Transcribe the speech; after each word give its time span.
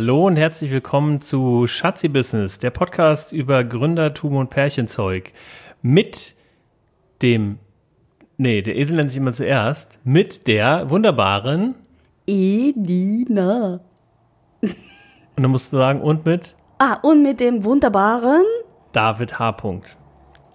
Hallo 0.00 0.28
und 0.28 0.36
herzlich 0.36 0.70
willkommen 0.70 1.20
zu 1.20 1.66
Schatzi 1.66 2.08
Business, 2.08 2.58
der 2.58 2.70
Podcast 2.70 3.32
über 3.32 3.62
Gründertum 3.64 4.34
und 4.36 4.48
Pärchenzeug. 4.48 5.34
Mit 5.82 6.36
dem, 7.20 7.58
nee, 8.38 8.62
der 8.62 8.76
Esel 8.76 8.96
nennt 8.96 9.10
sich 9.10 9.18
immer 9.18 9.34
zuerst, 9.34 10.00
mit 10.02 10.46
der 10.46 10.88
wunderbaren 10.88 11.74
Edina. 12.26 13.80
Und 14.62 14.72
dann 15.36 15.50
musst 15.50 15.70
du 15.70 15.76
sagen, 15.76 16.00
und 16.00 16.24
mit 16.24 16.56
Ah, 16.78 16.94
und 17.02 17.22
mit 17.22 17.38
dem 17.38 17.62
wunderbaren. 17.62 18.44
David 18.92 19.38
H. 19.38 19.54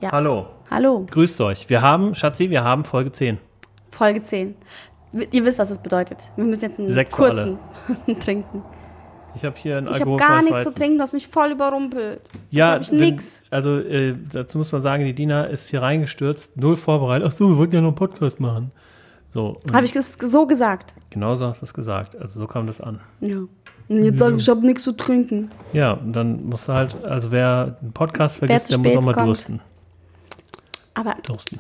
Ja. 0.02 0.12
Hallo, 0.12 0.48
Hallo, 0.72 1.06
grüßt 1.08 1.40
euch. 1.42 1.70
Wir 1.70 1.84
haben, 1.84 2.16
Schatzi, 2.16 2.50
wir 2.50 2.64
haben 2.64 2.84
Folge 2.84 3.12
10. 3.12 3.38
Folge 3.92 4.24
10. 4.24 4.56
Ihr 5.32 5.46
wisst, 5.46 5.60
was 5.60 5.70
das 5.70 5.78
bedeutet. 5.78 6.32
Wir 6.36 6.46
müssen 6.46 6.66
jetzt 6.66 6.80
einen 6.80 6.90
Sekt 6.90 7.12
kurzen 7.12 7.60
trinken. 8.20 8.64
Ich 9.36 9.44
habe 9.44 9.56
hier 9.58 9.78
ein 9.78 9.88
Ich 9.88 10.00
habe 10.00 10.16
gar 10.16 10.42
nichts 10.42 10.64
zu 10.64 10.74
trinken, 10.74 10.98
du 10.98 11.04
hast 11.04 11.14
mich 11.14 11.28
voll 11.28 11.52
überrumpelt. 11.52 12.22
Ja, 12.52 12.80
ich 12.80 12.90
wenn- 12.92 13.00
nix. 13.00 13.44
Also 13.50 13.80
äh, 13.80 14.16
dazu 14.32 14.58
muss 14.58 14.72
man 14.72 14.82
sagen, 14.82 15.04
die 15.06 15.14
Dina 15.14 15.46
ist 15.46 15.70
hier 15.70 15.82
reingestürzt, 15.82 16.56
null 16.58 16.76
vorbereitet. 16.76 17.28
Ach 17.28 17.32
so, 17.32 17.50
wir 17.50 17.58
wollten 17.58 17.76
ja 17.76 17.82
noch 17.82 17.90
einen 17.90 17.96
Podcast 17.96 18.40
machen. 18.40 18.72
So, 19.34 19.60
Habe 19.74 19.86
ich 19.86 19.92
das 19.92 20.14
so 20.14 20.48
gesagt? 20.48 20.94
genau 21.10 21.36
so 21.36 21.46
hast 21.46 21.62
du 21.62 21.66
es 21.66 21.74
gesagt. 21.74 22.16
Also 22.16 22.40
so 22.40 22.48
kam 22.48 22.68
das 22.68 22.80
an. 22.80 23.02
Ja. 23.20 23.38
Und 23.88 24.04
jetzt 24.04 24.18
sag 24.20 24.32
ich, 24.34 24.42
ich 24.42 24.50
habe 24.50 24.66
nichts 24.66 24.84
zu 24.84 24.94
trinken. 24.94 25.50
Ja, 25.74 25.92
und 25.94 26.14
dann 26.14 26.46
musst 26.46 26.68
du 26.70 26.74
halt, 26.74 26.96
also 27.04 27.32
wer 27.32 27.78
einen 27.82 27.92
Podcast 27.92 28.38
vergisst, 28.38 28.72
der 28.72 28.78
muss 28.80 28.98
auch 28.98 29.04
mal 29.04 29.14
kommt. 29.14 29.28
dursten. 29.28 29.60
Aber 30.94 31.16
dursten. 31.24 31.60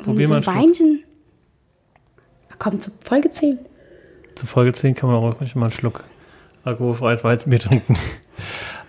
so, 0.00 0.10
Probier 0.12 0.26
so 0.28 0.34
ein 0.34 0.46
einen. 0.46 0.56
Weinchen. 0.62 1.04
Komm, 2.58 2.78
zu 2.78 2.90
Folge 3.04 3.30
10. 3.30 3.58
Zu 4.34 4.46
Folge 4.46 4.72
10 4.72 4.94
kann 4.94 5.10
man 5.10 5.18
auch 5.18 5.40
ruhig 5.40 5.54
mal 5.56 5.64
einen 5.66 5.72
Schluck 5.72 6.04
alkoholfreies 6.64 7.24
Weizenbier 7.24 7.60
trinken. 7.60 7.96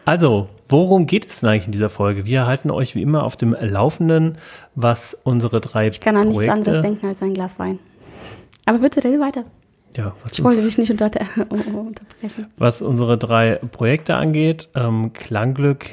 Also, 0.05 0.49
worum 0.69 1.07
geht 1.07 1.25
es 1.25 1.39
denn 1.39 1.49
eigentlich 1.49 1.65
in 1.65 1.71
dieser 1.71 1.89
Folge? 1.89 2.25
Wir 2.25 2.45
halten 2.45 2.69
euch 2.69 2.95
wie 2.95 3.01
immer 3.01 3.23
auf 3.23 3.37
dem 3.37 3.55
Laufenden, 3.59 4.37
was 4.75 5.17
unsere 5.23 5.61
drei 5.61 5.87
Ich 5.87 5.99
kann 5.99 6.15
an 6.15 6.27
nichts 6.27 6.37
Projekte, 6.37 6.53
anderes 6.53 6.81
denken 6.81 7.07
als 7.07 7.23
ein 7.23 7.33
Glas 7.33 7.57
Wein. 7.57 7.79
Aber 8.65 8.79
bitte 8.79 9.03
rede 9.03 9.19
weiter. 9.19 9.45
Ja, 9.95 10.13
was 10.21 10.33
Ich 10.33 10.43
wollte 10.43 10.61
dich 10.61 10.77
nicht 10.77 10.91
unter 10.91 11.21
unterbrechen. 11.49 12.47
was 12.57 12.81
unsere 12.81 13.17
drei 13.17 13.55
Projekte 13.55 14.15
angeht, 14.15 14.69
ähm, 14.75 15.13
Klangglück, 15.13 15.87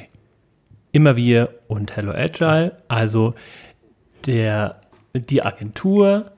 immer 0.90 1.16
wir 1.16 1.50
und 1.68 1.96
Hello 1.96 2.12
Agile, 2.12 2.76
also 2.88 3.34
der, 4.26 4.72
die 5.14 5.42
Agentur, 5.42 6.32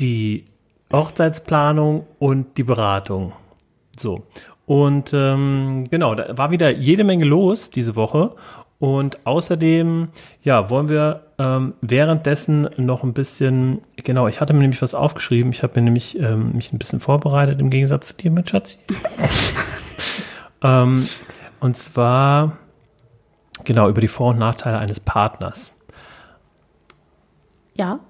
die 0.00 0.44
Hochzeitsplanung 0.92 2.06
und 2.18 2.58
die 2.58 2.64
Beratung. 2.64 3.32
So. 3.96 4.24
Und 4.66 5.12
ähm, 5.12 5.84
genau, 5.90 6.14
da 6.14 6.36
war 6.38 6.50
wieder 6.50 6.70
jede 6.70 7.04
Menge 7.04 7.24
los 7.24 7.70
diese 7.70 7.96
Woche. 7.96 8.34
Und 8.78 9.26
außerdem, 9.26 10.08
ja, 10.42 10.68
wollen 10.68 10.88
wir 10.88 11.26
ähm, 11.38 11.74
währenddessen 11.82 12.68
noch 12.76 13.04
ein 13.04 13.12
bisschen, 13.12 13.82
genau, 13.96 14.26
ich 14.26 14.40
hatte 14.40 14.52
mir 14.54 14.60
nämlich 14.60 14.82
was 14.82 14.94
aufgeschrieben. 14.94 15.52
Ich 15.52 15.62
habe 15.62 15.78
mir 15.78 15.84
nämlich 15.84 16.18
ähm, 16.18 16.52
mich 16.52 16.72
ein 16.72 16.78
bisschen 16.78 16.98
vorbereitet 16.98 17.60
im 17.60 17.70
Gegensatz 17.70 18.08
zu 18.08 18.14
dir, 18.14 18.32
mein 18.32 18.44
Schatzi. 18.46 18.78
ähm, 20.62 21.08
und 21.60 21.76
zwar, 21.76 22.56
genau, 23.62 23.88
über 23.88 24.00
die 24.00 24.08
Vor- 24.08 24.30
und 24.30 24.40
Nachteile 24.40 24.78
eines 24.78 24.98
Partners. 24.98 25.72
Ja, 27.76 28.00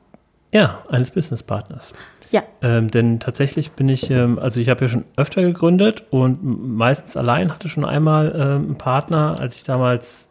Ja, 0.52 0.84
eines 0.88 1.10
Businesspartners. 1.10 1.92
Ja. 2.32 2.42
Ähm, 2.62 2.90
denn 2.90 3.20
tatsächlich 3.20 3.72
bin 3.72 3.88
ich, 3.88 4.10
ähm, 4.10 4.38
also 4.38 4.58
ich 4.58 4.68
habe 4.68 4.82
ja 4.82 4.88
schon 4.88 5.04
öfter 5.16 5.42
gegründet 5.42 6.04
und 6.10 6.40
meistens 6.76 7.16
allein 7.16 7.52
hatte 7.52 7.68
schon 7.68 7.84
einmal 7.84 8.32
ähm, 8.34 8.40
einen 8.40 8.78
Partner, 8.78 9.36
als 9.38 9.54
ich 9.56 9.62
damals 9.62 10.28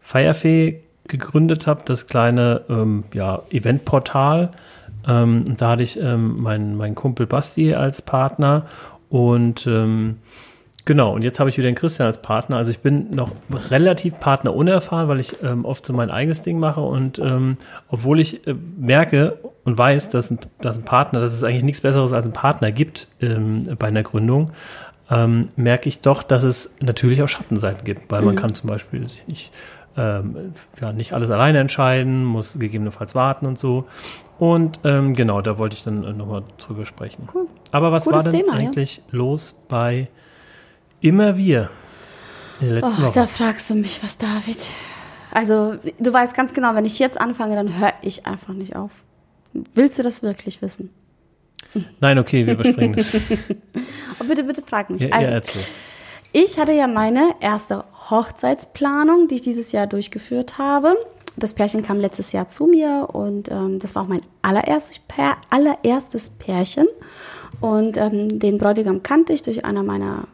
Firefee 0.00 0.82
gegründet 1.08 1.66
habe, 1.66 1.82
das 1.84 2.06
kleine 2.06 2.62
ähm, 2.68 3.04
ja, 3.14 3.42
Eventportal. 3.50 4.50
Ähm, 5.06 5.44
da 5.56 5.70
hatte 5.70 5.82
ich 5.82 5.98
ähm, 5.98 6.40
meinen 6.40 6.76
meinen 6.76 6.94
Kumpel 6.94 7.26
Basti 7.26 7.74
als 7.74 8.02
Partner 8.02 8.66
und 9.08 9.66
Genau, 10.88 11.12
und 11.12 11.22
jetzt 11.22 11.38
habe 11.38 11.50
ich 11.50 11.58
wieder 11.58 11.68
den 11.68 11.74
Christian 11.74 12.06
als 12.06 12.22
Partner. 12.22 12.56
Also 12.56 12.70
ich 12.70 12.78
bin 12.78 13.10
noch 13.10 13.32
relativ 13.68 14.18
partnerunerfahren, 14.20 15.06
weil 15.06 15.20
ich 15.20 15.36
ähm, 15.42 15.66
oft 15.66 15.84
so 15.84 15.92
mein 15.92 16.10
eigenes 16.10 16.40
Ding 16.40 16.58
mache. 16.58 16.80
Und 16.80 17.18
ähm, 17.18 17.58
obwohl 17.90 18.18
ich 18.20 18.46
äh, 18.46 18.54
merke 18.78 19.36
und 19.64 19.76
weiß, 19.76 20.08
dass 20.08 20.30
ein, 20.30 20.38
dass 20.62 20.78
ein 20.78 20.84
Partner, 20.84 21.20
dass 21.20 21.34
es 21.34 21.44
eigentlich 21.44 21.62
nichts 21.62 21.82
Besseres 21.82 22.14
als 22.14 22.24
ein 22.24 22.32
Partner 22.32 22.72
gibt 22.72 23.06
ähm, 23.20 23.68
bei 23.78 23.88
einer 23.88 24.02
Gründung, 24.02 24.52
ähm, 25.10 25.48
merke 25.56 25.90
ich 25.90 26.00
doch, 26.00 26.22
dass 26.22 26.42
es 26.42 26.70
natürlich 26.80 27.22
auch 27.22 27.28
Schattenseiten 27.28 27.84
gibt. 27.84 28.10
Weil 28.10 28.22
man 28.22 28.34
kann 28.34 28.54
zum 28.54 28.70
Beispiel 28.70 29.06
sich 29.06 29.26
nicht, 29.26 29.52
ähm, 29.98 30.54
ja, 30.80 30.90
nicht 30.94 31.12
alles 31.12 31.30
alleine 31.30 31.58
entscheiden, 31.58 32.24
muss 32.24 32.58
gegebenenfalls 32.58 33.14
warten 33.14 33.44
und 33.44 33.58
so. 33.58 33.84
Und 34.38 34.80
ähm, 34.84 35.12
genau, 35.12 35.42
da 35.42 35.58
wollte 35.58 35.76
ich 35.76 35.82
dann 35.82 36.02
äh, 36.02 36.14
nochmal 36.14 36.44
drüber 36.56 36.86
sprechen. 36.86 37.28
Cool. 37.34 37.46
Aber 37.72 37.92
was 37.92 38.04
Gutes 38.04 38.24
war 38.24 38.32
denn 38.32 38.40
Thema, 38.40 38.54
ja. 38.54 38.68
eigentlich 38.68 39.02
los 39.10 39.54
bei 39.68 40.08
Immer 41.00 41.36
wir 41.36 41.70
in 42.60 42.70
letzten 42.70 43.02
Oh, 43.02 43.06
Woche? 43.06 43.14
da 43.14 43.26
fragst 43.26 43.70
du 43.70 43.74
mich 43.74 44.02
was, 44.02 44.18
David. 44.18 44.58
Also, 45.30 45.76
du 45.98 46.12
weißt 46.12 46.34
ganz 46.34 46.52
genau, 46.52 46.74
wenn 46.74 46.84
ich 46.84 46.98
jetzt 46.98 47.20
anfange, 47.20 47.54
dann 47.54 47.78
höre 47.78 47.92
ich 48.02 48.26
einfach 48.26 48.54
nicht 48.54 48.74
auf. 48.76 48.90
Willst 49.74 49.98
du 49.98 50.02
das 50.02 50.22
wirklich 50.22 50.62
wissen? 50.62 50.90
Nein, 52.00 52.18
okay, 52.18 52.46
wir 52.46 52.54
überspringen 52.54 52.96
das. 52.96 53.16
Oh, 54.20 54.24
bitte, 54.24 54.42
bitte 54.42 54.62
frag 54.62 54.90
mich. 54.90 55.02
Ja, 55.02 55.10
also, 55.10 55.34
ja, 55.34 55.40
ich 56.32 56.58
hatte 56.58 56.72
ja 56.72 56.88
meine 56.88 57.34
erste 57.40 57.84
Hochzeitsplanung, 58.10 59.28
die 59.28 59.36
ich 59.36 59.42
dieses 59.42 59.70
Jahr 59.70 59.86
durchgeführt 59.86 60.58
habe. 60.58 60.96
Das 61.36 61.54
Pärchen 61.54 61.82
kam 61.82 62.00
letztes 62.00 62.32
Jahr 62.32 62.48
zu 62.48 62.66
mir 62.66 63.08
und 63.12 63.48
ähm, 63.50 63.78
das 63.78 63.94
war 63.94 64.02
auch 64.02 64.08
mein 64.08 64.22
allererstes, 64.42 64.98
Pär, 64.98 65.36
allererstes 65.50 66.30
Pärchen. 66.30 66.88
Und 67.60 67.96
ähm, 67.96 68.40
den 68.40 68.58
Bräutigam 68.58 69.04
kannte 69.04 69.32
ich 69.32 69.42
durch 69.42 69.64
einer 69.64 69.84
meiner 69.84 70.26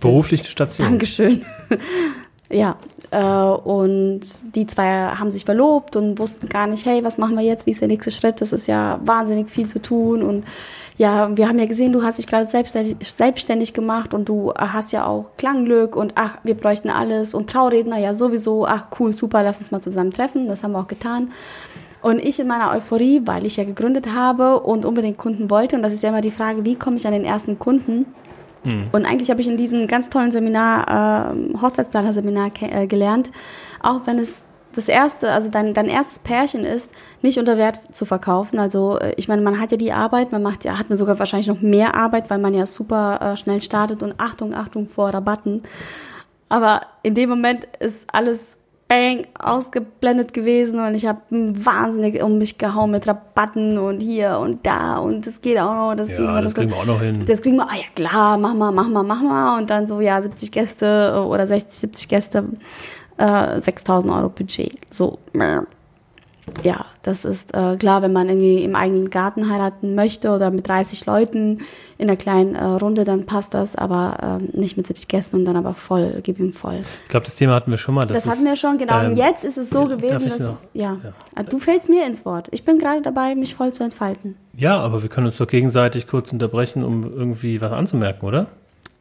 Berufliche 0.00 0.44
Station. 0.44 0.88
Dankeschön. 0.88 1.44
ja, 2.50 2.76
äh, 3.10 3.18
und 3.18 4.20
die 4.54 4.66
zwei 4.66 4.86
haben 4.86 5.30
sich 5.30 5.44
verlobt 5.44 5.96
und 5.96 6.18
wussten 6.18 6.48
gar 6.48 6.66
nicht, 6.66 6.84
hey, 6.86 7.04
was 7.04 7.18
machen 7.18 7.36
wir 7.36 7.44
jetzt? 7.44 7.66
Wie 7.66 7.70
ist 7.70 7.80
der 7.80 7.88
nächste 7.88 8.10
Schritt? 8.10 8.40
Das 8.40 8.52
ist 8.52 8.66
ja 8.66 9.00
wahnsinnig 9.04 9.50
viel 9.50 9.66
zu 9.66 9.80
tun. 9.80 10.22
Und 10.22 10.44
ja, 10.98 11.36
wir 11.36 11.48
haben 11.48 11.58
ja 11.58 11.66
gesehen, 11.66 11.92
du 11.92 12.02
hast 12.02 12.18
dich 12.18 12.26
gerade 12.26 12.46
selbstständig, 12.46 12.96
selbstständig 13.08 13.72
gemacht 13.72 14.14
und 14.14 14.28
du 14.28 14.52
hast 14.54 14.92
ja 14.92 15.06
auch 15.06 15.30
Klangglück 15.36 15.96
und 15.96 16.12
ach, 16.16 16.38
wir 16.42 16.54
bräuchten 16.54 16.90
alles 16.90 17.34
und 17.34 17.48
Trauredner 17.48 17.98
ja 17.98 18.14
sowieso. 18.14 18.66
Ach, 18.66 18.88
cool, 18.98 19.14
super, 19.14 19.42
lass 19.42 19.58
uns 19.60 19.70
mal 19.70 19.80
zusammen 19.80 20.10
treffen. 20.10 20.48
Das 20.48 20.62
haben 20.62 20.72
wir 20.72 20.80
auch 20.80 20.88
getan. 20.88 21.30
Und 22.00 22.22
ich 22.22 22.38
in 22.38 22.46
meiner 22.46 22.70
Euphorie, 22.70 23.22
weil 23.24 23.44
ich 23.44 23.56
ja 23.56 23.64
gegründet 23.64 24.14
habe 24.14 24.60
und 24.60 24.84
unbedingt 24.84 25.18
Kunden 25.18 25.50
wollte, 25.50 25.76
und 25.76 25.82
das 25.82 25.92
ist 25.92 26.02
ja 26.02 26.10
immer 26.10 26.20
die 26.20 26.30
Frage, 26.30 26.64
wie 26.64 26.76
komme 26.76 26.96
ich 26.96 27.06
an 27.06 27.12
den 27.12 27.24
ersten 27.24 27.58
Kunden? 27.58 28.06
Und 28.92 29.06
eigentlich 29.06 29.30
habe 29.30 29.40
ich 29.40 29.48
in 29.48 29.56
diesem 29.56 29.86
ganz 29.86 30.08
tollen 30.10 30.32
Seminar, 30.32 31.32
äh, 31.34 31.58
Hochzeitsplaner-Seminar 31.60 32.50
äh, 32.60 32.86
gelernt, 32.86 33.30
auch 33.82 34.02
wenn 34.06 34.18
es 34.18 34.42
das 34.74 34.88
erste, 34.88 35.32
also 35.32 35.48
dein, 35.48 35.74
dein 35.74 35.88
erstes 35.88 36.18
Pärchen 36.18 36.64
ist, 36.64 36.90
nicht 37.22 37.38
unter 37.38 37.56
Wert 37.56 37.94
zu 37.94 38.04
verkaufen. 38.04 38.58
Also 38.58 38.98
äh, 38.98 39.14
ich 39.16 39.28
meine, 39.28 39.42
man 39.42 39.60
hat 39.60 39.72
ja 39.72 39.76
die 39.76 39.92
Arbeit, 39.92 40.32
man 40.32 40.42
macht 40.42 40.64
ja, 40.64 40.78
hat 40.78 40.88
man 40.88 40.98
sogar 40.98 41.18
wahrscheinlich 41.18 41.48
noch 41.48 41.60
mehr 41.60 41.94
Arbeit, 41.94 42.30
weil 42.30 42.38
man 42.38 42.54
ja 42.54 42.66
super 42.66 43.20
äh, 43.20 43.36
schnell 43.36 43.60
startet 43.60 44.02
und 44.02 44.14
Achtung, 44.18 44.54
Achtung 44.54 44.88
vor 44.88 45.10
Rabatten. 45.10 45.62
Aber 46.48 46.82
in 47.02 47.14
dem 47.14 47.28
Moment 47.28 47.66
ist 47.80 48.06
alles 48.12 48.57
bang 48.88 49.26
ausgeblendet 49.38 50.32
gewesen 50.32 50.80
und 50.80 50.94
ich 50.94 51.06
habe 51.06 51.20
wahnsinnig 51.30 52.22
um 52.22 52.38
mich 52.38 52.56
gehauen 52.56 52.90
mit 52.90 53.06
Rabatten 53.06 53.78
und 53.78 54.00
hier 54.00 54.38
und 54.38 54.66
da 54.66 54.96
und 54.98 55.26
das 55.26 55.42
geht 55.42 55.58
auch 55.58 55.74
noch. 55.74 55.94
Das, 55.94 56.10
Ja, 56.10 56.40
das 56.40 56.54
kriegen 56.54 56.70
wir 56.70 56.76
auch 56.76 56.86
noch 56.86 57.00
hin. 57.00 57.24
das 57.26 57.42
kriegen 57.42 57.56
wir, 57.56 57.68
ah 57.68 57.76
ja 57.76 57.84
klar, 57.94 58.38
mach 58.38 58.54
mal, 58.54 58.72
mach 58.72 58.88
mal, 58.88 59.02
mach 59.02 59.22
mal. 59.22 59.58
Und 59.58 59.68
dann 59.68 59.86
so, 59.86 60.00
ja, 60.00 60.20
70 60.20 60.50
Gäste 60.50 61.22
oder 61.28 61.46
60, 61.46 61.80
70 61.80 62.08
Gäste, 62.08 62.44
äh, 63.18 63.60
6000 63.60 64.12
Euro 64.12 64.30
Budget. 64.30 64.72
So. 64.92 65.18
Ja, 66.62 66.84
das 67.02 67.24
ist 67.24 67.54
äh, 67.54 67.76
klar, 67.76 68.02
wenn 68.02 68.12
man 68.12 68.28
irgendwie 68.28 68.62
im 68.62 68.74
eigenen 68.74 69.10
Garten 69.10 69.50
heiraten 69.50 69.94
möchte 69.94 70.30
oder 70.30 70.50
mit 70.50 70.68
30 70.68 71.06
Leuten 71.06 71.58
in 71.98 72.08
einer 72.08 72.16
kleinen 72.16 72.54
äh, 72.54 72.64
Runde, 72.64 73.04
dann 73.04 73.26
passt 73.26 73.54
das, 73.54 73.76
aber 73.76 74.38
ähm, 74.40 74.48
nicht 74.52 74.76
mit 74.76 74.86
70 74.86 75.08
Gästen 75.08 75.36
und 75.36 75.44
dann 75.44 75.56
aber 75.56 75.74
voll, 75.74 76.20
gib 76.22 76.38
ihm 76.38 76.52
voll. 76.52 76.80
Ich 77.04 77.10
glaube, 77.10 77.26
das 77.26 77.36
Thema 77.36 77.54
hatten 77.54 77.70
wir 77.70 77.78
schon 77.78 77.94
mal. 77.94 78.06
Das, 78.06 78.24
ist, 78.24 78.30
hatten 78.30 78.44
wir 78.44 78.56
schon, 78.56 78.78
genau. 78.78 79.00
ähm, 79.00 79.10
und 79.12 79.16
jetzt 79.16 79.44
ist 79.44 79.58
es 79.58 79.70
so 79.70 79.86
gewesen, 79.86 80.28
dass 80.28 80.40
es, 80.40 80.68
ja, 80.74 80.98
Ja. 81.36 81.42
du 81.42 81.58
fällst 81.58 81.88
mir 81.88 82.06
ins 82.06 82.24
Wort. 82.24 82.48
Ich 82.50 82.64
bin 82.64 82.78
gerade 82.78 83.02
dabei, 83.02 83.34
mich 83.34 83.54
voll 83.54 83.72
zu 83.72 83.84
entfalten. 83.84 84.36
Ja, 84.54 84.76
aber 84.78 85.02
wir 85.02 85.08
können 85.08 85.26
uns 85.26 85.36
doch 85.36 85.46
gegenseitig 85.46 86.06
kurz 86.06 86.32
unterbrechen, 86.32 86.84
um 86.84 87.02
irgendwie 87.02 87.60
was 87.60 87.72
anzumerken, 87.72 88.26
oder? 88.26 88.46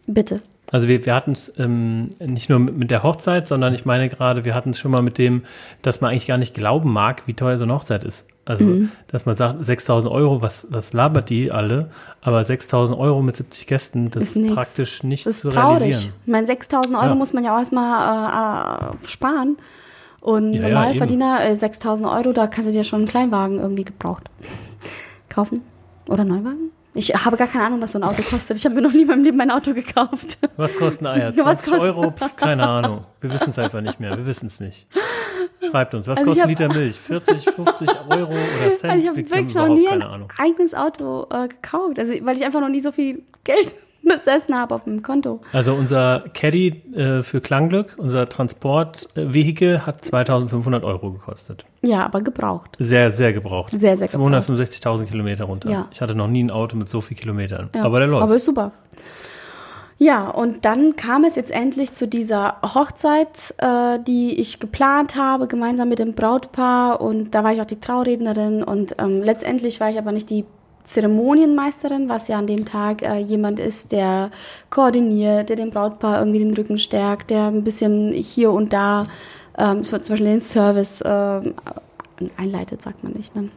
Bitte. 0.05 0.41
Also 0.71 0.89
wir, 0.89 1.05
wir 1.05 1.15
hatten 1.15 1.31
es 1.31 1.51
ähm, 1.57 2.09
nicht 2.19 2.49
nur 2.49 2.59
mit 2.59 2.91
der 2.91 3.01
Hochzeit, 3.01 3.47
sondern 3.47 3.73
ich 3.73 3.85
meine 3.85 4.09
gerade, 4.09 4.43
wir 4.43 4.53
hatten 4.53 4.71
es 4.71 4.79
schon 4.79 4.91
mal 4.91 5.01
mit 5.01 5.17
dem, 5.17 5.43
dass 5.81 6.01
man 6.01 6.11
eigentlich 6.11 6.27
gar 6.27 6.37
nicht 6.37 6.53
glauben 6.53 6.91
mag, 6.91 7.25
wie 7.25 7.33
teuer 7.33 7.57
so 7.57 7.63
eine 7.63 7.73
Hochzeit 7.73 8.03
ist. 8.03 8.27
Also, 8.43 8.65
mhm. 8.65 8.91
dass 9.07 9.25
man 9.25 9.35
sagt, 9.35 9.63
6000 9.63 10.11
Euro, 10.11 10.41
was, 10.41 10.67
was 10.69 10.91
labert 10.91 11.29
die 11.29 11.51
alle? 11.51 11.89
Aber 12.21 12.43
6000 12.43 12.99
Euro 12.99 13.21
mit 13.21 13.37
70 13.37 13.67
Gästen, 13.67 14.09
das 14.09 14.23
ist, 14.23 14.37
ist 14.37 14.53
praktisch 14.53 15.03
nicht 15.03 15.25
das 15.25 15.35
ist 15.35 15.41
zu 15.41 15.49
traurig. 15.49 15.81
realisieren. 15.81 16.13
Ich 16.25 16.31
meine, 16.31 16.47
6000 16.47 16.95
Euro 16.95 17.05
ja. 17.07 17.15
muss 17.15 17.33
man 17.33 17.45
ja 17.45 17.55
auch 17.55 17.59
erstmal 17.59 18.91
äh, 18.91 18.93
äh, 18.93 19.07
sparen. 19.07 19.57
Und 20.19 20.53
ja, 20.53 20.63
Normalverdiener, 20.63 21.39
ja, 21.45 21.49
äh, 21.51 21.55
6000 21.55 22.09
Euro, 22.09 22.33
da 22.33 22.47
kannst 22.47 22.69
du 22.69 22.73
dir 22.73 22.83
schon 22.83 22.99
einen 22.99 23.07
Kleinwagen 23.07 23.59
irgendwie 23.59 23.85
gebraucht 23.85 24.29
kaufen. 25.29 25.61
Oder 26.09 26.25
Neuwagen? 26.25 26.71
Ich 26.97 27.13
habe 27.13 27.38
gar 27.38 27.47
keine 27.47 27.65
Ahnung, 27.65 27.81
was 27.81 27.91
so 27.91 27.99
ein 27.99 28.03
Auto 28.03 28.23
kostet. 28.23 28.57
Ich 28.57 28.65
habe 28.65 28.73
mir 28.73 28.81
noch 28.81 28.91
nie 28.91 29.03
in 29.03 29.07
meinem 29.07 29.23
Leben 29.23 29.39
ein 29.39 29.51
Auto 29.51 29.71
gekauft. 29.71 30.39
Was 30.55 30.75
kosten 30.75 31.05
Eier? 31.05 31.31
20 31.31 31.45
was 31.45 31.63
kostet? 31.63 31.81
Euro? 31.81 32.11
Pff, 32.11 32.35
keine 32.35 32.67
Ahnung. 32.67 33.05
Wir 33.21 33.31
wissen 33.31 33.51
es 33.51 33.59
einfach 33.59 33.81
nicht 33.81 33.99
mehr. 33.99 34.17
Wir 34.17 34.25
wissen 34.25 34.47
es 34.47 34.59
nicht. 34.59 34.88
Schreibt 35.69 35.94
uns. 35.94 36.07
Was 36.07 36.17
also 36.17 36.31
kostet 36.31 36.45
ein 36.45 36.49
Liter 36.49 36.69
Milch? 36.69 36.95
40, 36.95 37.51
50 37.51 37.89
Euro 38.09 38.31
oder 38.31 38.71
Cent? 38.71 38.91
Also 38.91 39.03
ich 39.03 39.09
habe 39.09 39.17
wirklich 39.17 39.53
noch 39.53 39.67
nie 39.67 39.88
ein 39.88 40.25
eigenes 40.39 40.73
Auto 40.73 41.27
äh, 41.31 41.47
gekauft. 41.47 41.99
Also, 41.99 42.13
weil 42.21 42.35
ich 42.35 42.45
einfach 42.45 42.61
noch 42.61 42.69
nie 42.69 42.81
so 42.81 42.91
viel 42.91 43.21
Geld 43.43 43.75
besessen 44.07 44.56
habe 44.56 44.75
auf 44.75 44.83
dem 44.83 45.01
Konto. 45.01 45.42
Also 45.54 45.74
unser 45.74 46.24
Caddy 46.33 46.81
äh, 46.95 47.24
für 47.24 47.42
Klangglück, 47.42 47.95
unser 47.98 48.27
Transportvehikel 48.27 49.81
hat 49.86 50.04
2500 50.04 50.83
Euro 50.83 51.12
gekostet. 51.12 51.65
Ja, 51.81 52.06
aber 52.06 52.21
gebraucht. 52.21 52.75
Sehr, 52.80 53.12
sehr 53.12 53.33
gebraucht. 53.33 53.71
Sehr, 53.71 53.98
sehr 53.98 54.07
gebraucht. 54.07 54.33
265.000 54.33 55.06
Kilometer 55.06 55.45
runter. 55.45 55.71
Ja. 55.71 55.88
Ich 55.92 56.01
hatte 56.01 56.15
noch 56.15 56.27
nie 56.27 56.44
ein 56.44 56.51
Auto 56.51 56.77
mit 56.77 56.89
so 56.89 57.01
vielen 57.01 57.19
Kilometern. 57.19 57.69
Ja. 57.75 57.83
Aber 57.83 58.00
der 58.00 58.07
läuft. 58.07 58.24
Aber 58.24 58.36
ist 58.36 58.45
super. 58.45 58.71
Ja, 60.00 60.30
und 60.30 60.63
dann 60.63 60.95
kam 60.95 61.24
es 61.24 61.36
jetzt 61.36 61.50
endlich 61.50 61.94
zu 61.94 62.07
dieser 62.07 62.57
Hochzeit, 62.62 63.56
äh, 63.57 63.98
die 64.06 64.39
ich 64.39 64.60
geplant 64.60 65.15
habe, 65.15 65.48
gemeinsam 65.48 65.89
mit 65.89 65.98
dem 65.98 66.13
Brautpaar. 66.13 67.01
Und 67.01 67.31
da 67.31 67.44
war 67.44 67.51
ich 67.51 67.62
auch 67.62 67.65
die 67.65 67.80
Traurednerin. 67.80 68.63
Und 68.63 68.95
ähm, 69.00 69.24
letztendlich 69.24 69.80
war 69.80 69.89
ich 69.89 69.98
aber 69.98 70.12
nicht 70.12 70.30
die 70.30 70.45
Zeremonienmeisterin, 70.88 72.10
was 72.10 72.28
ja 72.28 72.38
an 72.39 72.48
dem 72.48 72.66
Tag 72.66 73.01
äh, 73.01 73.18
jemand 73.18 73.60
ist, 73.60 73.92
der 73.92 74.31
koordiniert, 74.69 75.50
der 75.50 75.57
dem 75.57 75.69
Brautpaar 75.69 76.19
irgendwie 76.19 76.39
den 76.39 76.54
Rücken 76.54 76.78
stärkt, 76.78 77.30
der 77.30 77.48
ein 77.48 77.63
bisschen 77.63 78.13
hier 78.13 78.51
und 78.51 78.74
da 78.74 79.07
ähm, 79.57 79.84
zum 79.84 80.00
Beispiel 80.00 80.28
den 80.28 80.39
Service 80.39 81.01
äh, 81.01 81.42
einleitet, 82.38 82.81
sagt 82.81 83.04
man 83.04 83.13
nicht, 83.13 83.36
ne? 83.36 83.50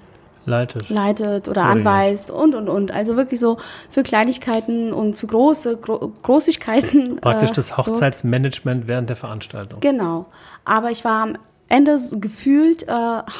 Leitet. 0.46 0.88
Leitet 0.88 1.48
oder 1.48 1.62
Koordiniert. 1.62 1.86
anweist 1.86 2.30
und, 2.30 2.54
und, 2.54 2.68
und. 2.68 2.92
Also 2.92 3.16
wirklich 3.16 3.38
so 3.38 3.58
für 3.90 4.02
Kleinigkeiten 4.02 4.92
und 4.92 5.16
für 5.16 5.26
große 5.26 5.76
Gro 5.76 6.12
Großigkeiten. 6.22 7.16
Praktisch 7.20 7.50
äh, 7.50 7.54
das 7.54 7.76
Hochzeitsmanagement 7.76 8.84
so. 8.84 8.88
während 8.88 9.08
der 9.08 9.16
Veranstaltung. 9.16 9.80
Genau. 9.80 10.26
Aber 10.64 10.90
ich 10.90 11.04
war 11.04 11.22
am 11.22 11.38
Ende 11.68 11.98
gefühlt 12.14 12.88
äh, 12.88 12.92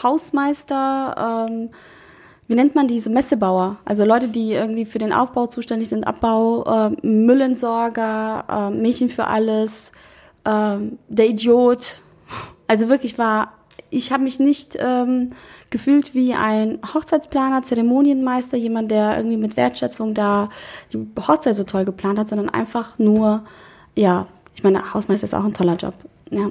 Hausmeister, 0.02 1.46
ähm, 1.48 1.70
wie 2.50 2.56
nennt 2.56 2.74
man 2.74 2.88
diese 2.88 3.10
Messebauer? 3.10 3.76
Also 3.84 4.04
Leute, 4.04 4.26
die 4.26 4.54
irgendwie 4.54 4.84
für 4.84 4.98
den 4.98 5.12
Aufbau 5.12 5.46
zuständig 5.46 5.88
sind, 5.88 6.04
Abbau, 6.04 6.64
äh, 6.64 7.06
Müllentsorger, 7.06 8.44
äh, 8.50 8.70
Mädchen 8.74 9.08
für 9.08 9.28
alles, 9.28 9.92
äh, 10.42 10.78
der 11.06 11.28
Idiot. 11.28 12.02
Also 12.66 12.88
wirklich 12.88 13.18
war, 13.18 13.52
ich 13.90 14.10
habe 14.10 14.24
mich 14.24 14.40
nicht 14.40 14.76
ähm, 14.80 15.28
gefühlt 15.70 16.12
wie 16.16 16.34
ein 16.34 16.80
Hochzeitsplaner, 16.92 17.62
Zeremonienmeister, 17.62 18.56
jemand, 18.56 18.90
der 18.90 19.16
irgendwie 19.16 19.36
mit 19.36 19.56
Wertschätzung 19.56 20.14
da 20.14 20.48
die 20.92 21.06
Hochzeit 21.20 21.54
so 21.54 21.62
toll 21.62 21.84
geplant 21.84 22.18
hat, 22.18 22.26
sondern 22.26 22.48
einfach 22.48 22.98
nur, 22.98 23.44
ja, 23.94 24.26
ich 24.56 24.64
meine, 24.64 24.92
Hausmeister 24.92 25.24
ist 25.24 25.34
auch 25.34 25.44
ein 25.44 25.54
toller 25.54 25.76
Job. 25.76 25.94
Ja 26.32 26.50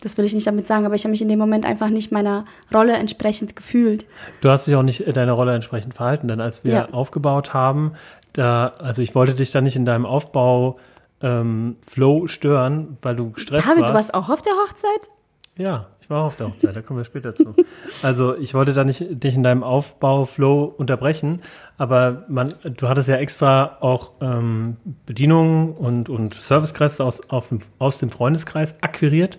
das 0.00 0.18
will 0.18 0.24
ich 0.24 0.34
nicht 0.34 0.46
damit 0.46 0.66
sagen, 0.66 0.86
aber 0.86 0.94
ich 0.94 1.04
habe 1.04 1.10
mich 1.10 1.22
in 1.22 1.28
dem 1.28 1.38
Moment 1.38 1.64
einfach 1.64 1.90
nicht 1.90 2.12
meiner 2.12 2.44
Rolle 2.72 2.94
entsprechend 2.94 3.56
gefühlt. 3.56 4.06
Du 4.40 4.50
hast 4.50 4.66
dich 4.66 4.74
auch 4.74 4.82
nicht 4.82 5.16
deiner 5.16 5.32
Rolle 5.32 5.54
entsprechend 5.54 5.94
verhalten, 5.94 6.28
denn 6.28 6.40
als 6.40 6.64
wir 6.64 6.72
ja. 6.72 6.88
aufgebaut 6.90 7.54
haben, 7.54 7.92
da, 8.32 8.74
also 8.78 9.02
ich 9.02 9.14
wollte 9.14 9.34
dich 9.34 9.50
da 9.50 9.60
nicht 9.60 9.76
in 9.76 9.84
deinem 9.84 10.06
Aufbau 10.06 10.78
ähm, 11.20 11.76
Flow 11.86 12.26
stören, 12.26 12.96
weil 13.02 13.16
du 13.16 13.30
gestresst 13.30 13.66
David, 13.66 13.82
warst. 13.82 13.90
du 13.90 13.94
warst 13.94 14.14
auch 14.14 14.30
auf 14.30 14.42
der 14.42 14.52
Hochzeit? 14.54 15.10
Ja, 15.56 15.88
ich 16.00 16.08
war 16.08 16.22
auch 16.22 16.26
auf 16.28 16.36
der 16.36 16.48
Hochzeit, 16.48 16.74
da 16.74 16.80
kommen 16.80 16.98
wir 16.98 17.04
später 17.04 17.34
zu. 17.34 17.54
Also 18.02 18.36
ich 18.36 18.54
wollte 18.54 18.72
da 18.72 18.84
nicht 18.84 19.04
dich 19.22 19.34
in 19.34 19.42
deinem 19.42 19.62
Aufbau-Flow 19.62 20.74
unterbrechen, 20.76 21.42
aber 21.76 22.24
man, 22.28 22.54
du 22.64 22.88
hattest 22.88 23.08
ja 23.08 23.16
extra 23.16 23.78
auch 23.80 24.12
ähm, 24.20 24.76
Bedienungen 25.06 25.72
und, 25.74 26.08
und 26.08 26.34
Servicekräfte 26.34 27.04
aus, 27.04 27.20
auf, 27.28 27.52
aus 27.78 27.98
dem 27.98 28.10
Freundeskreis 28.10 28.74
akquiriert 28.80 29.38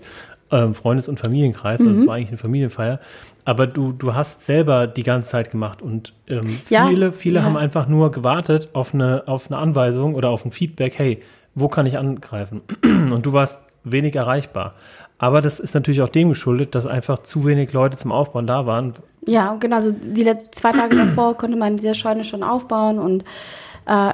ähm, 0.51 0.73
Freundes- 0.73 1.09
und 1.09 1.19
Familienkreis, 1.19 1.81
also 1.81 1.93
mhm. 1.93 2.01
es 2.01 2.07
war 2.07 2.15
eigentlich 2.15 2.29
eine 2.29 2.37
Familienfeier. 2.37 2.99
Aber 3.45 3.67
du, 3.67 3.91
du 3.91 4.13
hast 4.13 4.45
selber 4.45 4.87
die 4.87 5.03
ganze 5.03 5.29
Zeit 5.29 5.49
gemacht 5.51 5.81
und 5.81 6.13
ähm, 6.27 6.59
viele, 6.65 7.05
ja, 7.05 7.11
viele 7.11 7.39
ja. 7.39 7.43
haben 7.43 7.57
einfach 7.57 7.87
nur 7.87 8.11
gewartet 8.11 8.69
auf 8.73 8.93
eine, 8.93 9.23
auf 9.27 9.49
eine 9.49 9.59
Anweisung 9.59 10.15
oder 10.15 10.29
auf 10.29 10.45
ein 10.45 10.51
Feedback, 10.51 10.97
hey, 10.97 11.19
wo 11.55 11.67
kann 11.67 11.85
ich 11.85 11.97
angreifen? 11.97 12.61
Und 12.83 13.25
du 13.25 13.33
warst 13.33 13.61
wenig 13.83 14.15
erreichbar. 14.15 14.75
Aber 15.17 15.41
das 15.41 15.59
ist 15.59 15.73
natürlich 15.73 16.01
auch 16.01 16.09
dem 16.09 16.29
geschuldet, 16.29 16.75
dass 16.75 16.85
einfach 16.85 17.19
zu 17.19 17.45
wenig 17.45 17.73
Leute 17.73 17.97
zum 17.97 18.11
Aufbauen 18.11 18.47
da 18.47 18.65
waren. 18.65 18.93
Ja, 19.25 19.55
genau. 19.59 19.75
Also 19.75 19.91
die 19.91 20.25
zwei 20.51 20.71
Tage 20.71 20.95
davor 20.95 21.37
konnte 21.37 21.57
man 21.57 21.77
diese 21.77 21.93
Scheune 21.93 22.23
schon 22.23 22.43
aufbauen 22.43 22.99
und 22.99 23.23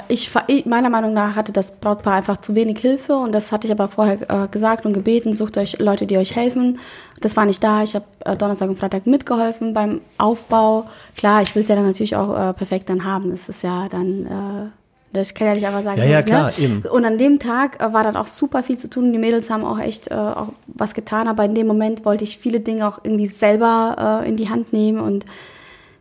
ich, 0.07 0.31
meiner 0.65 0.89
Meinung 0.89 1.13
nach 1.13 1.35
hatte 1.35 1.51
das 1.51 1.71
Brautpaar 1.71 2.15
einfach 2.15 2.37
zu 2.37 2.55
wenig 2.55 2.79
Hilfe 2.79 3.15
und 3.15 3.33
das 3.33 3.51
hatte 3.51 3.67
ich 3.67 3.71
aber 3.71 3.89
vorher 3.89 4.17
äh, 4.29 4.47
gesagt 4.47 4.85
und 4.85 4.93
gebeten, 4.93 5.33
sucht 5.33 5.57
euch 5.57 5.77
Leute, 5.79 6.07
die 6.07 6.17
euch 6.17 6.35
helfen. 6.35 6.79
Das 7.21 7.35
war 7.35 7.45
nicht 7.45 7.63
da. 7.63 7.83
Ich 7.83 7.93
habe 7.93 8.05
äh, 8.25 8.35
Donnerstag 8.35 8.69
und 8.69 8.79
Freitag 8.79 9.05
mitgeholfen 9.05 9.73
beim 9.73 10.01
Aufbau. 10.17 10.85
Klar, 11.15 11.41
ich 11.41 11.53
will 11.53 11.63
es 11.63 11.67
ja 11.67 11.75
dann 11.75 11.85
natürlich 11.85 12.15
auch 12.15 12.49
äh, 12.49 12.53
perfekt 12.53 12.89
dann 12.89 13.03
haben. 13.03 13.31
Das 13.31 13.49
ist 13.49 13.61
ja 13.61 13.87
dann 13.89 14.25
äh, 14.25 14.69
das 15.13 15.33
kann 15.33 15.47
ja 15.47 15.53
nicht 15.53 15.65
einfach 15.65 15.83
sagen. 15.83 15.99
Ja, 15.99 16.03
so, 16.03 16.09
ja, 16.11 16.19
ne? 16.19 16.25
klar, 16.25 16.43
ne? 16.45 16.53
eben. 16.59 16.81
Und 16.81 17.05
an 17.05 17.17
dem 17.17 17.39
Tag 17.39 17.81
äh, 17.81 17.93
war 17.93 18.03
dann 18.03 18.15
auch 18.15 18.27
super 18.27 18.63
viel 18.63 18.77
zu 18.77 18.89
tun. 18.89 19.11
Die 19.13 19.19
Mädels 19.19 19.49
haben 19.49 19.63
auch 19.63 19.79
echt 19.79 20.11
äh, 20.11 20.15
auch 20.15 20.49
was 20.67 20.93
getan, 20.93 21.27
aber 21.27 21.45
in 21.45 21.55
dem 21.55 21.67
Moment 21.67 22.05
wollte 22.05 22.23
ich 22.23 22.37
viele 22.37 22.59
Dinge 22.59 22.87
auch 22.87 22.99
irgendwie 23.03 23.27
selber 23.27 24.21
äh, 24.23 24.29
in 24.29 24.37
die 24.37 24.49
Hand 24.49 24.73
nehmen 24.73 24.99
und 24.99 25.25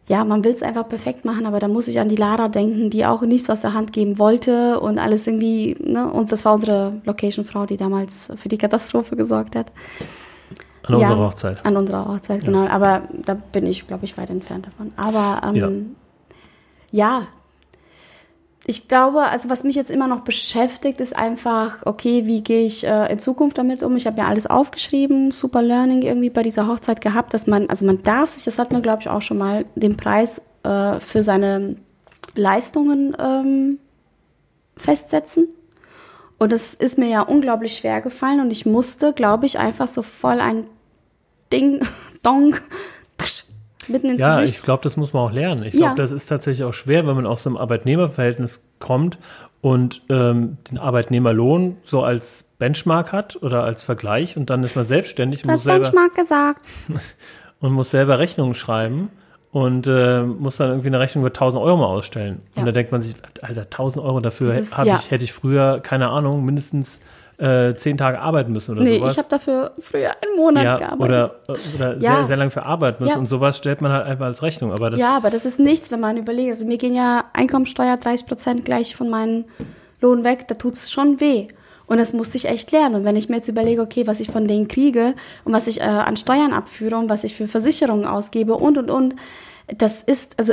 ja, 0.09 0.25
man 0.25 0.45
will 0.45 0.53
es 0.53 0.63
einfach 0.63 0.89
perfekt 0.89 1.25
machen, 1.25 1.47
aber 1.47 1.59
da 1.59 1.67
muss 1.67 1.89
ich 1.89 1.99
an 1.99 2.09
die 2.09 2.17
Lara 2.17 2.49
denken, 2.49 2.91
die 2.91 3.05
auch 3.05 3.23
nichts 3.23 3.51
aus 3.51 3.63
der 3.63 3.75
Hand 3.75 3.93
geben 3.93 4.19
wollte 4.19 4.79
und 4.79 4.99
alles 4.99 5.27
irgendwie, 5.27 5.77
ne? 5.81 6.11
Und 6.11 6.31
das 6.31 6.45
war 6.45 6.55
unsere 6.55 7.01
Location-Frau, 7.05 7.67
die 7.67 7.77
damals 7.77 8.31
für 8.37 8.49
die 8.49 8.59
Katastrophe 8.59 9.17
gesorgt 9.17 9.57
hat. 9.57 9.73
An 10.85 11.01
ja, 11.01 11.09
unserer 11.09 11.27
Hochzeit. 11.27 11.67
An 11.67 11.77
unserer 11.77 12.07
Hochzeit, 12.07 12.43
ja. 12.43 12.47
genau. 12.47 12.69
Aber 12.69 13.03
da 13.25 13.35
bin 13.35 13.67
ich, 13.67 13.89
glaube 13.89 14.05
ich, 14.05 14.17
weit 14.17 14.31
entfernt 14.31 14.67
davon. 14.67 14.93
Aber 14.97 15.41
ähm, 15.49 15.97
ja. 16.93 17.19
ja, 17.19 17.27
ich 18.69 18.89
glaube, 18.89 19.23
also 19.23 19.49
was 19.49 19.63
mich 19.63 19.77
jetzt 19.77 19.93
immer 19.93 20.09
noch 20.09 20.21
beschäftigt, 20.21 21.01
ist 21.01 21.15
einfach, 21.15 21.87
okay, 21.87 22.27
wie 22.27 22.43
gehe 22.43 22.67
ich 22.67 22.85
äh, 22.85 23.13
in 23.13 23.21
Zukunft 23.21 23.59
damit 23.59 23.85
um? 23.85 23.95
Ich 23.97 24.09
habe 24.09 24.19
ja 24.19 24.27
alles 24.27 24.49
aufgeschrieben, 24.49 25.31
super 25.31 25.63
Learning 25.63 26.03
irgendwie 26.03 26.31
bei 26.31 26.43
dieser 26.43 26.67
Hochzeit 26.67 27.01
gehabt, 27.01 27.33
dass 27.33 27.47
man, 27.47 27.71
also 27.71 27.87
man 27.87 28.03
darf 28.03 28.33
sich, 28.33 28.43
das 28.45 28.59
hat 28.59 28.73
man 28.73 28.83
glaube 28.83 29.03
ich 29.03 29.09
auch 29.09 29.23
schon 29.23 29.39
mal, 29.39 29.67
den 29.77 29.97
Preis 29.97 30.43
äh, 30.65 30.99
für 30.99 31.23
seine 31.23 31.77
Leistungen 32.35 33.17
ähm, 33.21 33.79
festsetzen. 34.77 35.49
Und 36.39 36.51
das 36.51 36.75
ist 36.75 36.99
mir 36.99 37.09
ja 37.09 37.23
unglaublich 37.23 37.77
schwer 37.77 38.01
gefallen 38.01 38.41
und 38.41 38.51
ich 38.51 38.67
musste, 38.67 39.13
glaube 39.13 39.47
ich, 39.47 39.61
einfach 39.61 39.87
so 39.87 40.03
voll 40.03 40.41
ein 40.41 40.67
Ding, 41.53 41.87
Dong, 42.25 42.57
mitten 43.89 44.11
ins 44.11 44.21
ja, 44.21 44.37
Gesicht. 44.37 44.55
Ja, 44.55 44.59
ich 44.59 44.65
glaube, 44.65 44.83
das 44.83 44.97
muss 44.97 45.13
man 45.13 45.23
auch 45.23 45.33
lernen. 45.33 45.63
Ich 45.65 45.73
glaube, 45.73 45.89
ja. 45.89 45.95
das 45.95 46.13
ist 46.13 46.27
tatsächlich 46.27 46.65
auch 46.65 46.73
schwer, 46.73 47.07
wenn 47.07 47.17
man 47.17 47.27
aus 47.27 47.43
so 47.43 47.51
einem 47.51 47.57
Arbeitnehmerverhältnis 47.57 48.63
kommt 48.79 49.19
und 49.61 50.03
ähm, 50.09 50.59
den 50.71 50.79
Arbeitnehmerlohn 50.79 51.77
so 51.83 52.03
als 52.03 52.45
Benchmark 52.59 53.13
hat 53.13 53.43
oder 53.43 53.65
als 53.65 53.85
Vergleich 53.85 54.37
und 54.37 54.51
dann 54.51 54.63
ist 54.63 54.77
man 54.77 54.87
selbstständig 54.87 55.45
und 55.45 55.51
muss 55.51 55.65
selber 55.65 55.85
Benchmark 55.85 56.15
gesagt. 56.15 56.67
und 57.61 57.73
muss 57.73 57.91
selber 57.91 58.19
Rechnungen 58.19 58.55
schreiben 58.55 59.11
und 59.53 59.87
äh, 59.87 60.23
muss 60.23 60.59
dann 60.59 60.69
irgendwie 60.69 60.89
eine 60.89 61.01
Rechnung 61.01 61.23
über 61.25 61.31
1000 61.31 61.63
Euro 61.63 61.79
mal 61.79 61.87
ausstellen. 61.87 62.43
Ja. 62.55 62.61
Und 62.61 62.67
da 62.67 62.73
denkt 62.73 62.93
man 62.93 63.03
sich, 63.03 63.15
Alter, 63.41 63.63
1000 63.63 64.05
Euro 64.05 64.21
dafür 64.21 64.53
ist, 64.53 64.77
ja. 64.85 64.97
ich, 64.97 65.11
hätte 65.11 65.25
ich 65.25 65.33
früher, 65.33 65.81
keine 65.81 66.09
Ahnung, 66.09 66.45
mindestens 66.45 67.01
äh, 67.39 67.75
zehn 67.75 67.99
Tage 67.99 68.19
arbeiten 68.21 68.53
müssen 68.53 68.73
oder 68.73 68.83
nee, 68.83 68.99
sowas. 68.99 69.13
ich 69.13 69.19
habe 69.19 69.29
dafür 69.29 69.73
früher 69.79 70.11
einen 70.23 70.37
Monat 70.37 70.65
ja, 70.65 70.77
gearbeitet. 70.77 71.33
Oder, 71.49 71.59
oder 71.75 71.93
ja. 71.95 71.99
sehr, 71.99 72.25
sehr 72.25 72.37
lange 72.37 72.51
für 72.51 72.65
arbeiten 72.65 73.03
müssen 73.03 73.15
ja. 73.15 73.19
und 73.19 73.29
sowas 73.29 73.59
stellt 73.59 73.81
man 73.81 73.93
halt 73.93 74.07
einfach 74.07 74.27
als 74.27 74.43
Rechnung. 74.43 74.73
Aber 74.73 74.91
das 74.91 74.99
ja, 74.99 75.17
aber 75.17 75.31
das 75.31 75.45
ist 75.45 75.59
nichts, 75.59 75.91
wenn 75.91 76.01
man 76.01 76.17
überlegt. 76.17 76.51
Also 76.51 76.67
mir 76.67 76.79
gehen 76.79 76.95
ja 76.95 77.25
Einkommensteuer 77.33 77.97
30 77.97 78.27
Prozent 78.27 78.65
gleich 78.65 78.97
von 78.97 79.11
meinem 79.11 79.45
Lohn 80.01 80.25
weg, 80.25 80.49
da 80.49 80.55
tut 80.55 80.75
es 80.75 80.91
schon 80.91 81.21
weh. 81.21 81.49
Und 81.87 81.99
das 81.99 82.13
musste 82.13 82.37
ich 82.37 82.49
echt 82.49 82.73
lernen. 82.73 82.97
Und 82.97 83.05
wenn 83.05 83.17
ich 83.17 83.29
mir 83.29 83.37
jetzt 83.37 83.49
überlege, 83.49 83.81
okay, 83.81 84.07
was 84.07 84.21
ich 84.21 84.31
von 84.31 84.49
denen 84.49 84.67
kriege 84.67 85.15
und 85.45 85.53
was 85.53 85.67
ich 85.67 85.81
äh, 85.81 85.85
an 85.85 86.17
Steuern 86.17 86.53
abführe 86.53 86.97
und 86.97 87.09
was 87.09 87.23
ich 87.23 87.35
für 87.35 87.47
Versicherungen 87.47 88.07
ausgebe 88.07 88.55
und, 88.55 88.77
und, 88.77 88.91
und, 88.91 89.15
das 89.79 90.03
ist, 90.03 90.39
also 90.39 90.53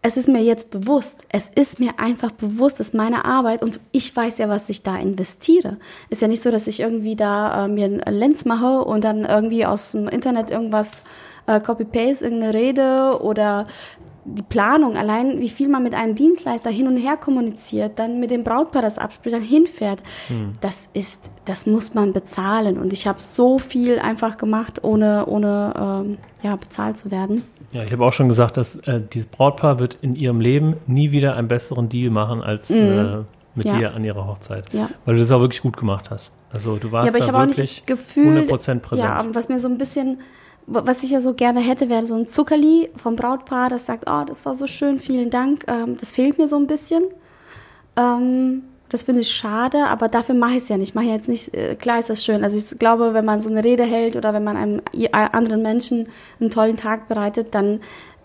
es 0.00 0.16
ist 0.16 0.28
mir 0.28 0.42
jetzt 0.42 0.70
bewusst, 0.70 1.26
es 1.30 1.50
ist 1.52 1.80
mir 1.80 1.98
einfach 1.98 2.30
bewusst, 2.30 2.78
dass 2.78 2.92
meine 2.92 3.24
Arbeit 3.24 3.62
und 3.62 3.80
ich 3.90 4.14
weiß 4.14 4.38
ja, 4.38 4.48
was 4.48 4.68
ich 4.68 4.82
da 4.82 4.96
investiere. 4.96 5.78
Ist 6.08 6.22
ja 6.22 6.28
nicht 6.28 6.42
so, 6.42 6.50
dass 6.50 6.68
ich 6.68 6.80
irgendwie 6.80 7.16
da 7.16 7.64
äh, 7.64 7.68
mir 7.68 7.86
einen 7.86 8.00
Lens 8.06 8.44
mache 8.44 8.84
und 8.84 9.02
dann 9.02 9.24
irgendwie 9.24 9.66
aus 9.66 9.92
dem 9.92 10.08
Internet 10.08 10.50
irgendwas 10.50 11.02
äh, 11.46 11.60
copy-paste, 11.60 12.24
irgendeine 12.24 12.54
Rede 12.54 13.20
oder 13.20 13.64
die 14.24 14.42
Planung, 14.42 14.96
allein 14.96 15.40
wie 15.40 15.48
viel 15.48 15.68
man 15.68 15.82
mit 15.82 15.94
einem 15.94 16.14
Dienstleister 16.14 16.70
hin 16.70 16.86
und 16.86 16.96
her 16.96 17.16
kommuniziert, 17.16 17.98
dann 17.98 18.20
mit 18.20 18.30
dem 18.30 18.44
Brautpaar 18.44 18.82
das 18.82 18.98
abspricht, 18.98 19.34
dann 19.34 19.42
hinfährt, 19.42 20.02
hm. 20.28 20.54
das 20.60 20.88
ist, 20.92 21.30
das 21.46 21.66
muss 21.66 21.94
man 21.94 22.12
bezahlen. 22.12 22.78
Und 22.78 22.92
ich 22.92 23.06
habe 23.06 23.22
so 23.22 23.58
viel 23.58 23.98
einfach 23.98 24.36
gemacht, 24.36 24.84
ohne, 24.84 25.26
ohne 25.26 25.72
ähm, 25.76 26.18
ja, 26.42 26.56
bezahlt 26.56 26.98
zu 26.98 27.10
werden. 27.10 27.42
Ja, 27.72 27.82
ich 27.82 27.92
habe 27.92 28.04
auch 28.04 28.12
schon 28.12 28.28
gesagt, 28.28 28.56
dass 28.56 28.76
äh, 28.76 29.00
dieses 29.12 29.26
Brautpaar 29.28 29.78
wird 29.78 29.98
in 30.00 30.16
ihrem 30.16 30.40
Leben 30.40 30.76
nie 30.86 31.12
wieder 31.12 31.36
einen 31.36 31.48
besseren 31.48 31.88
Deal 31.88 32.10
machen 32.10 32.42
als 32.42 32.70
mhm. 32.70 32.76
äh, 32.76 33.16
mit 33.54 33.66
ja. 33.66 33.76
dir 33.76 33.94
an 33.94 34.04
ihrer 34.04 34.26
Hochzeit. 34.26 34.72
Ja. 34.72 34.88
Weil 35.04 35.14
du 35.14 35.20
das 35.20 35.30
auch 35.32 35.40
wirklich 35.40 35.62
gut 35.62 35.76
gemacht 35.76 36.10
hast. 36.10 36.32
Also 36.50 36.76
du 36.76 36.92
warst 36.92 37.12
ja, 37.14 37.24
aber 37.24 37.32
da 37.32 37.46
wirklich 37.46 37.84
Gefühl, 37.84 38.48
100% 38.48 38.78
präsent. 38.78 39.08
Ja, 39.08 39.24
was 39.32 39.48
mir 39.48 39.58
so 39.58 39.68
ein 39.68 39.76
bisschen 39.76 40.18
was 40.68 41.02
ich 41.02 41.10
ja 41.10 41.20
so 41.20 41.34
gerne 41.34 41.60
hätte, 41.60 41.88
wäre 41.88 42.06
so 42.06 42.14
ein 42.14 42.26
Zuckerli 42.26 42.90
vom 42.96 43.16
Brautpaar, 43.16 43.70
das 43.70 43.86
sagt, 43.86 44.04
oh, 44.06 44.24
das 44.26 44.44
war 44.44 44.54
so 44.54 44.66
schön, 44.66 44.98
vielen 44.98 45.30
Dank. 45.30 45.64
Ähm, 45.66 45.96
das 45.96 46.12
fehlt 46.12 46.38
mir 46.38 46.46
so 46.46 46.56
ein 46.56 46.66
bisschen. 46.66 47.04
Ähm, 47.96 48.64
das 48.88 49.02
finde 49.02 49.20
ich 49.20 49.30
schade, 49.30 49.86
aber 49.88 50.08
dafür 50.08 50.34
mache 50.34 50.52
ich 50.52 50.58
es 50.58 50.68
ja 50.68 50.76
nicht. 50.76 50.90
Ich 50.90 50.94
mache 50.94 51.06
jetzt 51.06 51.28
nicht, 51.28 51.54
äh, 51.54 51.74
klar 51.74 51.98
ist 51.98 52.08
das 52.08 52.24
schön. 52.24 52.42
Also 52.42 52.56
ich 52.56 52.78
glaube, 52.78 53.12
wenn 53.12 53.24
man 53.24 53.42
so 53.42 53.50
eine 53.50 53.62
Rede 53.62 53.84
hält 53.84 54.16
oder 54.16 54.32
wenn 54.32 54.44
man 54.44 54.56
einem 54.56 54.82
anderen 55.12 55.62
Menschen 55.62 56.08
einen 56.40 56.50
tollen 56.50 56.76
Tag 56.76 57.08
bereitet, 57.08 57.54
dann 57.54 57.80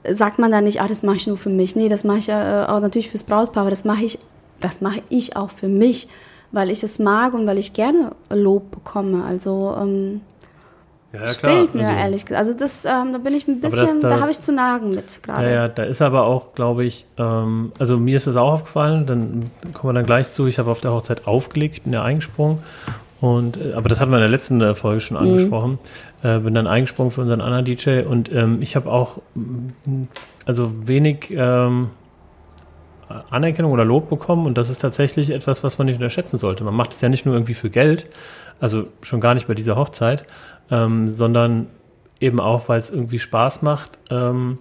sagt 0.10 0.39
man 0.39 0.51
da 0.51 0.62
nicht, 0.62 0.82
ah, 0.82 0.88
das 0.88 1.03
mache 1.03 1.17
ich 1.17 1.27
nur 1.27 1.38
für 1.38 1.50
mich. 1.50 1.75
Nee, 1.75 1.89
das 1.89 2.03
mache 2.03 2.20
ich 2.20 2.27
ja 2.27 2.63
äh, 2.63 2.67
auch 2.67 2.79
natürlich 2.79 3.10
fürs 3.10 3.24
Brautpaar, 3.24 3.62
aber 3.62 3.70
das 3.70 3.84
mache 3.84 4.05
ich, 4.05 4.20
das 4.60 4.82
mache 4.82 5.01
ich 5.10 5.36
auch 5.36 5.50
für 5.50 5.67
mich, 5.67 6.08
weil 6.51 6.70
ich 6.70 6.84
es 6.84 7.00
mag 7.00 7.34
und 7.34 7.46
weil 7.46 7.58
ich 7.58 7.74
gerne 7.74 8.12
Lob 8.29 8.72
bekomme. 8.72 9.24
Also 9.24 9.75
ähm, 9.79 10.22
ja. 11.13 11.27
Fehlt 11.27 11.75
mir 11.75 11.88
also, 11.88 12.00
ehrlich 12.00 12.25
gesagt. 12.25 12.39
Also 12.39 12.53
das, 12.58 12.86
ähm, 12.86 13.13
da 13.13 13.20
bin 13.20 13.34
ich 13.36 13.48
ein 13.48 13.62
bisschen, 13.62 14.01
da, 14.01 14.10
da 14.10 14.20
habe 14.20 14.32
ich 14.32 14.41
zu 14.41 14.51
nagen 14.51 14.89
mit 14.89 15.22
gerade. 15.22 15.46
Ja, 15.46 15.51
ja, 15.51 15.67
da 15.67 15.84
ist 15.84 16.01
aber 16.01 16.25
auch, 16.25 16.55
glaube 16.55 16.86
ich, 16.86 17.05
ähm, 17.17 17.72
also 17.77 17.98
mir 17.98 18.17
ist 18.17 18.27
das 18.27 18.36
auch 18.36 18.51
aufgefallen, 18.51 19.05
dann 19.05 19.51
kommen 19.74 19.93
wir 19.93 19.93
dann 19.93 20.05
gleich 20.05 20.32
zu, 20.32 20.48
ich 20.48 20.60
habe 20.60 20.72
auf 20.72 20.82
der 20.82 20.91
Hochzeit 20.91 21.27
aufgelegt, 21.27 21.75
ich 21.75 21.82
bin 21.84 21.93
ja 21.93 22.03
eingesprungen. 22.03 22.60
Und, 23.22 23.58
äh, 23.58 23.74
aber 23.74 23.89
das 23.89 24.01
hatten 24.01 24.12
wir 24.12 24.17
in 24.17 24.24
der 24.24 24.29
letzten 24.29 24.60
äh, 24.60 24.75
Folge 24.75 25.01
schon 25.01 25.17
mhm. 25.17 25.24
angesprochen. 25.24 25.79
Mhm. 26.24 26.29
Äh, 26.29 26.39
bin 26.39 26.53
dann 26.55 26.67
eingesprungen 26.67 27.12
für 27.12 27.22
unseren 27.22 27.41
anderen 27.41 27.63
DJ 27.63 28.01
und 28.01 28.32
ähm, 28.34 28.62
ich 28.62 28.75
habe 28.75 28.91
auch 28.91 29.20
mm, 29.36 30.03
also 30.46 30.88
wenig 30.88 31.32
ähm, 31.32 31.91
Anerkennung 33.29 33.72
oder 33.72 33.86
Lob 33.86 34.10
bekommen 34.10 34.46
und 34.46 34.58
das 34.58 34.70
ist 34.70 34.82
tatsächlich 34.82 35.29
etwas, 35.29 35.63
was 35.63 35.77
man 35.77 35.86
nicht 35.86 35.98
unterschätzen 35.98 36.38
sollte. 36.38 36.63
Man 36.63 36.74
macht 36.74 36.93
es 36.93 37.01
ja 37.01 37.10
nicht 37.10 37.25
nur 37.25 37.36
irgendwie 37.36 37.53
für 37.53 37.70
Geld, 37.70 38.08
also 38.60 38.88
schon 39.01 39.20
gar 39.20 39.34
nicht 39.34 39.48
bei 39.48 39.53
dieser 39.53 39.75
Hochzeit, 39.75 40.24
ähm, 40.74 41.08
sondern 41.08 41.68
eben 42.20 42.39
auch, 42.39 42.68
weil 42.68 42.80
es 42.80 42.89
irgendwie 42.89 43.20
Spaß 43.20 43.62
macht, 43.62 44.00
ähm, 44.10 44.58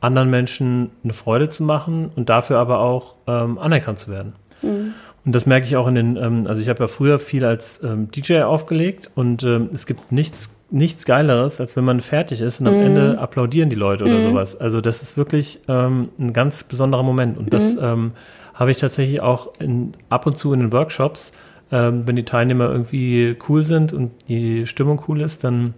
anderen 0.00 0.28
Menschen 0.28 0.90
eine 1.02 1.12
Freude 1.12 1.48
zu 1.48 1.62
machen 1.62 2.10
und 2.14 2.28
dafür 2.28 2.58
aber 2.58 2.80
auch 2.80 3.16
ähm, 3.26 3.58
anerkannt 3.58 3.98
zu 3.98 4.10
werden. 4.10 4.34
Mhm. 4.62 4.94
Und 5.24 5.34
das 5.34 5.46
merke 5.46 5.66
ich 5.66 5.76
auch 5.76 5.86
in 5.86 5.94
den, 5.94 6.16
ähm, 6.16 6.46
also 6.46 6.60
ich 6.60 6.68
habe 6.68 6.82
ja 6.82 6.88
früher 6.88 7.18
viel 7.18 7.44
als 7.44 7.80
ähm, 7.82 8.10
DJ 8.10 8.42
aufgelegt 8.42 9.10
und 9.14 9.42
ähm, 9.44 9.70
es 9.72 9.86
gibt 9.86 10.12
nichts, 10.12 10.50
nichts 10.70 11.06
Geileres, 11.06 11.60
als 11.60 11.76
wenn 11.76 11.84
man 11.84 12.00
fertig 12.00 12.40
ist 12.40 12.60
und 12.60 12.66
am 12.66 12.74
mhm. 12.74 12.82
Ende 12.82 13.18
applaudieren 13.18 13.70
die 13.70 13.76
Leute 13.76 14.04
oder 14.04 14.18
mhm. 14.18 14.30
sowas. 14.30 14.60
Also 14.60 14.80
das 14.80 15.02
ist 15.02 15.16
wirklich 15.16 15.60
ein 15.68 16.32
ganz 16.32 16.64
besonderer 16.64 17.02
Moment 17.02 17.38
und 17.38 17.54
das 17.54 17.76
mhm. 17.76 18.12
habe 18.54 18.70
ich 18.70 18.76
tatsächlich 18.76 19.20
auch 19.20 19.52
in, 19.60 19.92
ab 20.10 20.26
und 20.26 20.36
zu 20.36 20.52
in 20.52 20.60
den 20.60 20.72
Workshops, 20.72 21.32
ähm, 21.74 22.06
wenn 22.06 22.14
die 22.14 22.24
Teilnehmer 22.24 22.70
irgendwie 22.70 23.36
cool 23.48 23.64
sind 23.64 23.92
und 23.92 24.12
die 24.28 24.64
Stimmung 24.66 25.02
cool 25.08 25.20
ist, 25.20 25.42
dann 25.42 25.74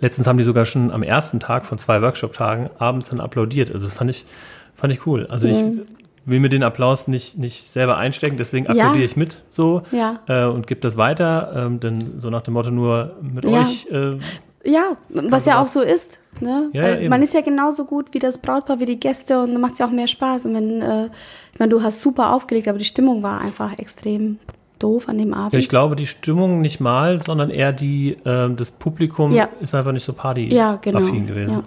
letztens 0.00 0.28
haben 0.28 0.36
die 0.36 0.44
sogar 0.44 0.66
schon 0.66 0.90
am 0.90 1.02
ersten 1.02 1.40
Tag 1.40 1.64
von 1.64 1.78
zwei 1.78 2.02
Workshop-Tagen 2.02 2.68
abends 2.78 3.08
dann 3.08 3.18
applaudiert. 3.20 3.72
Also 3.72 3.88
fand 3.88 4.10
ich, 4.10 4.26
fand 4.74 4.92
ich 4.92 5.06
cool. 5.06 5.26
Also 5.30 5.48
ich 5.48 5.62
mhm. 5.62 5.86
will 6.26 6.40
mir 6.40 6.50
den 6.50 6.62
Applaus 6.62 7.08
nicht, 7.08 7.38
nicht 7.38 7.72
selber 7.72 7.96
einstecken, 7.96 8.36
deswegen 8.36 8.66
applaudiere 8.66 8.98
ja. 8.98 9.04
ich 9.04 9.16
mit 9.16 9.38
so 9.48 9.82
ja. 9.92 10.20
äh, 10.26 10.44
und 10.44 10.66
gebe 10.66 10.82
das 10.82 10.98
weiter. 10.98 11.52
Ähm, 11.56 11.80
denn 11.80 12.20
so 12.20 12.28
nach 12.28 12.42
dem 12.42 12.52
Motto 12.52 12.70
nur 12.70 13.16
mit 13.22 13.46
ja. 13.46 13.62
euch. 13.62 13.86
Äh, 13.90 14.18
ja, 14.64 14.92
was 15.08 15.46
ja 15.46 15.62
auch 15.62 15.68
so 15.68 15.80
ist. 15.80 16.20
Ne? 16.40 16.68
Ja, 16.74 17.08
man 17.08 17.22
ist 17.22 17.32
ja 17.32 17.40
genauso 17.40 17.86
gut 17.86 18.12
wie 18.12 18.18
das 18.18 18.36
Brautpaar, 18.36 18.78
wie 18.78 18.84
die 18.84 19.00
Gäste 19.00 19.40
und 19.40 19.52
dann 19.52 19.60
macht 19.62 19.72
es 19.72 19.78
ja 19.78 19.86
auch 19.86 19.90
mehr 19.90 20.06
Spaß. 20.06 20.44
Und 20.44 20.54
wenn, 20.54 20.82
äh, 20.82 21.06
ich 21.54 21.58
meine, 21.58 21.70
du 21.70 21.82
hast 21.82 22.02
super 22.02 22.34
aufgelegt, 22.34 22.68
aber 22.68 22.76
die 22.76 22.84
Stimmung 22.84 23.22
war 23.22 23.40
einfach 23.40 23.78
extrem 23.78 24.38
doof 24.78 25.08
an 25.08 25.18
dem 25.18 25.34
Abend. 25.34 25.52
Ja, 25.52 25.58
ich 25.58 25.68
glaube, 25.68 25.96
die 25.96 26.06
Stimmung 26.06 26.60
nicht 26.60 26.80
mal, 26.80 27.22
sondern 27.22 27.50
eher 27.50 27.72
die, 27.72 28.12
äh, 28.24 28.54
das 28.54 28.70
Publikum 28.70 29.30
ja. 29.30 29.48
ist 29.60 29.74
einfach 29.74 29.92
nicht 29.92 30.04
so 30.04 30.12
party 30.12 30.48
ja, 30.54 30.76
genau. 30.76 31.00
gewesen. 31.00 31.64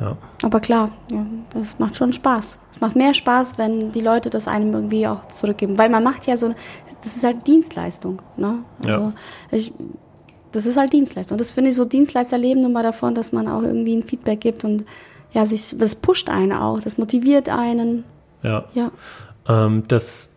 Ja. 0.00 0.16
Aber 0.42 0.60
klar, 0.60 0.90
ja, 1.12 1.24
das 1.50 1.78
macht 1.78 1.96
schon 1.96 2.12
Spaß. 2.12 2.58
Es 2.72 2.80
macht 2.80 2.96
mehr 2.96 3.14
Spaß, 3.14 3.58
wenn 3.58 3.92
die 3.92 4.00
Leute 4.00 4.28
das 4.28 4.48
einem 4.48 4.72
irgendwie 4.72 5.06
auch 5.06 5.26
zurückgeben. 5.28 5.78
Weil 5.78 5.88
man 5.88 6.02
macht 6.02 6.26
ja 6.26 6.36
so, 6.36 6.52
das 7.02 7.16
ist 7.16 7.24
halt 7.24 7.46
Dienstleistung. 7.46 8.20
Ne? 8.36 8.58
Also 8.82 9.12
ich, 9.52 9.72
das 10.50 10.66
ist 10.66 10.76
halt 10.76 10.92
Dienstleistung. 10.92 11.38
Das 11.38 11.52
finde 11.52 11.70
ich 11.70 11.76
so, 11.76 11.84
Dienstleister 11.84 12.38
leben 12.38 12.60
nun 12.62 12.72
mal 12.72 12.82
davon, 12.82 13.14
dass 13.14 13.32
man 13.32 13.46
auch 13.48 13.62
irgendwie 13.62 13.96
ein 13.96 14.02
Feedback 14.02 14.40
gibt 14.40 14.64
und 14.64 14.84
ja, 15.32 15.46
sich, 15.46 15.76
das 15.78 15.96
pusht 15.96 16.28
einen 16.28 16.52
auch, 16.52 16.80
das 16.80 16.98
motiviert 16.98 17.48
einen. 17.48 18.04
Ja. 18.42 18.64
ja. 18.74 18.90
Ähm, 19.48 19.84
das 19.88 20.30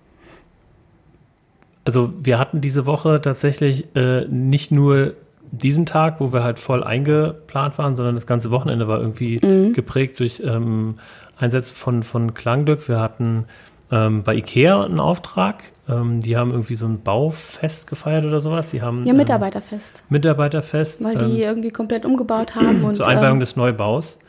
also 1.88 2.14
wir 2.20 2.38
hatten 2.38 2.60
diese 2.60 2.86
Woche 2.86 3.22
tatsächlich 3.22 3.96
äh, 3.96 4.26
nicht 4.26 4.72
nur 4.72 5.14
diesen 5.52 5.86
Tag, 5.86 6.20
wo 6.20 6.34
wir 6.34 6.44
halt 6.44 6.60
voll 6.60 6.84
eingeplant 6.84 7.78
waren, 7.78 7.96
sondern 7.96 8.14
das 8.16 8.28
ganze 8.28 8.52
Wochenende 8.52 8.90
war 8.90 9.00
irgendwie 9.00 9.40
mhm. 9.42 9.72
geprägt 9.72 10.20
durch 10.20 10.42
ähm, 10.46 10.96
Einsätze 11.40 11.74
von, 11.74 12.04
von 12.04 12.34
Klangglück. 12.34 12.90
Wir 12.90 13.00
hatten 13.00 13.46
ähm, 13.90 14.24
bei 14.24 14.36
Ikea 14.36 14.84
einen 14.84 15.00
Auftrag. 15.00 15.64
Ähm, 15.88 16.20
die 16.20 16.36
haben 16.36 16.52
irgendwie 16.52 16.76
so 16.76 16.88
ein 16.88 17.02
Baufest 17.02 17.88
gefeiert 17.88 18.26
oder 18.26 18.42
sowas. 18.42 18.70
Die 18.72 18.82
haben, 18.82 19.04
ja, 19.04 19.12
ähm, 19.12 19.18
Mitarbeiterfest. 19.18 20.04
Mitarbeiterfest. 20.10 21.06
Weil 21.06 21.16
die 21.16 21.44
ähm, 21.44 21.50
irgendwie 21.50 21.70
komplett 21.70 22.06
umgebaut 22.06 22.56
haben. 22.56 22.84
und, 22.84 22.96
zur 22.96 23.08
Einweihung 23.08 23.36
ähm, 23.36 23.40
des 23.40 23.56
Neubaus 23.56 24.20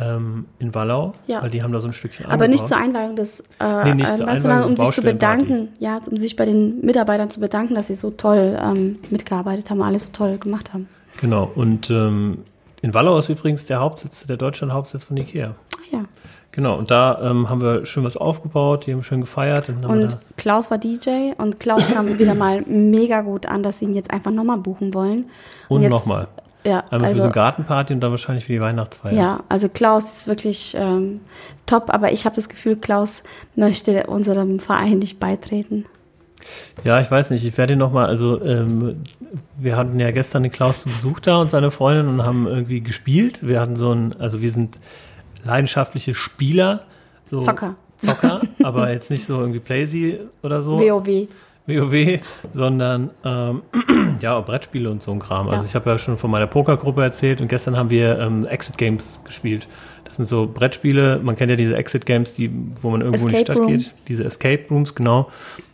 ähm, 0.00 0.46
in 0.58 0.74
Wallau, 0.74 1.12
ja. 1.26 1.42
weil 1.42 1.50
die 1.50 1.62
haben 1.62 1.72
da 1.72 1.80
so 1.80 1.88
ein 1.88 1.92
Stückchen 1.92 2.26
Aber 2.26 2.48
nicht 2.48 2.66
zur 2.66 2.76
Einweihung 2.76 3.16
des, 3.16 3.40
äh, 3.60 3.84
nee, 3.84 3.94
nicht 3.94 4.16
zur 4.16 4.26
Einweihung 4.26 4.36
sondern 4.36 4.64
um 4.64 4.76
sich 4.76 4.90
zu 4.90 5.02
bedanken, 5.02 5.68
ja, 5.78 6.00
um 6.10 6.16
sich 6.16 6.36
bei 6.36 6.44
den 6.44 6.84
Mitarbeitern 6.84 7.30
zu 7.30 7.40
bedanken, 7.40 7.74
dass 7.74 7.88
sie 7.88 7.94
so 7.94 8.10
toll 8.10 8.58
ähm, 8.60 8.98
mitgearbeitet 9.10 9.70
haben, 9.70 9.82
alles 9.82 10.04
so 10.04 10.10
toll 10.12 10.38
gemacht 10.38 10.72
haben. 10.72 10.88
Genau, 11.20 11.50
und 11.54 11.90
ähm, 11.90 12.38
in 12.82 12.94
Wallau 12.94 13.18
ist 13.18 13.28
übrigens 13.28 13.66
der 13.66 13.80
Hauptsitz, 13.80 14.26
der 14.26 14.36
Deutschland-Hauptsitz 14.36 15.04
von 15.04 15.16
Ikea. 15.16 15.54
Ach 15.76 15.92
ja. 15.92 16.04
Genau, 16.52 16.76
und 16.76 16.90
da 16.90 17.20
ähm, 17.22 17.48
haben 17.48 17.60
wir 17.60 17.86
schön 17.86 18.02
was 18.02 18.16
aufgebaut, 18.16 18.86
die 18.86 18.92
haben 18.92 19.04
schön 19.04 19.20
gefeiert. 19.20 19.68
Und, 19.68 19.84
und 19.84 20.16
Klaus 20.36 20.70
war 20.70 20.78
DJ 20.78 21.32
und 21.38 21.60
Klaus 21.60 21.86
kam 21.86 22.18
wieder 22.18 22.34
mal 22.34 22.62
mega 22.62 23.20
gut 23.20 23.46
an, 23.46 23.62
dass 23.62 23.78
sie 23.78 23.84
ihn 23.84 23.94
jetzt 23.94 24.10
einfach 24.10 24.32
nochmal 24.32 24.58
buchen 24.58 24.92
wollen. 24.92 25.26
Und, 25.68 25.84
und 25.84 25.90
nochmal. 25.90 26.26
Ja, 26.64 26.80
Einmal 26.90 27.08
also, 27.08 27.14
für 27.14 27.16
so 27.16 27.22
eine 27.24 27.32
Gartenparty 27.32 27.94
und 27.94 28.00
dann 28.00 28.10
wahrscheinlich 28.10 28.44
für 28.44 28.52
die 28.52 28.60
Weihnachtsfeier. 28.60 29.12
Ja, 29.12 29.40
also 29.48 29.68
Klaus 29.68 30.04
ist 30.04 30.28
wirklich 30.28 30.76
ähm, 30.78 31.20
top, 31.66 31.88
aber 31.88 32.12
ich 32.12 32.26
habe 32.26 32.36
das 32.36 32.48
Gefühl, 32.48 32.76
Klaus 32.76 33.22
möchte 33.56 34.06
unserem 34.06 34.60
Verein 34.60 34.98
nicht 34.98 35.18
beitreten. 35.18 35.84
Ja, 36.84 37.00
ich 37.00 37.10
weiß 37.10 37.30
nicht, 37.30 37.44
ich 37.44 37.56
werde 37.58 37.74
ihn 37.74 37.78
nochmal, 37.78 38.06
also 38.06 38.42
ähm, 38.42 39.02
wir 39.58 39.76
hatten 39.76 39.98
ja 40.00 40.10
gestern 40.10 40.42
den 40.42 40.52
Klaus 40.52 40.82
zu 40.82 40.88
Besuch 40.88 41.20
da 41.20 41.36
und 41.36 41.50
seine 41.50 41.70
Freundin 41.70 42.08
und 42.08 42.24
haben 42.24 42.46
irgendwie 42.46 42.80
gespielt. 42.80 43.46
Wir 43.46 43.60
hatten 43.60 43.76
so 43.76 43.92
ein, 43.92 44.18
also 44.18 44.40
wir 44.40 44.50
sind 44.50 44.78
leidenschaftliche 45.42 46.14
Spieler. 46.14 46.84
So 47.24 47.40
Zocker. 47.40 47.76
Zocker, 47.96 48.40
aber 48.62 48.90
jetzt 48.90 49.10
nicht 49.10 49.26
so 49.26 49.38
irgendwie 49.38 49.60
Playsy 49.60 50.18
oder 50.42 50.62
so. 50.62 50.78
WoW. 50.78 51.28
WoW, 51.70 52.20
sondern 52.52 53.10
ähm, 53.24 53.62
ja, 54.20 54.38
Brettspiele 54.40 54.90
und 54.90 55.02
so 55.02 55.12
ein 55.12 55.18
Kram. 55.18 55.48
Also 55.48 55.64
ich 55.64 55.74
habe 55.74 55.90
ja 55.90 55.98
schon 55.98 56.18
von 56.18 56.30
meiner 56.30 56.46
Pokergruppe 56.46 57.02
erzählt 57.02 57.40
und 57.40 57.48
gestern 57.48 57.76
haben 57.76 57.90
wir 57.90 58.18
ähm, 58.18 58.46
Exit 58.46 58.78
Games 58.78 59.20
gespielt. 59.24 59.68
Das 60.04 60.16
sind 60.16 60.26
so 60.26 60.48
Brettspiele, 60.52 61.20
man 61.22 61.36
kennt 61.36 61.50
ja 61.50 61.56
diese 61.56 61.76
Exit 61.76 62.04
Games, 62.04 62.34
die, 62.34 62.50
wo 62.82 62.90
man 62.90 63.00
irgendwo 63.00 63.28
Escape 63.28 63.32
in 63.32 63.38
die 63.38 63.44
Stadt 63.44 63.58
Room. 63.58 63.66
geht. 63.68 63.94
Diese 64.08 64.24
Escape 64.24 64.64
Rooms, 64.68 64.94
genau. 64.94 65.28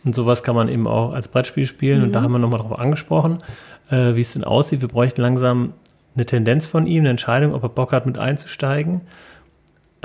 Und 0.05 0.13
sowas 0.13 0.43
kann 0.43 0.55
man 0.55 0.69
eben 0.69 0.85
auch 0.85 1.13
als 1.13 1.27
Brettspiel 1.27 1.65
spielen. 1.65 1.99
Mhm. 1.99 2.03
Und 2.05 2.11
da 2.13 2.19
mhm. 2.19 2.23
haben 2.25 2.31
wir 2.33 2.39
nochmal 2.39 2.59
drauf 2.59 2.77
angesprochen, 2.77 3.39
äh, 3.89 4.15
wie 4.15 4.21
es 4.21 4.33
denn 4.33 4.43
aussieht. 4.43 4.81
Wir 4.81 4.89
bräuchten 4.89 5.21
langsam 5.21 5.73
eine 6.15 6.25
Tendenz 6.25 6.67
von 6.67 6.87
ihm, 6.87 7.01
eine 7.01 7.09
Entscheidung, 7.09 7.53
ob 7.53 7.63
er 7.63 7.69
Bock 7.69 7.93
hat, 7.93 8.05
mit 8.05 8.17
einzusteigen. 8.17 9.01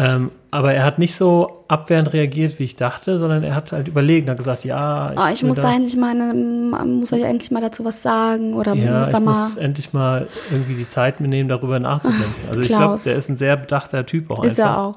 Ähm, 0.03 0.31
aber 0.51 0.75
er 0.75 0.85
hat 0.85 0.99
nicht 0.99 1.15
so 1.15 1.65
abwehrend 1.69 2.13
reagiert, 2.13 2.59
wie 2.59 2.65
ich 2.65 2.75
dachte, 2.75 3.19
sondern 3.19 3.45
er 3.45 3.55
hat 3.55 3.71
halt 3.71 3.87
überlegt 3.87 4.27
und 4.27 4.31
hat 4.31 4.39
gesagt, 4.39 4.65
ja. 4.65 5.13
Ich, 5.13 5.19
oh, 5.19 5.29
ich 5.33 5.43
muss 5.45 5.59
da, 5.59 5.73
endlich 5.73 5.97
mal, 5.97 6.35
muss 6.35 7.13
euch 7.13 7.23
endlich 7.23 7.53
mal 7.53 7.61
dazu 7.61 7.85
was 7.85 8.03
sagen 8.03 8.55
oder 8.55 8.75
ja, 8.75 8.99
muss 8.99 9.11
da 9.11 9.19
ich 9.19 9.25
mal. 9.25 9.33
muss 9.33 9.57
endlich 9.57 9.93
mal 9.93 10.27
irgendwie 10.51 10.75
die 10.75 10.89
Zeit 10.89 11.21
mitnehmen, 11.21 11.49
darüber 11.49 11.79
nachzudenken. 11.79 12.35
Also 12.51 12.63
Klaus. 12.63 12.63
ich 12.63 12.69
glaube, 12.69 13.01
der 13.05 13.17
ist 13.17 13.29
ein 13.29 13.37
sehr 13.37 13.57
bedachter 13.57 14.05
Typ 14.05 14.31
auch. 14.31 14.45
Ist 14.45 14.59
einfach. 14.59 14.73
er 14.73 14.79
auch. 14.79 14.97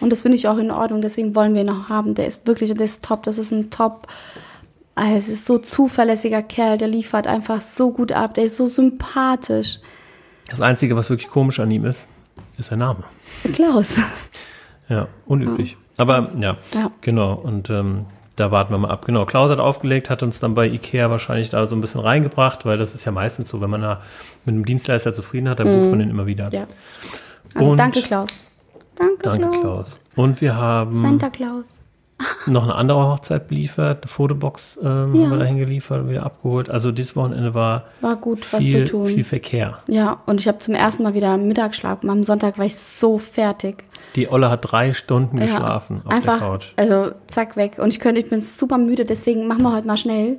Und 0.00 0.10
das 0.10 0.22
finde 0.22 0.36
ich 0.36 0.48
auch 0.48 0.58
in 0.58 0.70
Ordnung, 0.70 1.00
deswegen 1.00 1.34
wollen 1.34 1.54
wir 1.54 1.62
ihn 1.62 1.68
noch 1.68 1.88
haben. 1.88 2.14
Der 2.14 2.26
ist 2.26 2.46
wirklich, 2.46 2.74
der 2.74 2.84
ist 2.84 3.04
top, 3.04 3.22
das 3.22 3.38
ist 3.38 3.52
ein 3.52 3.70
top, 3.70 4.08
also 4.94 5.16
es 5.16 5.28
ist 5.28 5.46
so 5.46 5.58
zuverlässiger 5.58 6.42
Kerl, 6.42 6.76
der 6.76 6.88
liefert 6.88 7.26
einfach 7.26 7.62
so 7.62 7.90
gut 7.90 8.12
ab, 8.12 8.34
der 8.34 8.44
ist 8.44 8.56
so 8.56 8.66
sympathisch. 8.66 9.78
Das 10.48 10.60
Einzige, 10.60 10.94
was 10.96 11.08
wirklich 11.08 11.30
komisch 11.30 11.60
an 11.60 11.70
ihm 11.70 11.86
ist, 11.86 12.08
ist 12.58 12.66
sein 12.68 12.80
Name. 12.80 13.04
Klaus. 13.52 13.98
Ja, 14.88 15.08
unüblich. 15.26 15.76
Aber 15.96 16.26
ja, 16.38 16.56
Ja. 16.74 16.90
genau. 17.00 17.34
Und 17.34 17.70
ähm, 17.70 18.06
da 18.36 18.50
warten 18.50 18.72
wir 18.72 18.78
mal 18.78 18.90
ab. 18.90 19.04
Genau, 19.06 19.24
Klaus 19.26 19.50
hat 19.50 19.60
aufgelegt, 19.60 20.10
hat 20.10 20.22
uns 20.22 20.40
dann 20.40 20.54
bei 20.54 20.66
Ikea 20.66 21.08
wahrscheinlich 21.10 21.48
da 21.50 21.66
so 21.66 21.76
ein 21.76 21.80
bisschen 21.80 22.00
reingebracht, 22.00 22.64
weil 22.64 22.76
das 22.78 22.94
ist 22.94 23.04
ja 23.04 23.12
meistens 23.12 23.48
so, 23.48 23.60
wenn 23.60 23.70
man 23.70 23.82
da 23.82 24.00
mit 24.44 24.54
einem 24.54 24.64
Dienstleister 24.64 25.12
zufrieden 25.12 25.48
hat, 25.48 25.60
dann 25.60 25.66
bucht 25.66 25.90
man 25.90 25.98
den 25.98 26.10
immer 26.10 26.26
wieder. 26.26 26.46
Mhm. 26.46 26.52
Ja. 26.52 26.66
Also 27.54 27.70
Und- 27.72 27.76
danke, 27.78 28.02
Klaus. 28.02 28.28
Danke, 28.96 29.22
Danke, 29.22 29.48
Klaus. 29.50 29.60
Klaus. 29.60 30.00
Und 30.16 30.40
wir 30.40 30.54
haben 30.56 30.92
Santa 30.92 31.30
Claus. 31.30 31.64
Noch 32.46 32.64
eine 32.64 32.74
andere 32.74 33.08
Hochzeit 33.08 33.48
beliefert, 33.48 34.02
eine 34.02 34.08
Fotobox 34.08 34.78
ähm, 34.82 35.14
Ja. 35.14 35.22
haben 35.22 35.30
wir 35.30 35.38
dahin 35.38 35.58
geliefert 35.58 36.00
und 36.02 36.08
wieder 36.10 36.24
abgeholt. 36.24 36.70
Also 36.70 36.92
dieses 36.92 37.16
Wochenende 37.16 37.54
war 37.54 37.84
War 38.00 38.16
gut, 38.16 38.40
was 38.52 38.62
viel, 38.64 38.86
viel 38.86 39.24
Verkehr. 39.24 39.78
Ja, 39.88 40.18
und 40.26 40.40
ich 40.40 40.48
habe 40.48 40.58
zum 40.58 40.74
ersten 40.74 41.02
Mal 41.02 41.14
wieder 41.14 41.36
Mittagsschlaf. 41.36 41.98
Am 42.06 42.24
Sonntag 42.24 42.58
war 42.58 42.66
ich 42.66 42.76
so 42.76 43.18
fertig. 43.18 43.84
Die 44.16 44.30
Olle 44.30 44.50
hat 44.50 44.60
drei 44.70 44.92
Stunden 44.92 45.38
Ja, 45.38 45.44
geschlafen 45.46 46.02
auf 46.04 46.12
einfach, 46.12 46.38
der 46.38 46.48
Couch. 46.48 46.66
also 46.76 47.12
zack, 47.28 47.56
weg. 47.56 47.78
Und 47.78 47.88
ich 47.92 48.00
könnte, 48.00 48.20
ich 48.20 48.28
bin 48.30 48.42
super 48.42 48.78
müde, 48.78 49.04
deswegen 49.04 49.46
machen 49.46 49.62
wir 49.62 49.72
heute 49.74 49.86
mal 49.86 49.96
schnell. 49.96 50.38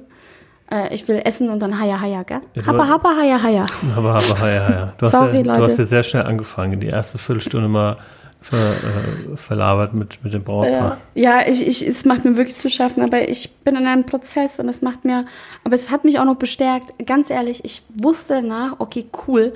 Äh, 0.71 0.93
ich 0.93 1.07
will 1.07 1.19
essen 1.25 1.49
und 1.49 1.59
dann 1.59 1.79
Haya 1.79 1.99
Haya, 1.99 2.23
gell? 2.23 2.39
Ja, 2.53 2.61
du 2.61 2.67
Happa 2.67 2.87
Happa 2.87 3.09
Haya 3.19 3.41
Haya. 3.43 3.65
Aber, 3.97 4.15
aber 4.15 4.51
ja, 4.51 4.69
ja. 4.69 4.93
Du 4.97 5.05
Sorry, 5.09 5.37
ja, 5.37 5.43
du 5.43 5.49
Leute. 5.49 5.63
hast 5.65 5.77
ja 5.77 5.83
sehr 5.83 6.03
schnell 6.03 6.23
angefangen. 6.23 6.79
Die 6.79 6.87
erste 6.87 7.17
Viertelstunde 7.17 7.67
mal 7.67 7.97
ver, 8.43 8.75
äh, 8.75 9.37
verlabert 9.37 9.93
mit, 9.93 10.23
mit 10.23 10.33
dem 10.33 10.43
Brautpaar. 10.43 10.97
Ja, 11.15 11.39
ja 11.39 11.47
ich, 11.47 11.65
ich, 11.65 11.87
es 11.87 12.05
macht 12.05 12.25
mir 12.25 12.35
wirklich 12.35 12.57
zu 12.57 12.69
schaffen, 12.69 13.01
aber 13.01 13.27
ich 13.27 13.49
bin 13.63 13.75
in 13.75 13.87
einem 13.87 14.05
Prozess 14.05 14.59
und 14.59 14.67
es 14.69 14.81
macht 14.81 15.05
mir, 15.05 15.25
aber 15.63 15.75
es 15.75 15.89
hat 15.89 16.03
mich 16.03 16.19
auch 16.19 16.25
noch 16.25 16.35
bestärkt. 16.35 17.05
Ganz 17.07 17.29
ehrlich, 17.29 17.63
ich 17.63 17.83
wusste 17.95 18.35
danach, 18.35 18.79
okay, 18.79 19.05
cool, 19.27 19.53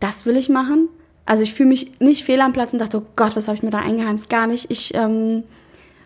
das 0.00 0.24
will 0.24 0.36
ich 0.36 0.48
machen. 0.48 0.88
Also 1.26 1.42
ich 1.42 1.52
fühle 1.52 1.68
mich 1.68 2.00
nicht 2.00 2.24
fehl 2.24 2.40
am 2.40 2.52
Platz 2.52 2.72
und 2.72 2.78
dachte, 2.78 2.98
oh 2.98 3.06
Gott, 3.16 3.36
was 3.36 3.48
habe 3.48 3.56
ich 3.56 3.62
mir 3.62 3.70
da 3.70 3.80
eingeheimst? 3.80 4.30
Gar 4.30 4.46
nicht. 4.46 4.70
Ich 4.70 4.94
ähm, 4.94 5.42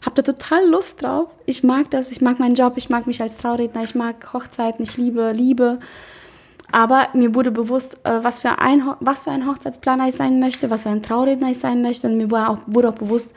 habe 0.05 0.21
da 0.21 0.23
total 0.23 0.69
Lust 0.69 1.03
drauf. 1.03 1.29
Ich 1.47 1.62
mag 1.62 1.91
das, 1.91 2.11
ich 2.11 2.21
mag 2.21 2.41
meinen 2.41 2.55
Job, 2.55 2.73
ich 2.77 2.89
mag 2.89 3.07
mich 3.07 3.21
als 3.23 3.37
Trauredner, 3.37 3.85
ich 3.85 3.95
mag 3.95 4.33
Hochzeiten, 4.33 4.83
ich 4.83 4.97
liebe 4.97 5.33
Liebe. 5.33 5.79
Aber 6.73 7.09
mir 7.12 7.35
wurde 7.35 7.50
bewusst, 7.50 8.00
äh, 8.05 8.19
was, 8.23 8.41
für 8.41 8.59
ein, 8.59 8.83
was 9.00 9.25
für 9.25 9.31
ein 9.31 9.47
Hochzeitsplaner 9.47 10.09
ich 10.09 10.14
sein 10.14 10.41
möchte, 10.41 10.71
was 10.71 10.83
für 10.83 10.88
ein 10.88 11.02
Trauredner 11.02 11.50
ich 11.50 11.59
sein 11.59 11.83
möchte. 11.83 12.09
Und 12.09 12.17
mir 12.17 12.31
wurde 12.31 12.49
auch, 12.49 12.59
wurde 12.67 12.88
auch 12.88 12.95
bewusst, 12.95 13.35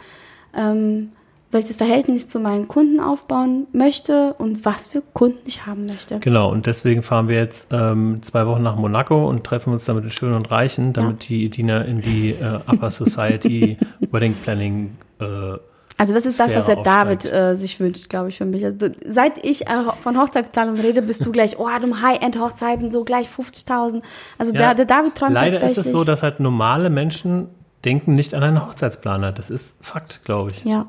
ähm, 0.57 1.11
welches 1.51 1.75
Verhältnis 1.75 2.23
ich 2.23 2.29
zu 2.29 2.39
meinen 2.39 2.67
Kunden 2.67 2.99
aufbauen 2.99 3.67
möchte 3.71 4.33
und 4.37 4.65
was 4.65 4.87
für 4.87 5.01
Kunden 5.13 5.39
ich 5.45 5.65
haben 5.65 5.85
möchte. 5.85 6.19
Genau, 6.19 6.51
und 6.51 6.65
deswegen 6.65 7.01
fahren 7.01 7.27
wir 7.27 7.37
jetzt 7.37 7.69
ähm, 7.71 8.19
zwei 8.23 8.47
Wochen 8.47 8.63
nach 8.63 8.75
Monaco 8.75 9.29
und 9.29 9.43
treffen 9.43 9.71
uns 9.71 9.85
da 9.85 9.93
mit 9.93 10.03
den 10.03 10.11
Schönen 10.11 10.35
und 10.35 10.49
Reichen, 10.51 10.93
damit 10.93 11.29
die 11.29 11.45
Edina 11.45 11.81
in 11.81 12.01
die 12.01 12.31
äh, 12.31 12.59
Upper 12.67 12.89
Society 12.89 13.77
Wedding 14.11 14.33
Planning 14.43 14.95
äh, 15.19 15.57
Also 15.97 16.13
das 16.13 16.25
ist 16.25 16.39
das, 16.39 16.53
was 16.53 16.65
der 16.65 16.77
David 16.77 17.23
äh, 17.25 17.55
sich 17.55 17.79
wünscht, 17.79 18.09
glaube 18.09 18.27
ich, 18.29 18.37
für 18.37 18.45
mich. 18.45 18.65
Also, 18.65 18.89
seit 19.07 19.43
ich 19.45 19.67
äh, 19.67 19.83
von 20.01 20.17
Hochzeitsplanung 20.19 20.75
rede, 20.75 21.01
bist 21.01 21.25
du 21.25 21.31
gleich, 21.31 21.57
oh, 21.57 21.67
du 21.81 22.01
High-End-Hochzeiten, 22.01 22.89
so 22.89 23.05
gleich 23.05 23.27
50.000. 23.29 24.01
Also 24.37 24.53
Ja, 24.53 24.59
der, 24.59 24.75
der 24.75 24.85
David 24.85 25.15
träumt 25.15 25.33
Leider 25.33 25.51
tatsächlich. 25.59 25.77
ist 25.79 25.85
es 25.85 25.91
so, 25.93 26.03
dass 26.03 26.21
halt 26.21 26.41
normale 26.41 26.89
Menschen 26.89 27.47
denken 27.85 28.11
nicht 28.13 28.33
an 28.33 28.43
einen 28.43 28.65
Hochzeitsplaner. 28.65 29.31
Das 29.31 29.49
ist 29.49 29.77
Fakt, 29.79 30.25
glaube 30.25 30.51
ich. 30.51 30.63
ja, 30.65 30.85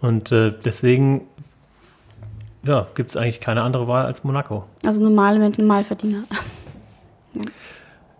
Und 0.00 0.32
äh, 0.32 0.54
deswegen 0.64 1.22
ja, 2.64 2.86
gibt 2.94 3.10
es 3.10 3.16
eigentlich 3.16 3.40
keine 3.40 3.62
andere 3.62 3.86
Wahl 3.86 4.06
als 4.06 4.24
Monaco. 4.24 4.64
also 4.84 5.02
normale 5.02 5.38
Menschen, 5.38 5.66
Normalverdiener. 5.66 6.22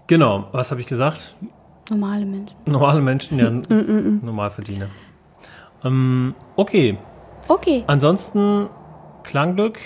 Genau, 0.06 0.48
was 0.52 0.70
habe 0.70 0.80
ich 0.80 0.86
gesagt? 0.86 1.34
normale 1.90 2.24
Menschen. 2.26 2.54
Normale 2.66 3.00
Menschen, 3.00 3.36
Mm, 3.68 3.70
ja, 3.70 4.24
Normalverdiener. 4.24 4.88
Ähm, 5.84 6.34
okay, 6.56 6.98
Okay, 7.48 7.82
ansonsten 7.86 8.68
Klangglück, 9.24 9.80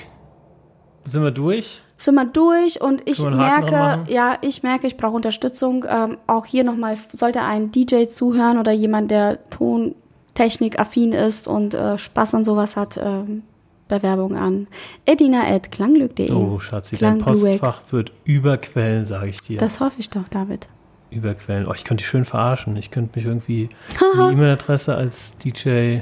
sind 1.05 1.22
wir 1.22 1.31
durch. 1.31 1.81
sind 1.96 2.16
wir 2.16 2.24
durch 2.24 2.81
und 2.81 3.09
ich 3.09 3.22
merke, 3.22 4.05
ja, 4.09 4.37
ich 4.40 4.64
merke, 4.64 4.88
ich 4.88 4.96
brauche 4.96 5.14
Unterstützung. 5.14 5.85
Ähm, 5.88 6.18
auch 6.26 6.44
hier 6.44 6.64
nochmal, 6.64 6.96
sollte 7.12 7.42
ein 7.42 7.70
DJ 7.70 8.07
zuhören 8.07 8.59
oder 8.59 8.72
jemand, 8.72 9.12
der 9.12 9.38
Tontechnik 9.50 10.81
affin 10.81 11.12
ist 11.12 11.46
und 11.46 11.74
äh, 11.74 11.98
Spaß 11.98 12.35
an 12.35 12.44
sowas 12.44 12.76
hat, 12.76 12.98
ähm, 13.00 13.44
Bewerbung 13.87 14.37
an 14.37 14.66
edina.klangglück.de. 15.07 16.33
Oh, 16.33 16.59
Schatzi, 16.59 16.96
dein. 16.96 17.18
Postfach 17.18 17.83
wird 17.90 18.11
überquellen, 18.24 19.07
sage 19.07 19.28
ich 19.28 19.40
dir. 19.40 19.59
Das 19.59 19.78
hoffe 19.81 19.96
ich 19.98 20.11
doch, 20.11 20.28
David. 20.28 20.68
Überquellen. 21.12 21.66
Oh, 21.66 21.72
ich 21.75 21.85
könnte 21.85 22.03
dich 22.03 22.09
schön 22.09 22.25
verarschen. 22.25 22.77
Ich 22.77 22.90
könnte 22.90 23.16
mich 23.18 23.27
irgendwie 23.27 23.68
eine 24.14 24.33
E-Mail-Adresse 24.33 24.94
als 24.94 25.37
DJ, 25.38 25.98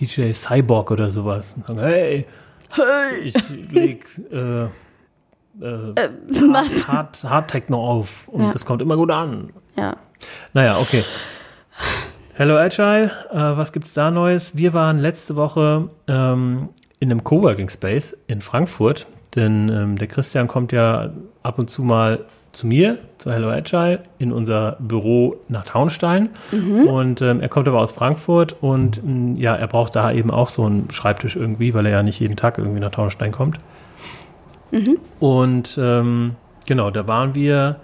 DJ 0.00 0.32
Cyborg 0.32 0.90
oder 0.90 1.10
sowas 1.10 1.54
und 1.54 1.66
sagen, 1.66 1.80
hey, 1.80 2.26
hey, 2.70 3.18
ich 3.24 3.34
leg 3.70 4.04
äh, 4.30 4.64
äh, 4.64 4.68
Was? 5.60 6.88
Hard, 6.88 7.24
Hard 7.24 7.50
Techno 7.50 7.76
auf 7.76 8.28
und 8.28 8.44
Ja. 8.44 8.50
das 8.52 8.64
kommt 8.64 8.80
immer 8.82 8.96
gut 8.96 9.10
an. 9.10 9.52
Ja. 9.76 9.96
Naja, 10.54 10.78
okay. 10.78 11.04
Hello 12.34 12.56
Agile, 12.56 13.10
äh, 13.30 13.36
was 13.36 13.72
gibt's 13.72 13.92
da 13.92 14.10
Neues? 14.10 14.56
Wir 14.56 14.72
waren 14.72 14.98
letzte 14.98 15.36
Woche 15.36 15.90
ähm, 16.08 16.70
in 16.98 17.10
einem 17.10 17.22
Coworking 17.24 17.68
Space 17.68 18.16
in 18.26 18.40
Frankfurt, 18.40 19.06
denn 19.36 19.68
ähm, 19.68 19.96
der 19.98 20.08
Christian 20.08 20.46
kommt 20.46 20.72
ja 20.72 21.10
ab 21.42 21.58
und 21.58 21.68
zu 21.68 21.82
mal 21.82 22.24
zu 22.52 22.66
mir, 22.66 22.98
zu 23.18 23.32
Hello 23.32 23.48
Agile, 23.48 24.00
in 24.18 24.30
unser 24.32 24.76
Büro 24.78 25.36
nach 25.48 25.64
Taunstein. 25.64 26.30
Und 26.86 27.22
ähm, 27.22 27.40
er 27.40 27.48
kommt 27.48 27.66
aber 27.66 27.80
aus 27.80 27.92
Frankfurt 27.92 28.56
und 28.60 29.02
mh, 29.04 29.38
ja, 29.40 29.54
er 29.56 29.66
braucht 29.68 29.96
da 29.96 30.12
eben 30.12 30.30
auch 30.30 30.48
so 30.48 30.64
einen 30.64 30.90
Schreibtisch 30.90 31.36
irgendwie, 31.36 31.72
weil 31.74 31.86
er 31.86 31.92
ja 31.92 32.02
nicht 32.02 32.20
jeden 32.20 32.36
Tag 32.36 32.58
irgendwie 32.58 32.80
nach 32.80 32.90
Taunstein 32.92 33.32
kommt. 33.32 33.58
Und 35.20 35.78
ähm, 35.80 36.36
genau, 36.66 36.90
da 36.90 37.06
waren 37.08 37.34
wir 37.34 37.76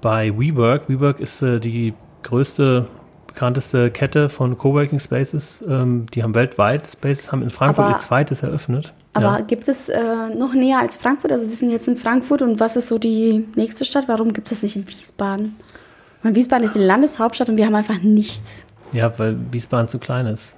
bei 0.00 0.32
WeWork. 0.36 0.88
WeWork 0.88 1.20
ist 1.20 1.42
äh, 1.42 1.58
die 1.60 1.94
größte, 2.22 2.86
bekannteste 3.36 3.90
Kette 3.90 4.30
von 4.30 4.56
Coworking 4.56 4.98
Spaces. 4.98 5.62
Ähm, 5.68 6.06
die 6.14 6.22
haben 6.22 6.34
weltweit 6.34 6.86
Spaces, 6.86 7.30
haben 7.30 7.42
in 7.42 7.50
Frankfurt 7.50 7.84
Aber- 7.84 7.94
ihr 7.94 7.98
zweites 7.98 8.42
eröffnet. 8.42 8.94
Aber 9.12 9.38
ja. 9.38 9.40
gibt 9.40 9.68
es 9.68 9.90
äh, 9.90 10.00
noch 10.34 10.54
näher 10.54 10.78
als 10.80 10.96
Frankfurt? 10.96 11.32
Also, 11.32 11.46
Sie 11.46 11.54
sind 11.54 11.68
jetzt 11.70 11.86
in 11.86 11.96
Frankfurt 11.98 12.40
und 12.40 12.60
was 12.60 12.76
ist 12.76 12.88
so 12.88 12.98
die 12.98 13.46
nächste 13.54 13.84
Stadt? 13.84 14.04
Warum 14.08 14.32
gibt 14.32 14.50
es 14.52 14.62
nicht 14.62 14.76
in 14.76 14.88
Wiesbaden? 14.88 15.54
Und 16.22 16.34
Wiesbaden 16.34 16.64
ist 16.64 16.74
die 16.74 16.80
Landeshauptstadt 16.80 17.50
und 17.50 17.58
wir 17.58 17.66
haben 17.66 17.74
einfach 17.74 18.00
nichts. 18.02 18.64
ja, 18.92 19.16
weil 19.18 19.36
Wiesbaden 19.52 19.88
zu 19.88 19.98
klein 19.98 20.26
ist. 20.26 20.56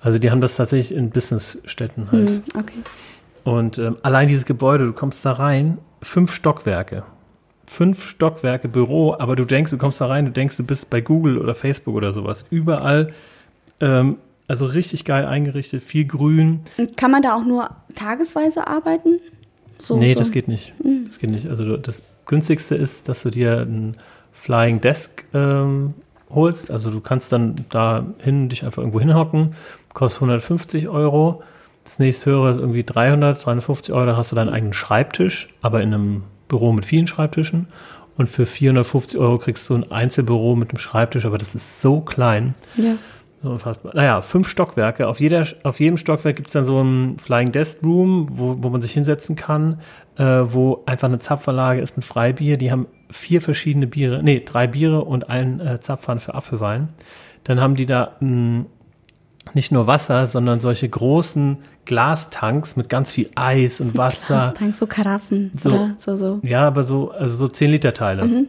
Also 0.00 0.18
die 0.18 0.32
haben 0.32 0.40
das 0.40 0.56
tatsächlich 0.56 0.96
in 0.96 1.10
Businessstädten 1.10 2.10
halt. 2.10 2.28
Hm, 2.28 2.42
okay. 2.58 2.78
Und 3.44 3.78
ähm, 3.78 3.96
allein 4.02 4.26
dieses 4.26 4.44
Gebäude, 4.44 4.86
du 4.86 4.92
kommst 4.92 5.24
da 5.24 5.32
rein, 5.32 5.78
fünf 6.02 6.32
Stockwerke. 6.32 7.04
Fünf 7.72 8.06
Stockwerke 8.06 8.68
Büro, 8.68 9.16
aber 9.18 9.34
du 9.34 9.46
denkst, 9.46 9.70
du 9.70 9.78
kommst 9.78 10.00
da 10.02 10.06
rein, 10.06 10.26
du 10.26 10.30
denkst, 10.30 10.58
du 10.58 10.62
bist 10.62 10.90
bei 10.90 11.00
Google 11.00 11.38
oder 11.38 11.54
Facebook 11.54 11.94
oder 11.94 12.12
sowas. 12.12 12.44
Überall, 12.50 13.14
ähm, 13.80 14.18
also 14.46 14.66
richtig 14.66 15.06
geil 15.06 15.24
eingerichtet, 15.24 15.82
viel 15.82 16.04
Grün. 16.04 16.60
Kann 16.96 17.10
man 17.10 17.22
da 17.22 17.34
auch 17.34 17.46
nur 17.46 17.70
tagesweise 17.94 18.66
arbeiten? 18.66 19.20
So, 19.78 19.96
nee, 19.96 20.12
so. 20.12 20.18
das 20.18 20.32
geht 20.32 20.48
nicht. 20.48 20.74
Das 21.06 21.18
geht 21.18 21.30
nicht. 21.30 21.48
Also 21.48 21.78
das 21.78 22.02
günstigste 22.26 22.74
ist, 22.74 23.08
dass 23.08 23.22
du 23.22 23.30
dir 23.30 23.60
ein 23.60 23.96
Flying 24.32 24.82
Desk 24.82 25.24
ähm, 25.32 25.94
holst. 26.28 26.70
Also 26.70 26.90
du 26.90 27.00
kannst 27.00 27.32
dann 27.32 27.54
da 27.70 28.04
hin, 28.18 28.50
dich 28.50 28.66
einfach 28.66 28.82
irgendwo 28.82 29.00
hinhocken. 29.00 29.54
Kostet 29.94 30.20
150 30.20 30.88
Euro. 30.88 31.42
Das 31.84 31.98
nächste 31.98 32.30
höhere 32.30 32.50
ist 32.50 32.58
irgendwie 32.58 32.84
300, 32.84 33.42
350 33.42 33.94
Euro. 33.94 34.04
Da 34.04 34.16
hast 34.18 34.30
du 34.30 34.36
deinen 34.36 34.50
eigenen 34.50 34.74
Schreibtisch, 34.74 35.48
aber 35.62 35.80
in 35.80 35.94
einem 35.94 36.22
Büro 36.52 36.72
mit 36.72 36.84
vielen 36.84 37.06
Schreibtischen. 37.06 37.66
Und 38.16 38.28
für 38.28 38.46
450 38.46 39.18
Euro 39.18 39.38
kriegst 39.38 39.68
du 39.68 39.74
ein 39.74 39.90
Einzelbüro 39.90 40.54
mit 40.54 40.70
einem 40.70 40.78
Schreibtisch, 40.78 41.24
aber 41.24 41.38
das 41.38 41.54
ist 41.54 41.80
so 41.80 42.00
klein. 42.00 42.54
Ja. 42.76 42.94
So 43.42 43.50
Unfassbar. 43.50 43.92
Naja, 43.96 44.20
fünf 44.20 44.48
Stockwerke. 44.48 45.08
Auf, 45.08 45.18
jeder, 45.18 45.44
auf 45.64 45.80
jedem 45.80 45.96
Stockwerk 45.96 46.36
gibt 46.36 46.48
es 46.48 46.52
dann 46.52 46.64
so 46.64 46.80
ein 46.80 47.18
Flying 47.18 47.50
Desk 47.50 47.82
Room, 47.82 48.26
wo, 48.30 48.56
wo 48.60 48.68
man 48.68 48.80
sich 48.82 48.92
hinsetzen 48.92 49.34
kann, 49.34 49.80
äh, 50.16 50.24
wo 50.24 50.82
einfach 50.86 51.08
eine 51.08 51.18
Zapfanlage 51.18 51.80
ist 51.80 51.96
mit 51.96 52.04
Freibier. 52.04 52.56
Die 52.56 52.70
haben 52.70 52.86
vier 53.10 53.40
verschiedene 53.40 53.86
Biere, 53.86 54.22
nee, 54.22 54.42
drei 54.44 54.68
Biere 54.68 55.02
und 55.02 55.28
ein 55.28 55.58
äh, 55.60 55.80
Zapfhahn 55.80 56.20
für 56.20 56.34
Apfelwein. 56.34 56.90
Dann 57.44 57.60
haben 57.60 57.74
die 57.74 57.86
da 57.86 58.16
mh, 58.20 58.66
nicht 59.54 59.72
nur 59.72 59.86
Wasser, 59.86 60.26
sondern 60.26 60.60
solche 60.60 60.88
großen 60.88 61.58
Glastanks 61.84 62.76
mit 62.76 62.88
ganz 62.88 63.12
viel 63.12 63.28
Eis 63.34 63.80
und 63.80 63.96
Wasser. 63.96 64.54
Tank, 64.56 64.76
so 64.76 64.86
Karaffen 64.86 65.50
So. 65.56 65.70
oder 65.72 65.94
so, 65.98 66.16
so. 66.16 66.40
Ja, 66.42 66.66
aber 66.66 66.82
so, 66.82 67.10
also 67.10 67.36
so 67.36 67.48
10 67.48 67.70
Liter 67.70 67.92
Teile. 67.94 68.24
Mhm. 68.24 68.46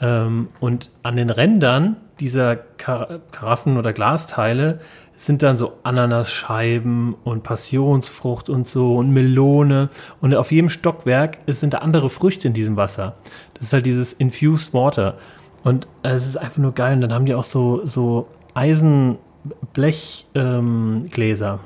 Ähm, 0.00 0.48
und 0.60 0.90
an 1.02 1.16
den 1.16 1.30
Rändern 1.30 1.96
dieser 2.20 2.56
Kar 2.56 3.20
Karaffen 3.30 3.76
oder 3.76 3.92
Glasteile 3.92 4.80
sind 5.16 5.42
dann 5.42 5.56
so 5.56 5.72
Ananasscheiben 5.82 7.14
und 7.24 7.42
Passionsfrucht 7.42 8.50
und 8.50 8.68
so 8.68 8.96
und 8.96 9.10
Melone. 9.10 9.88
Und 10.20 10.34
auf 10.34 10.52
jedem 10.52 10.68
Stockwerk 10.70 11.38
sind 11.46 11.72
da 11.74 11.78
andere 11.78 12.10
Früchte 12.10 12.48
in 12.48 12.54
diesem 12.54 12.76
Wasser. 12.76 13.14
Das 13.54 13.66
ist 13.66 13.72
halt 13.72 13.86
dieses 13.86 14.12
Infused 14.12 14.74
Water. 14.74 15.16
Und 15.64 15.88
äh, 16.02 16.10
es 16.10 16.26
ist 16.26 16.36
einfach 16.36 16.58
nur 16.58 16.72
geil. 16.72 16.94
Und 16.94 17.00
dann 17.00 17.12
haben 17.14 17.26
die 17.26 17.34
auch 17.34 17.44
so, 17.44 17.84
so 17.84 18.28
Eisenblechgläser, 19.76 21.52
ähm, 21.54 21.60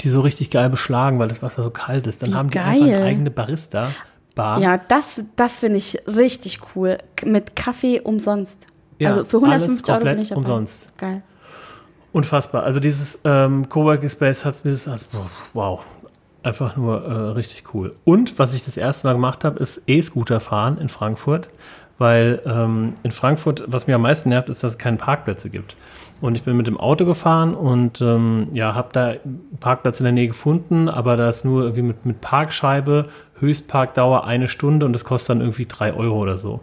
die 0.00 0.08
so 0.08 0.20
richtig 0.20 0.50
geil 0.50 0.70
beschlagen, 0.70 1.18
weil 1.18 1.28
das 1.28 1.42
Wasser 1.42 1.62
so 1.62 1.70
kalt 1.70 2.06
ist. 2.06 2.22
Dann 2.22 2.30
Wie 2.30 2.34
haben 2.34 2.50
die 2.50 2.58
geil. 2.58 2.66
einfach 2.66 2.84
eine 2.84 3.04
eigene 3.04 3.30
Barista. 3.30 3.90
Bar. 4.34 4.60
Ja, 4.60 4.78
das, 4.78 5.24
das 5.34 5.58
finde 5.58 5.78
ich 5.78 5.98
richtig 6.06 6.60
cool. 6.74 6.98
Mit 7.24 7.56
Kaffee 7.56 8.00
umsonst. 8.00 8.68
Ja, 8.98 9.10
also 9.10 9.24
für 9.24 9.38
alles 9.38 9.62
150 9.62 9.88
Euro 9.92 10.04
bin 10.04 10.18
ich 10.20 10.28
dabei. 10.28 10.40
umsonst. 10.40 10.96
Geil. 10.96 11.22
Unfassbar. 12.12 12.62
Also 12.62 12.80
dieses 12.80 13.18
ähm, 13.24 13.68
Coworking 13.68 14.08
Space 14.08 14.44
hat 14.44 14.64
mir 14.64 14.70
das, 14.70 14.88
also, 14.88 15.06
wow, 15.54 15.84
einfach 16.42 16.76
nur 16.76 17.04
äh, 17.04 17.12
richtig 17.30 17.74
cool. 17.74 17.94
Und 18.04 18.38
was 18.38 18.54
ich 18.54 18.64
das 18.64 18.76
erste 18.76 19.06
Mal 19.06 19.14
gemacht 19.14 19.44
habe, 19.44 19.58
ist 19.58 19.82
E-Scooter 19.86 20.40
fahren 20.40 20.78
in 20.78 20.88
Frankfurt, 20.88 21.48
weil 21.98 22.40
ähm, 22.46 22.94
in 23.02 23.10
Frankfurt, 23.10 23.64
was 23.66 23.86
mir 23.86 23.96
am 23.96 24.02
meisten 24.02 24.28
nervt, 24.28 24.48
ist, 24.48 24.62
dass 24.62 24.72
es 24.72 24.78
keine 24.78 24.96
Parkplätze 24.96 25.50
gibt. 25.50 25.76
Und 26.20 26.36
ich 26.36 26.42
bin 26.42 26.56
mit 26.56 26.66
dem 26.66 26.78
Auto 26.78 27.04
gefahren 27.04 27.54
und 27.54 28.00
ähm, 28.00 28.48
ja, 28.52 28.74
habe 28.74 28.88
da 28.92 29.06
einen 29.08 29.56
Parkplatz 29.60 30.00
in 30.00 30.04
der 30.04 30.12
Nähe 30.12 30.28
gefunden, 30.28 30.88
aber 30.88 31.16
da 31.16 31.28
ist 31.28 31.44
nur 31.44 31.62
irgendwie 31.62 31.82
mit, 31.82 32.06
mit 32.06 32.20
Parkscheibe, 32.20 33.04
Höchstparkdauer 33.38 34.24
eine 34.24 34.48
Stunde 34.48 34.84
und 34.84 34.92
das 34.92 35.04
kostet 35.04 35.30
dann 35.30 35.40
irgendwie 35.40 35.66
drei 35.66 35.94
Euro 35.94 36.18
oder 36.18 36.38
so. 36.38 36.60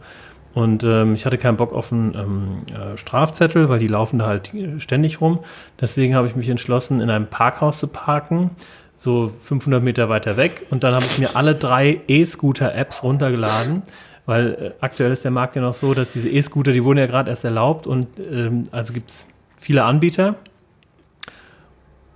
Und 0.54 0.86
ähm, 0.86 1.16
ich 1.16 1.26
hatte 1.26 1.38
keinen 1.38 1.58
Bock 1.58 1.74
auf 1.74 1.92
einen 1.92 2.16
ähm, 2.16 2.58
äh, 2.74 2.98
Strafzettel, 2.98 3.68
weil 3.68 3.80
die 3.80 3.90
laufen 3.90 4.20
da 4.20 4.26
halt 4.26 4.52
ständig 4.78 5.20
rum. 5.20 5.40
Deswegen 5.82 6.16
habe 6.16 6.28
ich 6.28 6.36
mich 6.38 6.48
entschlossen, 6.48 7.02
in 7.02 7.10
einem 7.10 7.28
Parkhaus 7.28 7.78
zu 7.78 7.88
parken, 7.88 8.52
so 8.98 9.32
500 9.42 9.84
Meter 9.84 10.10
weiter 10.10 10.38
weg. 10.38 10.66
Und 10.70 10.84
dann 10.84 10.94
habe 10.94 11.06
ich 11.06 11.18
mir 11.20 11.36
alle 11.36 11.56
drei 11.56 12.02
E-Scooter-Apps 12.08 13.04
runtergeladen, 13.04 13.84
weil 14.26 14.54
äh, 14.54 14.72
aktuell 14.82 15.12
ist 15.12 15.24
der 15.24 15.32
Markt 15.32 15.56
ja 15.56 15.62
noch 15.62 15.74
so, 15.74 15.94
dass 15.94 16.14
diese 16.14 16.30
E-Scooter, 16.30 16.72
die 16.72 16.84
wurden 16.84 17.00
ja 17.00 17.06
gerade 17.06 17.30
erst 17.30 17.46
erlaubt 17.46 17.88
und 17.88 18.08
ähm, 18.20 18.64
also 18.72 18.94
gibt 18.94 19.12
es 19.12 19.28
viele 19.60 19.84
Anbieter. 19.84 20.36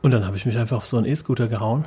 Und 0.02 0.12
dann 0.12 0.26
habe 0.26 0.38
ich 0.38 0.46
mich 0.46 0.58
einfach 0.58 0.78
auf 0.78 0.86
so 0.86 0.98
einen 0.98 1.06
E-Scooter 1.06 1.48
gehauen. 1.48 1.86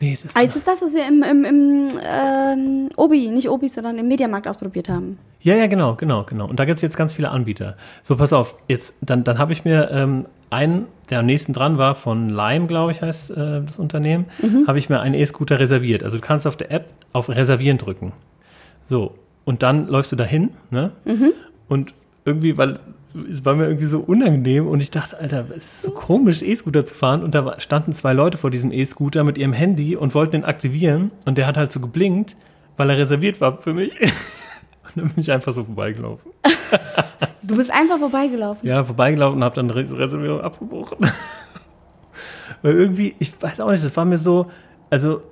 Nee, 0.00 0.18
das 0.22 0.36
Ah, 0.36 0.42
ist 0.42 0.56
es 0.56 0.64
das, 0.64 0.82
was 0.82 0.94
wir 0.94 1.06
im, 1.08 1.22
im, 1.22 1.44
im 1.44 1.88
ähm, 2.04 2.88
Obi, 2.96 3.30
nicht 3.30 3.48
Obi, 3.48 3.68
sondern 3.68 3.98
im 3.98 4.08
Mediamarkt 4.08 4.46
ausprobiert 4.46 4.88
haben? 4.88 5.18
Ja, 5.40 5.54
ja, 5.54 5.66
genau, 5.68 5.94
genau, 5.94 6.24
genau. 6.24 6.46
Und 6.48 6.58
da 6.58 6.64
gibt 6.64 6.76
es 6.76 6.82
jetzt 6.82 6.96
ganz 6.96 7.12
viele 7.14 7.30
Anbieter. 7.30 7.76
So, 8.02 8.16
pass 8.16 8.32
auf, 8.32 8.56
jetzt, 8.68 8.94
dann, 9.00 9.24
dann 9.24 9.38
habe 9.38 9.52
ich 9.52 9.64
mir 9.64 9.90
ähm, 9.90 10.26
einen, 10.50 10.86
der 11.08 11.20
am 11.20 11.26
nächsten 11.26 11.52
dran 11.52 11.78
war, 11.78 11.94
von 11.94 12.28
Lime, 12.28 12.66
glaube 12.66 12.92
ich, 12.92 13.00
heißt 13.00 13.30
äh, 13.30 13.62
das 13.62 13.78
Unternehmen, 13.78 14.26
habe 14.66 14.78
ich 14.78 14.88
mir 14.88 15.00
einen 15.00 15.14
E-Scooter 15.14 15.58
reserviert. 15.58 16.02
Also 16.02 16.18
du 16.18 16.22
kannst 16.22 16.46
auf 16.46 16.56
der 16.56 16.70
App 16.70 16.86
auf 17.12 17.28
Reservieren 17.28 17.78
drücken. 17.78 18.12
So, 18.84 19.14
und 19.44 19.62
dann 19.62 19.86
läufst 19.88 20.12
du 20.12 20.16
dahin, 20.16 20.50
ne? 20.70 20.90
Und 21.68 21.94
irgendwie, 22.24 22.56
weil 22.58 22.78
es 23.28 23.44
war 23.44 23.54
mir 23.54 23.66
irgendwie 23.66 23.86
so 23.86 24.00
unangenehm 24.00 24.66
und 24.66 24.80
ich 24.80 24.90
dachte, 24.90 25.18
Alter, 25.18 25.46
es 25.50 25.64
ist 25.64 25.82
so 25.82 25.90
komisch, 25.90 26.42
E-Scooter 26.42 26.84
zu 26.84 26.94
fahren. 26.94 27.22
Und 27.22 27.34
da 27.34 27.58
standen 27.60 27.92
zwei 27.92 28.12
Leute 28.12 28.38
vor 28.38 28.50
diesem 28.50 28.72
E-Scooter 28.72 29.24
mit 29.24 29.38
ihrem 29.38 29.52
Handy 29.52 29.96
und 29.96 30.14
wollten 30.14 30.32
den 30.32 30.44
aktivieren. 30.44 31.10
Und 31.24 31.38
der 31.38 31.46
hat 31.46 31.56
halt 31.56 31.72
so 31.72 31.80
geblinkt, 31.80 32.36
weil 32.76 32.90
er 32.90 32.98
reserviert 32.98 33.40
war 33.40 33.60
für 33.60 33.74
mich. 33.74 33.92
Und 34.00 35.02
dann 35.02 35.08
bin 35.08 35.20
ich 35.20 35.32
einfach 35.32 35.52
so 35.52 35.64
vorbeigelaufen. 35.64 36.30
Du 37.42 37.56
bist 37.56 37.70
einfach 37.70 37.98
vorbeigelaufen. 37.98 38.66
Ja, 38.66 38.82
vorbeigelaufen 38.84 39.38
und 39.38 39.44
habe 39.44 39.54
dann 39.54 39.68
die 39.68 39.74
Reservierung 39.74 40.40
abgebrochen. 40.40 40.98
Weil 42.62 42.74
irgendwie, 42.74 43.14
ich 43.18 43.32
weiß 43.40 43.60
auch 43.60 43.70
nicht, 43.70 43.84
das 43.84 43.96
war 43.96 44.04
mir 44.04 44.18
so, 44.18 44.50
also 44.90 45.22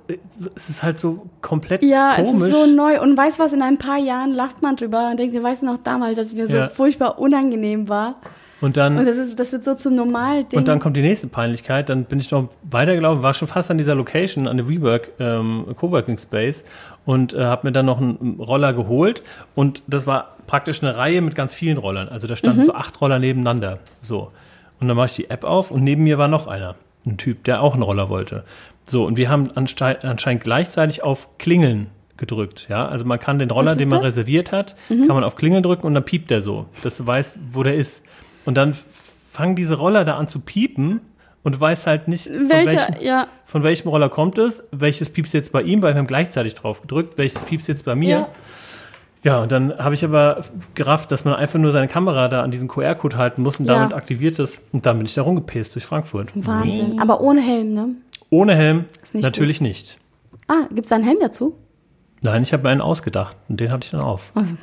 es 0.55 0.69
ist 0.69 0.83
halt 0.83 0.99
so 0.99 1.25
komplett 1.41 1.81
Ja, 1.83 2.13
komisch. 2.17 2.49
es 2.49 2.55
ist 2.57 2.65
so 2.67 2.75
neu. 2.75 3.01
Und 3.01 3.17
weißt 3.17 3.39
du 3.39 3.43
was, 3.43 3.53
in 3.53 3.61
ein 3.61 3.77
paar 3.77 3.97
Jahren 3.97 4.31
lacht 4.31 4.61
man 4.61 4.75
drüber 4.75 5.09
und 5.11 5.17
denkt, 5.19 5.33
ihr 5.33 5.43
weißt 5.43 5.63
noch 5.63 5.77
damals, 5.83 6.15
dass 6.17 6.27
es 6.29 6.35
mir 6.35 6.47
Ja. 6.47 6.67
so 6.67 6.73
furchtbar 6.73 7.19
unangenehm 7.19 7.87
war. 7.89 8.15
und 8.61 8.77
dann, 8.77 8.97
Und 8.97 9.05
das, 9.05 9.17
ist, 9.17 9.37
das 9.39 9.51
wird 9.51 9.63
so 9.63 9.75
zum 9.75 9.95
Normalding. 9.95 10.57
und 10.57 10.67
dann 10.67 10.79
kommt 10.79 10.97
die 10.97 11.01
nächste 11.01 11.27
Peinlichkeit. 11.27 11.89
Dann 11.89 12.05
bin 12.05 12.19
ich 12.19 12.31
noch 12.31 12.49
weitergelaufen, 12.63 13.21
war 13.21 13.33
schon 13.33 13.47
fast 13.47 13.69
an 13.69 13.77
dieser 13.77 13.95
Location, 13.95 14.47
an 14.47 14.57
der 14.57 14.67
WeWork 14.69 15.11
ähm, 15.19 15.65
Coworking 15.75 16.17
Space 16.17 16.63
und 17.05 17.33
äh, 17.33 17.43
habe 17.43 17.67
mir 17.67 17.71
dann 17.73 17.85
noch 17.85 17.99
einen 17.99 18.39
Roller 18.39 18.73
geholt. 18.73 19.23
Und 19.55 19.83
das 19.87 20.07
war 20.07 20.35
praktisch 20.47 20.81
eine 20.81 20.95
Reihe 20.95 21.21
mit 21.21 21.35
ganz 21.35 21.53
vielen 21.53 21.77
Rollern. 21.77 22.07
Also 22.09 22.27
da 22.27 22.35
standen 22.35 22.63
so 22.65 22.73
acht 22.73 22.99
Roller 23.01 23.19
nebeneinander. 23.19 23.79
So. 24.01 24.31
Und 24.79 24.87
dann 24.87 24.97
mache 24.97 25.07
ich 25.07 25.15
die 25.15 25.29
App 25.29 25.43
auf 25.43 25.69
und 25.71 25.83
neben 25.83 26.03
mir 26.03 26.17
war 26.17 26.27
noch 26.27 26.47
einer. 26.47 26.75
Ein 27.05 27.17
Typ, 27.17 27.43
der 27.43 27.61
auch 27.61 27.73
einen 27.75 27.83
Roller 27.83 28.09
wollte. 28.09 28.43
So, 28.87 29.05
und 29.05 29.17
wir 29.17 29.29
haben 29.29 29.49
anscheinend 29.55 30.43
gleichzeitig 30.43 31.03
auf 31.03 31.37
Klingeln 31.37 31.87
gedrückt. 32.17 32.67
Ja, 32.69 32.87
also 32.87 33.03
man 33.05 33.19
kann 33.19 33.39
den 33.39 33.49
Roller, 33.51 33.71
ist 33.71 33.79
den 33.79 33.89
man 33.89 33.99
das? 33.99 34.07
reserviert 34.09 34.51
hat, 34.51 34.75
kann 34.87 35.07
man 35.07 35.23
auf 35.23 35.35
Klingeln 35.35 35.63
drücken 35.63 35.85
und 35.87 35.93
dann 35.95 36.05
piept 36.05 36.29
der 36.29 36.41
so, 36.41 36.65
dass 36.83 36.97
du 36.97 37.05
weißt, 37.05 37.39
wo 37.51 37.63
der 37.63 37.75
ist. 37.75 38.03
Und 38.45 38.55
dann 38.57 38.73
fangen 39.31 39.55
diese 39.55 39.75
Roller 39.75 40.05
da 40.05 40.17
an 40.17 40.27
zu 40.27 40.39
piepen 40.39 41.01
und 41.43 41.55
du 41.55 41.59
weißt 41.59 41.87
halt 41.87 42.07
nicht, 42.07 42.27
von 42.27 42.49
welchem, 42.49 42.95
ja, 43.01 43.27
von 43.45 43.63
welchem 43.63 43.89
Roller 43.89 44.07
kommt 44.09 44.37
es, 44.37 44.63
welches 44.71 45.09
piepst 45.09 45.33
jetzt 45.33 45.51
bei 45.51 45.61
ihm, 45.63 45.81
weil 45.83 45.93
wir 45.93 45.99
haben 45.99 46.07
gleichzeitig 46.07 46.55
drauf 46.55 46.81
gedrückt, 46.81 47.17
welches 47.17 47.41
piepst 47.43 47.67
jetzt 47.67 47.83
bei 47.85 47.95
mir. 47.95 48.09
ja. 48.09 48.27
Ja, 49.23 49.41
und 49.41 49.51
dann 49.51 49.75
habe 49.79 49.95
ich 49.95 50.05
aber 50.05 50.41
gerafft, 50.75 51.11
dass 51.11 51.25
man 51.25 51.33
einfach 51.33 51.57
nur 51.57 51.71
seine 51.71 51.87
Kamera 51.87 52.27
da 52.27 52.43
an 52.43 52.51
diesen 52.51 52.67
QR-Code 52.67 53.17
halten 53.17 53.41
muss 53.41 53.59
und 53.59 53.65
Ja. 53.65 53.73
damit 53.79 53.93
aktiviert 53.95 54.37
es. 54.37 54.61
Und 54.71 54.85
dann 54.85 54.97
bin 54.97 55.07
ich 55.07 55.15
da 55.15 55.23
rumgepäst 55.23 55.73
durch 55.73 55.83
Frankfurt. 55.83 56.29
Wahnsinn. 56.35 56.99
Aber 57.01 57.21
ohne 57.21 57.41
Helm, 57.41 57.73
ne? 57.73 57.87
Ohne 58.29 58.55
Helm 58.55 58.85
nicht 59.13 59.23
natürlich 59.23 59.61
nicht. 59.61 59.99
Ah, 60.47 60.65
gibt 60.73 60.85
es 60.85 60.91
einen 60.91 61.03
Helm 61.03 61.17
dazu? 61.21 61.55
Nein, 62.21 62.43
ich 62.43 62.53
habe 62.53 62.63
mir 62.63 62.69
einen 62.69 62.81
ausgedacht 62.81 63.35
und 63.49 63.59
den 63.59 63.71
hatte 63.71 63.85
ich 63.85 63.91
dann 63.91 64.01
auf. 64.01 64.31
Also, 64.35 64.55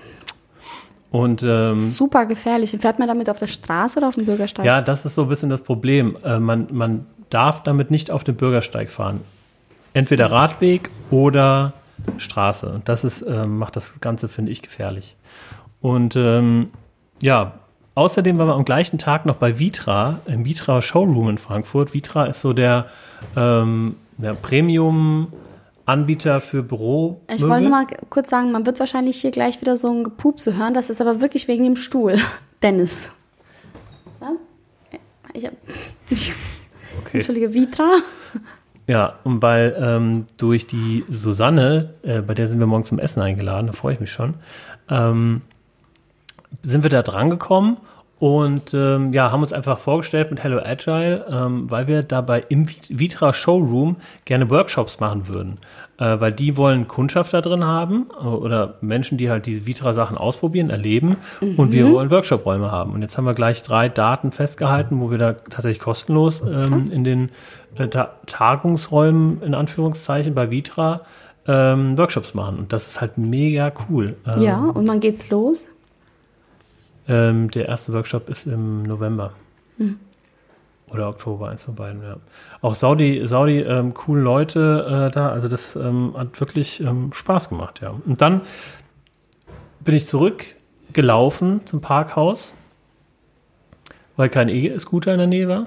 Und 1.11 1.43
ähm, 1.43 1.79
super 1.79 2.27
gefährlich. 2.27 2.71
Fährt 2.81 2.99
man 2.99 3.09
damit 3.09 3.29
auf 3.29 3.39
der 3.39 3.47
Straße 3.47 3.99
oder 3.99 4.09
auf 4.09 4.15
dem 4.15 4.27
Bürgersteig? 4.27 4.65
ja, 4.65 4.81
das 4.81 5.05
ist 5.05 5.15
so 5.15 5.23
ein 5.23 5.29
bisschen 5.29 5.51
das 5.51 5.61
Problem. 5.63 6.17
Äh, 6.25 6.39
man, 6.39 6.69
man 6.71 7.07
darf 7.31 7.63
damit 7.63 7.91
nicht 7.91 8.11
auf 8.11 8.25
den 8.25 8.37
Bürgersteig 8.37 8.91
fahren. 8.91 9.21
Entweder 9.95 10.31
Radweg 10.31 10.91
oder 11.11 11.75
Straße. 12.19 12.67
Und 12.69 12.89
das 12.89 13.05
ist, 13.05 13.23
ähm, 13.29 13.59
macht 13.59 13.77
das 13.77 14.01
Ganze, 14.01 14.29
finde 14.29 14.53
ich, 14.53 14.63
gefährlich. 14.63 15.17
Und 15.81 16.17
ähm, 16.17 16.71
ja, 17.21 17.55
außerdem 17.95 18.39
waren 18.39 18.49
wir 18.49 18.55
am 18.55 18.65
gleichen 18.65 18.99
Tag 18.99 19.27
noch 19.27 19.37
bei 19.37 19.59
Vitra, 19.59 20.21
im 20.27 20.45
Vitra 20.45 20.83
Showroom 20.83 21.31
in 21.31 21.39
Frankfurt. 21.39 21.95
Vitra 21.95 22.27
ist 22.27 22.41
so 22.41 22.53
der, 22.53 22.87
ähm, 23.37 23.97
der 24.19 24.35
Premium-Anbieter 24.35 26.41
für 26.41 26.63
Büro. 26.63 27.21
Ich 27.35 27.43
wollte 27.43 27.63
nur 27.63 27.71
mal 27.71 27.87
kurz 28.11 28.31
sagen, 28.31 28.53
man 28.53 28.67
wird 28.67 28.79
wahrscheinlich 28.81 29.21
hier 29.21 29.31
gleich 29.31 29.61
wieder 29.61 29.77
so 29.77 29.93
ein 29.93 30.05
Gepupse 30.05 30.57
hören. 30.57 30.75
Das 30.75 30.91
ist 30.91 31.01
aber 31.01 31.21
wirklich 31.21 31.49
wegen 31.49 31.65
dem 31.65 31.77
Stuhl. 31.77 32.17
Dennis. 32.63 33.13
Ja? 34.21 34.33
Ich 35.35 35.51
ich, 36.11 36.33
Okay. 37.01 37.19
Entschuldige, 37.19 37.55
Vitra. 37.55 37.91
Ja, 38.87 39.15
und 39.25 39.43
weil 39.43 39.75
ähm, 39.79 40.27
durch 40.37 40.67
die 40.67 41.05
Susanne, 41.09 41.95
äh, 42.03 42.21
bei 42.21 42.35
der 42.35 42.47
sind 42.47 42.59
wir 42.59 42.67
morgen 42.67 42.85
zum 42.85 42.99
Essen 42.99 43.23
eingeladen, 43.23 43.69
da 43.69 43.73
freue 43.73 43.95
ich 43.95 44.01
mich 44.01 44.11
schon, 44.11 44.35
ähm, 44.91 45.43
sind 46.63 46.83
wir 46.83 46.91
da 46.91 47.03
dran 47.03 47.31
gekommen 47.31 47.77
und 48.19 48.73
ähm, 48.73 49.13
ja, 49.13 49.33
haben 49.33 49.43
uns 49.43 49.53
einfach 49.53 49.79
vorgestellt 49.79 50.31
mit 50.31 50.45
Hello 50.45 50.61
Agile, 50.63 51.27
ähm, 51.29 51.69
weil 51.69 51.89
wir 51.89 52.05
dabei 52.05 52.45
im 52.49 52.69
Vit- 52.69 52.97
Vitra 52.97 53.33
Showroom 53.33 53.97
gerne 54.25 54.49
Workshops 54.49 55.01
machen 55.01 55.27
würden. 55.27 55.59
Äh, 55.99 56.21
weil 56.21 56.33
die 56.33 56.57
wollen 56.57 56.87
Kundschaft 56.87 57.35
da 57.35 57.41
drin 57.41 57.65
haben 57.65 58.07
äh, 58.21 58.25
oder 58.25 58.75
Menschen, 58.81 59.19
die 59.19 59.29
halt 59.29 59.47
diese 59.47 59.67
Vitra-Sachen 59.67 60.17
ausprobieren, 60.17 60.71
erleben 60.71 61.17
und 61.57 61.73
wir 61.73 61.93
wollen 61.93 62.11
Workshop-Räume 62.13 62.71
haben. 62.71 62.93
Und 62.93 63.03
jetzt 63.03 63.19
haben 63.19 63.25
wir 63.25 63.35
gleich 63.35 63.63
drei 63.65 63.89
Daten 63.89 64.31
festgehalten, 64.31 65.01
wo 65.01 65.11
wir 65.11 65.19
da 65.19 65.33
tatsächlich 65.33 65.81
kostenlos 65.81 66.43
ähm, 66.43 66.91
in 66.93 67.03
den 67.03 67.31
äh, 67.77 67.89
Ta 67.89 68.11
Tagungsräumen, 68.27 69.43
in 69.43 69.55
Anführungszeichen, 69.55 70.33
bei 70.35 70.51
Vitra 70.51 71.01
ähm, 71.49 71.99
Workshops 71.99 72.35
machen. 72.35 72.59
Und 72.59 72.73
das 72.73 72.87
ist 72.87 73.01
halt 73.01 73.19
mega 73.19 73.73
cool. 73.89 74.15
Ähm, 74.29 74.43
Ja, 74.43 74.65
und 74.65 74.87
wann 74.87 75.01
geht's 75.01 75.29
los? 75.31 75.69
Ähm, 77.09 77.51
der 77.51 77.69
erste 77.69 77.93
Workshop 77.93 78.29
ist 78.29 78.47
im 78.47 78.83
November. 78.85 79.33
Hm. 79.79 79.99
Oder 80.91 81.09
Oktober, 81.09 81.49
eins 81.49 81.65
von 81.65 81.75
beiden, 81.75 82.03
ja. 82.03 82.17
Auch 82.61 82.75
Saudi, 82.75 83.23
Saudi, 83.25 83.61
ähm, 83.61 83.95
coole 83.95 84.21
Leute 84.21 85.09
äh, 85.09 85.11
da, 85.11 85.31
also 85.31 85.49
das 85.49 85.75
ähm, 85.75 86.15
hat 86.17 86.39
wirklich 86.39 86.81
ähm, 86.81 87.13
Spaß 87.13 87.49
gemacht, 87.49 87.81
ja. 87.81 87.95
Und 88.05 88.21
dann 88.21 88.43
bin 89.81 89.95
ich 89.95 90.07
zurückgelaufen 90.07 91.63
zum 91.65 91.81
Parkhaus, 91.81 92.53
weil 94.17 94.29
kein 94.29 94.49
E-Scooter 94.49 95.13
in 95.13 95.19
der 95.19 95.27
Nähe 95.27 95.49
war. 95.49 95.67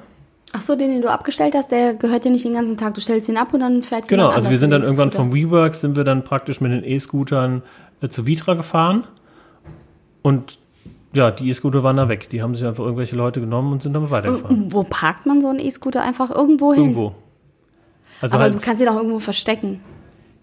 Ach 0.53 0.61
so, 0.61 0.75
den, 0.75 0.89
den 0.89 1.01
du 1.01 1.11
abgestellt 1.11 1.53
hast, 1.53 1.71
der 1.71 1.95
gehört 1.95 2.23
dir 2.23 2.31
nicht 2.31 2.45
den 2.45 2.53
ganzen 2.53 2.77
Tag. 2.77 2.93
Du 2.93 3.01
stellst 3.01 3.27
ihn 3.27 3.35
ab 3.35 3.53
und 3.53 3.59
dann 3.59 3.81
fährt 3.81 4.07
Genau, 4.07 4.29
also 4.29 4.49
wir 4.49 4.57
sind 4.57 4.69
dann 4.69 4.83
irgendwann 4.83 5.11
vom 5.11 5.33
WeWork, 5.33 5.75
sind 5.75 5.97
wir 5.97 6.05
dann 6.05 6.23
praktisch 6.23 6.61
mit 6.61 6.71
den 6.71 6.83
E-Scootern 6.83 7.61
äh, 8.01 8.07
zu 8.07 8.25
Vitra 8.25 8.53
gefahren. 8.53 9.05
Und 10.21 10.57
ja, 11.15 11.31
die 11.31 11.49
E-Scooter 11.49 11.83
waren 11.83 11.97
da 11.97 12.07
weg. 12.09 12.29
Die 12.29 12.41
haben 12.43 12.55
sich 12.55 12.65
einfach 12.65 12.83
irgendwelche 12.83 13.15
Leute 13.15 13.39
genommen 13.39 13.71
und 13.73 13.81
sind 13.81 13.93
damit 13.93 14.11
weitergefahren. 14.11 14.71
Wo 14.71 14.83
parkt 14.83 15.25
man 15.25 15.41
so 15.41 15.47
einen 15.49 15.59
E-Scooter? 15.59 16.01
Einfach 16.03 16.29
irgendwo 16.29 16.73
hin? 16.73 16.83
Irgendwo. 16.83 17.15
Also 18.21 18.35
Aber 18.35 18.43
halt, 18.43 18.53
du 18.55 18.59
kannst 18.59 18.81
ihn 18.81 18.87
auch 18.89 18.95
irgendwo 18.97 19.19
verstecken. 19.19 19.81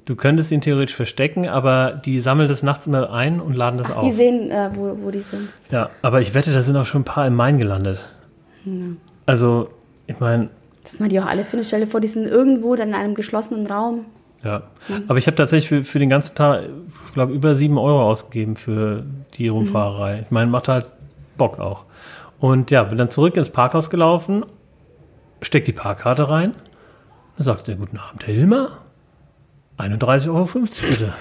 du 0.05 0.15
könntest 0.17 0.51
ihn 0.53 0.61
theoretisch 0.61 0.95
verstecken, 0.97 1.49
aber 1.49 1.93
die 1.93 2.19
sammeln 2.21 2.49
das 2.49 2.63
nachts 2.63 2.87
immer 2.87 3.11
ein 3.13 3.41
und 3.41 3.55
laden 3.57 3.79
das 3.79 3.89
Ach, 3.91 3.97
auf. 3.97 4.05
die 4.05 4.13
sehen, 4.13 4.51
äh, 4.51 4.71
wo, 4.75 4.97
wo 5.03 5.11
die 5.11 5.21
sind. 5.21 5.49
Ja, 5.71 5.91
aber 6.03 6.21
ich 6.21 6.35
wette, 6.35 6.53
da 6.53 6.61
sind 6.63 6.77
auch 6.77 6.85
schon 6.87 7.03
ein 7.03 7.05
paar 7.05 7.27
im 7.27 7.35
Main 7.37 7.59
gelandet. 7.59 8.01
Also, 9.27 9.69
ich 10.07 10.19
meine, 10.21 10.51
Das 10.85 10.99
machen 11.01 11.11
die 11.11 11.21
auch 11.21 11.27
alle 11.27 11.45
finden. 11.45 11.65
Stell 11.65 11.81
dir 11.81 11.87
vor, 11.87 12.01
die 12.01 12.09
sind 12.09 12.27
irgendwo 12.27 12.75
dann 12.77 12.89
in 12.91 12.95
einem 12.95 13.15
geschlossenen 13.15 13.67
Raum. 13.67 14.05
Ja. 14.45 14.63
Aber 15.09 15.19
ich 15.19 15.27
habe 15.27 15.37
tatsächlich 15.37 15.69
für, 15.69 15.85
für 15.85 15.99
den 15.99 16.11
ganzen 16.11 16.35
Tag, 16.35 16.65
ich 17.07 17.15
glaube, 17.15 17.33
über 17.33 17.55
sieben 17.55 17.79
Euro 17.79 18.03
ausgegeben 18.03 18.57
für 18.57 19.05
die 19.35 19.49
Rumfahrerei. 19.49 20.21
Ich 20.25 20.31
meine, 20.31 20.51
macht 20.51 20.69
halt 20.69 20.87
Bock 21.37 21.59
auch. 21.59 21.85
Und 22.41 22.71
ja, 22.71 22.83
bin 22.83 22.99
dann 22.99 23.11
zurück 23.11 23.37
ins 23.37 23.51
Parkhaus 23.51 23.89
gelaufen, 23.89 24.45
steck 25.43 25.65
die 25.65 25.73
Parkkarte 25.73 26.29
rein. 26.29 26.55
Dann 27.37 27.45
sagt 27.45 27.69
er, 27.69 27.77
guten 27.77 27.99
Abend, 27.99 28.27
Herr 28.27 28.35
Hilmer. 28.35 28.69
31,50 29.79 30.29
Euro 30.29 30.49
bitte. 30.89 31.13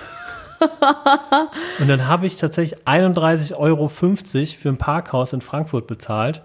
Und 1.80 1.88
dann 1.88 2.08
habe 2.08 2.28
ich 2.28 2.36
tatsächlich 2.36 2.82
31,50 2.86 3.56
Euro 3.56 3.88
für 3.88 4.70
ein 4.70 4.78
Parkhaus 4.78 5.34
in 5.34 5.42
Frankfurt 5.42 5.88
bezahlt. 5.88 6.42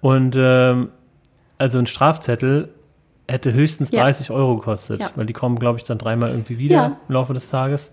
Und 0.00 0.34
ähm, 0.36 0.90
also 1.58 1.78
ein 1.78 1.86
Strafzettel 1.86 2.70
hätte 3.30 3.52
höchstens 3.52 3.90
Ja. 3.90 4.02
30 4.02 4.30
Euro 4.30 4.56
gekostet, 4.56 5.00
Ja. 5.00 5.10
weil 5.16 5.26
die 5.26 5.32
kommen, 5.32 5.58
glaube 5.58 5.78
ich, 5.78 5.84
dann 5.84 5.98
dreimal 5.98 6.30
irgendwie 6.30 6.58
wieder 6.58 6.74
Ja. 6.76 6.96
im 7.08 7.14
Laufe 7.14 7.32
des 7.32 7.48
Tages. 7.50 7.92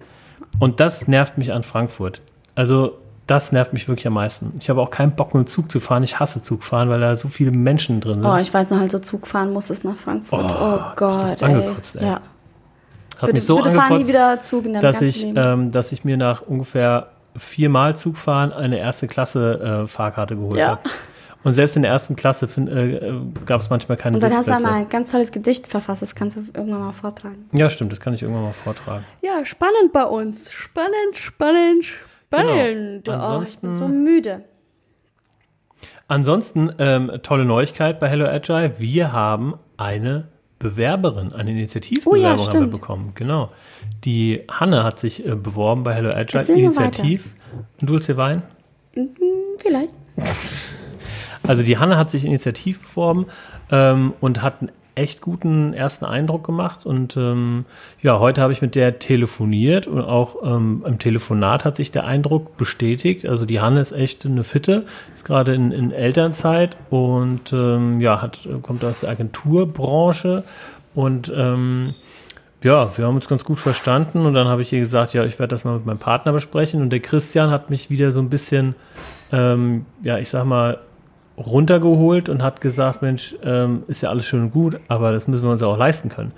Und 0.60 0.80
das 0.80 1.08
nervt 1.08 1.38
mich 1.38 1.52
an 1.54 1.64
Frankfurt. 1.64 2.22
Also 2.56 2.98
das 3.28 3.52
nervt 3.52 3.74
mich 3.74 3.88
wirklich 3.90 4.08
am 4.08 4.14
meisten. 4.14 4.54
Ich 4.60 4.70
habe 4.70 4.82
auch 4.82 4.90
keinen 4.90 5.12
Bock 5.12 5.34
mit 5.34 5.46
dem 5.46 5.48
Zug 5.48 5.70
zu 5.72 5.80
fahren. 5.82 6.02
Ich 6.04 6.20
hasse 6.20 6.42
Zugfahren, 6.42 6.90
weil 6.90 7.02
da 7.02 7.16
so 7.18 7.28
viele 7.28 7.52
Menschen 7.52 8.00
drin 8.00 8.22
sind. 8.22 8.26
Oh, 8.26 8.38
ich 8.38 8.54
weiß 8.54 8.70
noch, 8.72 8.80
halt 8.80 8.92
so 8.92 9.00
Zug 9.00 9.28
fahren 9.28 9.52
musstest 9.52 9.84
nach 9.84 9.98
Frankfurt. 9.98 10.46
Oh, 10.50 10.64
Oh, 10.64 10.76
ich 10.92 10.96
Gott, 10.96 11.32
das 11.34 11.42
ey. 11.42 11.48
angekotzt, 11.56 11.96
ey. 11.98 12.06
Ja. 12.06 12.14
Hat 12.14 12.22
Bitte, 13.22 13.34
mich 13.34 13.46
so 13.46 13.56
bitte 13.58 13.72
fahr 13.72 13.90
nie 13.90 13.96
angekotzt, 13.96 14.08
wieder 14.10 14.40
Zug 14.40 14.66
in 14.68 14.74
dass 14.76 15.02
ich, 15.02 15.26
ähm, 15.36 15.72
dass 15.72 15.92
ich 15.92 16.06
mir 16.06 16.16
nach 16.18 16.42
ungefähr 16.44 17.08
viermal 17.36 17.96
Zugfahren 17.96 18.54
eine 18.54 18.78
erste 18.78 19.08
Klasse 19.08 19.82
äh, 19.84 19.88
Fahrkarte 19.88 20.36
geholt 20.38 20.58
Ja. 20.60 20.68
habe. 20.70 20.82
Und 21.48 21.54
selbst 21.54 21.78
in 21.78 21.84
der 21.84 21.92
ersten 21.92 22.18
Klasse 22.18 22.50
fin- 22.50 22.68
äh, 22.68 23.14
gab 23.46 23.62
es 23.62 23.70
manchmal 23.70 23.98
keine 23.98 24.18
Und 24.18 24.22
dann 24.22 24.34
hast 24.36 24.50
du 24.50 24.54
einmal 24.54 24.74
ein 24.74 24.90
ganz 24.90 25.12
tolles 25.14 25.32
Gedicht 25.32 25.66
verfasst. 25.66 26.02
Das 26.02 26.14
kannst 26.14 26.36
du 26.36 26.42
irgendwann 26.54 26.82
mal 26.82 26.92
vortragen. 26.92 27.46
Ja, 27.54 27.70
stimmt, 27.70 27.94
das 27.94 28.02
kann 28.02 28.14
ich 28.14 28.22
irgendwann 28.22 28.44
mal 28.44 28.52
vortragen. 28.52 29.06
Ja, 29.24 29.46
spannend 29.46 29.94
bei 29.94 30.04
uns. 30.04 30.52
Spannend, 30.52 30.92
spannend, 31.16 31.86
spannend. 31.86 33.06
Genau. 33.06 33.38
Oh, 33.40 33.42
ich 33.44 33.58
bin 33.60 33.70
Ansonsten- 33.70 33.76
so 33.78 33.88
müde. 33.88 34.42
Ansonsten, 36.10 36.70
ähm, 36.80 37.12
tolle 37.24 37.46
Neuigkeit 37.46 38.02
bei 38.02 38.10
Hello 38.10 38.26
Agile. 38.26 38.78
Wir 38.82 39.14
haben 39.14 39.54
eine 39.78 40.28
Bewerberin, 40.60 41.32
eine 41.32 41.52
Initiativbewerbung 41.52 42.12
Oh 42.12 42.42
ja, 42.44 42.54
haben 42.54 42.60
wir 42.66 42.68
bekommen. 42.72 43.12
Genau. 43.16 43.52
Die 44.04 44.44
Hanne 44.52 44.84
hat 44.84 45.00
sich 45.00 45.26
äh, 45.26 45.34
beworben 45.36 45.84
bei 45.86 45.94
Hello 45.94 46.10
Agile 46.10 46.40
Erzähl 46.40 46.58
Initiativ. 46.60 47.30
Und 47.80 47.90
du 47.90 47.94
willst 47.94 48.08
hier 48.08 48.18
weinen? 48.18 48.44
Hm, 48.96 49.12
Vielleicht. 49.60 49.94
Also 51.48 51.64
die 51.64 51.78
Hanne 51.78 51.98
hat 51.98 52.12
sich 52.12 52.26
initiativ 52.26 52.82
beworben 52.82 53.28
ähm, 53.72 54.14
und 54.20 54.42
hat 54.42 54.62
einen 54.62 54.72
echt 54.98 55.22
guten 55.22 55.74
ersten 55.74 56.06
Eindruck 56.06 56.44
gemacht. 56.44 56.86
Und 56.86 57.16
ähm, 57.18 57.66
ja, 58.02 58.20
heute 58.20 58.42
habe 58.42 58.52
ich 58.52 58.62
mit 58.62 58.76
der 58.76 59.00
telefoniert 59.00 59.88
und 59.88 60.02
auch 60.02 60.38
ähm, 60.44 60.84
im 60.86 60.98
Telefonat 61.00 61.66
hat 61.66 61.76
sich 61.76 61.92
der 61.92 62.06
Eindruck 62.06 62.58
bestätigt. 62.58 63.26
Also 63.28 63.46
die 63.46 63.62
Hanne 63.62 63.80
ist 63.80 63.92
echt 63.92 64.26
eine 64.26 64.44
Fitte, 64.44 64.86
ist 65.14 65.26
gerade 65.26 65.54
in, 65.54 65.72
in 65.72 65.92
Elternzeit 65.92 66.78
und 66.90 67.54
ähm, 67.54 68.02
ja, 68.02 68.22
hat, 68.22 68.48
kommt 68.64 68.84
aus 68.84 69.02
der 69.02 69.12
Agenturbranche 69.12 70.44
und 70.96 71.32
ähm, 71.36 71.94
ja, 72.64 72.98
wir 72.98 73.06
haben 73.06 73.16
uns 73.16 73.28
ganz 73.28 73.46
gut 73.46 73.60
verstanden 73.60 74.26
und 74.26 74.34
dann 74.34 74.48
habe 74.48 74.64
ich 74.64 74.74
ihr 74.74 74.80
gesagt, 74.80 75.14
ja, 75.14 75.24
ich 75.24 75.38
werde 75.38 75.52
das 75.52 75.64
mal 75.64 75.76
mit 75.76 75.86
meinem 75.86 76.00
Partner 76.00 76.34
besprechen 76.34 76.82
und 76.82 76.90
der 76.90 77.02
Christian 77.02 77.52
hat 77.52 77.70
mich 77.70 77.92
wieder 77.92 78.12
so 78.12 78.20
ein 78.20 78.30
bisschen, 78.30 78.74
ähm, 79.32 79.86
ja, 80.02 80.18
ich 80.18 80.30
sag 80.30 80.46
mal, 80.46 80.80
runtergeholt 81.38 82.30
und 82.30 82.42
hat 82.42 82.62
gesagt, 82.62 83.02
Mensch, 83.02 83.36
ähm, 83.44 83.84
ist 83.88 84.02
ja 84.02 84.10
alles 84.10 84.26
schön 84.26 84.44
und 84.44 84.52
gut, 84.52 84.80
aber 84.88 85.12
das 85.12 85.28
müssen 85.28 85.44
wir 85.44 85.52
uns 85.52 85.64
auch 85.64 85.78
leisten 85.78 86.10
können. 86.10 86.32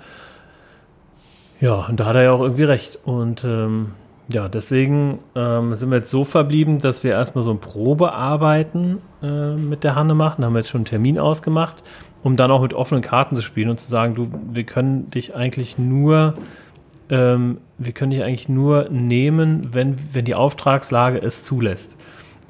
Ja, 1.60 1.86
und 1.86 2.00
da 2.00 2.06
hat 2.06 2.16
er 2.16 2.22
ja 2.22 2.32
auch 2.32 2.40
irgendwie 2.40 2.64
recht. 2.64 2.98
Und 3.04 3.44
ähm, 3.44 3.92
ja, 4.32 4.48
deswegen 4.48 5.18
ähm, 5.34 5.74
sind 5.74 5.90
wir 5.90 5.96
jetzt 5.98 6.10
so 6.10 6.24
verblieben, 6.24 6.78
dass 6.78 7.04
wir 7.04 7.12
erstmal 7.12 7.44
so 7.44 7.50
ein 7.50 7.60
Probearbeiten 7.60 8.98
äh, 9.22 9.54
mit 9.54 9.84
der 9.84 9.94
Hanne 9.94 10.14
machen. 10.14 10.42
Da 10.42 10.46
haben 10.46 10.54
wir 10.54 10.60
jetzt 10.60 10.70
schon 10.70 10.80
einen 10.80 10.86
Termin 10.86 11.18
ausgemacht, 11.18 11.82
um 12.22 12.36
dann 12.36 12.50
auch 12.50 12.62
mit 12.62 12.74
offenen 12.74 13.02
Karten 13.02 13.36
zu 13.36 13.42
spielen 13.42 13.70
und 13.70 13.80
zu 13.80 13.90
sagen, 13.90 14.14
du, 14.14 14.30
wir 14.52 14.64
können 14.64 15.10
dich 15.10 15.34
eigentlich 15.34 15.78
nur, 15.78 16.34
ähm, 17.10 17.58
wir 17.76 17.92
können 17.92 18.12
dich 18.12 18.22
eigentlich 18.22 18.48
nur 18.48 18.88
nehmen, 18.88 19.74
wenn, 19.74 19.98
wenn 20.12 20.24
die 20.24 20.34
Auftragslage 20.34 21.20
es 21.20 21.44
zulässt. 21.44 21.96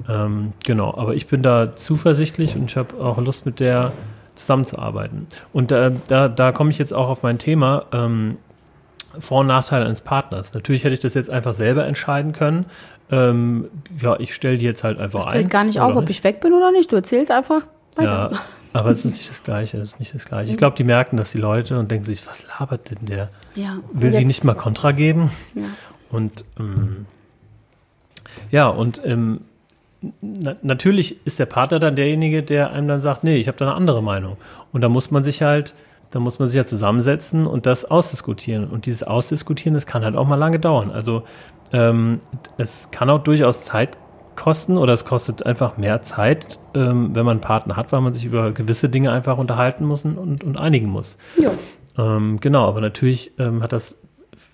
Ähm, 0.09 0.53
genau, 0.65 0.93
aber 0.95 1.15
ich 1.15 1.27
bin 1.27 1.41
da 1.41 1.75
zuversichtlich 1.75 2.55
und 2.55 2.69
ich 2.71 2.77
habe 2.77 2.95
auch 3.03 3.17
Lust, 3.19 3.45
mit 3.45 3.59
der 3.59 3.91
zusammenzuarbeiten. 4.35 5.27
Und 5.53 5.71
äh, 5.71 5.91
da, 6.07 6.27
da 6.27 6.51
komme 6.51 6.69
ich 6.71 6.77
jetzt 6.77 6.93
auch 6.93 7.09
auf 7.09 7.23
mein 7.23 7.37
Thema. 7.37 7.85
Ähm, 7.91 8.37
vor- 9.19 9.41
und 9.41 9.47
Nachteile 9.47 9.85
eines 9.85 10.01
Partners. 10.01 10.53
Natürlich 10.53 10.83
hätte 10.85 10.93
ich 10.93 11.01
das 11.01 11.13
jetzt 11.15 11.29
einfach 11.29 11.53
selber 11.53 11.85
entscheiden 11.85 12.31
können. 12.31 12.65
Ähm, 13.11 13.67
ja, 13.99 14.17
ich 14.19 14.33
stelle 14.33 14.57
die 14.57 14.63
jetzt 14.63 14.85
halt 14.85 14.99
einfach 14.99 15.19
Es 15.19 15.25
ein. 15.25 15.31
fällt 15.33 15.49
gar 15.49 15.65
nicht 15.65 15.81
auf, 15.81 15.97
ob 15.97 16.09
ich 16.09 16.23
weg 16.23 16.39
bin 16.39 16.53
oder 16.53 16.71
nicht. 16.71 16.89
Du 16.91 16.95
erzählst 16.95 17.29
einfach 17.29 17.63
Ja, 17.97 18.29
weiter. 18.29 18.31
aber 18.71 18.89
es 18.89 19.03
ist 19.03 19.17
nicht 19.17 19.29
das 19.29 19.43
Gleiche. 19.43 19.77
Es 19.79 19.89
ist 19.89 19.99
nicht 19.99 20.15
das 20.15 20.23
Gleiche. 20.23 20.51
Ich 20.51 20.57
glaube, 20.57 20.77
die 20.77 20.85
merken 20.85 21.17
das, 21.17 21.33
die 21.33 21.39
Leute, 21.39 21.77
und 21.77 21.91
denken 21.91 22.05
sich, 22.05 22.25
was 22.25 22.47
labert 22.57 22.89
denn 22.89 23.05
der? 23.05 23.29
Ja. 23.55 23.79
Will 23.91 24.11
sie 24.13 24.23
nicht 24.23 24.45
mal 24.45 24.55
Kontra 24.55 24.93
geben? 24.93 25.29
Ja. 25.55 25.63
Und 26.09 26.45
ähm, 26.57 27.05
ja, 28.49 28.69
und 28.69 29.01
ähm, 29.03 29.41
na, 30.21 30.55
natürlich 30.61 31.25
ist 31.25 31.39
der 31.39 31.45
Partner 31.45 31.79
dann 31.79 31.95
derjenige, 31.95 32.43
der 32.43 32.71
einem 32.71 32.87
dann 32.87 33.01
sagt, 33.01 33.23
nee, 33.23 33.37
ich 33.37 33.47
habe 33.47 33.57
da 33.57 33.65
eine 33.65 33.75
andere 33.75 34.01
Meinung. 34.01 34.37
Und 34.71 34.81
da 34.81 34.89
muss 34.89 35.11
man 35.11 35.23
sich 35.23 35.41
halt, 35.41 35.73
da 36.11 36.19
muss 36.19 36.39
man 36.39 36.47
sich 36.47 36.57
ja 36.57 36.65
zusammensetzen 36.65 37.45
und 37.45 37.65
das 37.65 37.85
ausdiskutieren. 37.85 38.67
Und 38.67 38.85
dieses 38.85 39.03
Ausdiskutieren, 39.03 39.73
das 39.73 39.85
kann 39.85 40.03
halt 40.03 40.15
auch 40.15 40.27
mal 40.27 40.35
lange 40.35 40.59
dauern. 40.59 40.91
Also 40.91 41.23
ähm, 41.71 42.17
es 42.57 42.89
kann 42.91 43.09
auch 43.09 43.23
durchaus 43.23 43.63
Zeit 43.63 43.97
kosten 44.35 44.77
oder 44.77 44.93
es 44.93 45.05
kostet 45.05 45.45
einfach 45.45 45.77
mehr 45.77 46.01
Zeit, 46.01 46.57
ähm, 46.73 47.13
wenn 47.13 47.25
man 47.25 47.33
einen 47.33 47.41
Partner 47.41 47.75
hat, 47.75 47.91
weil 47.91 48.01
man 48.01 48.13
sich 48.13 48.25
über 48.25 48.51
gewisse 48.51 48.89
Dinge 48.89 49.11
einfach 49.11 49.37
unterhalten 49.37 49.85
muss 49.85 50.03
und, 50.03 50.43
und, 50.43 50.57
einigen 50.57 50.87
muss. 50.87 51.17
Jo. 51.37 51.51
Ähm, 51.97 52.39
genau, 52.39 52.67
aber 52.67 52.81
natürlich 52.81 53.33
ähm, 53.37 53.61
hat 53.61 53.73
das 53.73 53.97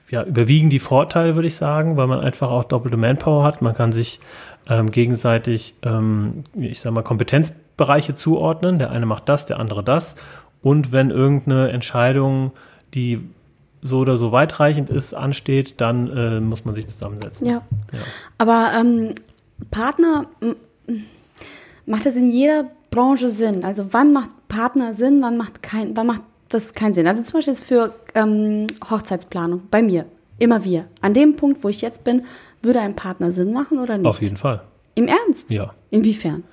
ja 0.10 0.24
überwiegen 0.24 0.70
die 0.70 0.80
Vorteile, 0.80 1.36
würde 1.36 1.48
ich 1.48 1.56
sagen, 1.56 1.96
weil 1.96 2.08
man 2.08 2.20
einfach 2.20 2.50
auch 2.50 2.64
doppelte 2.64 2.98
Manpower 2.98 3.44
hat. 3.44 3.62
Man 3.62 3.74
kann 3.74 3.92
sich 3.92 4.20
ähm, 4.70 4.92
gegenseitig, 4.92 5.76
ähm, 5.84 6.44
ich 6.56 6.82
sag 6.82 6.94
mal, 6.94 7.04
Kompetenzbereiche 7.04 8.16
zuordnen. 8.16 8.80
Der 8.80 8.92
eine 8.92 9.06
macht 9.06 9.30
das, 9.30 9.46
der 9.46 9.60
andere 9.60 9.84
das. 9.84 10.16
Und 10.62 10.92
wenn 10.92 11.10
irgendeine 11.10 11.70
Entscheidung, 11.70 12.52
die 12.94 13.22
so 13.82 14.00
oder 14.00 14.18
so 14.18 14.32
weitreichend 14.32 14.90
ist, 14.90 15.14
ansteht, 15.14 15.80
dann 15.80 16.16
äh, 16.16 16.40
muss 16.40 16.66
man 16.66 16.76
sich 16.76 16.88
zusammensetzen. 16.88 17.48
Ja. 17.48 17.62
Ja. 17.94 18.00
Aber 18.38 18.72
ähm, 18.78 19.14
Partner, 19.72 20.26
macht 21.86 22.06
das 22.06 22.16
in 22.16 22.30
jeder 22.30 22.66
Branche 22.92 23.30
Sinn? 23.30 23.64
Also 23.64 23.88
wann 23.92 24.14
macht 24.14 24.30
Partner 24.48 24.94
Sinn, 24.94 25.22
wann 25.22 25.38
macht, 25.38 25.64
kein, 25.64 25.96
wann 25.96 26.08
macht 26.08 26.22
das 26.50 26.74
keinen 26.74 26.94
Sinn? 26.94 27.08
Also 27.08 27.24
zum 27.24 27.34
Beispiel 27.34 27.54
jetzt 27.54 27.66
für 27.66 27.94
ähm, 28.16 28.68
Hochzeitsplanung, 28.90 29.64
bei 29.72 29.82
mir, 29.82 30.06
immer 30.40 30.64
wir. 30.64 30.86
An 31.02 31.14
dem 31.14 31.36
Punkt, 31.36 31.64
wo 31.64 31.70
ich 31.70 31.82
jetzt 31.82 32.04
bin, 32.04 32.24
würde 32.62 32.80
ein 32.80 32.96
Partner 32.96 33.32
Sinn 33.32 33.54
machen 33.54 33.80
oder 33.80 33.98
nicht? 33.98 34.08
Auf 34.08 34.22
jeden 34.22 34.38
Fall. 34.38 34.62
Im 34.96 35.08
Ernst? 35.08 35.50
Ja. 35.52 35.74
Inwiefern? 35.92 36.44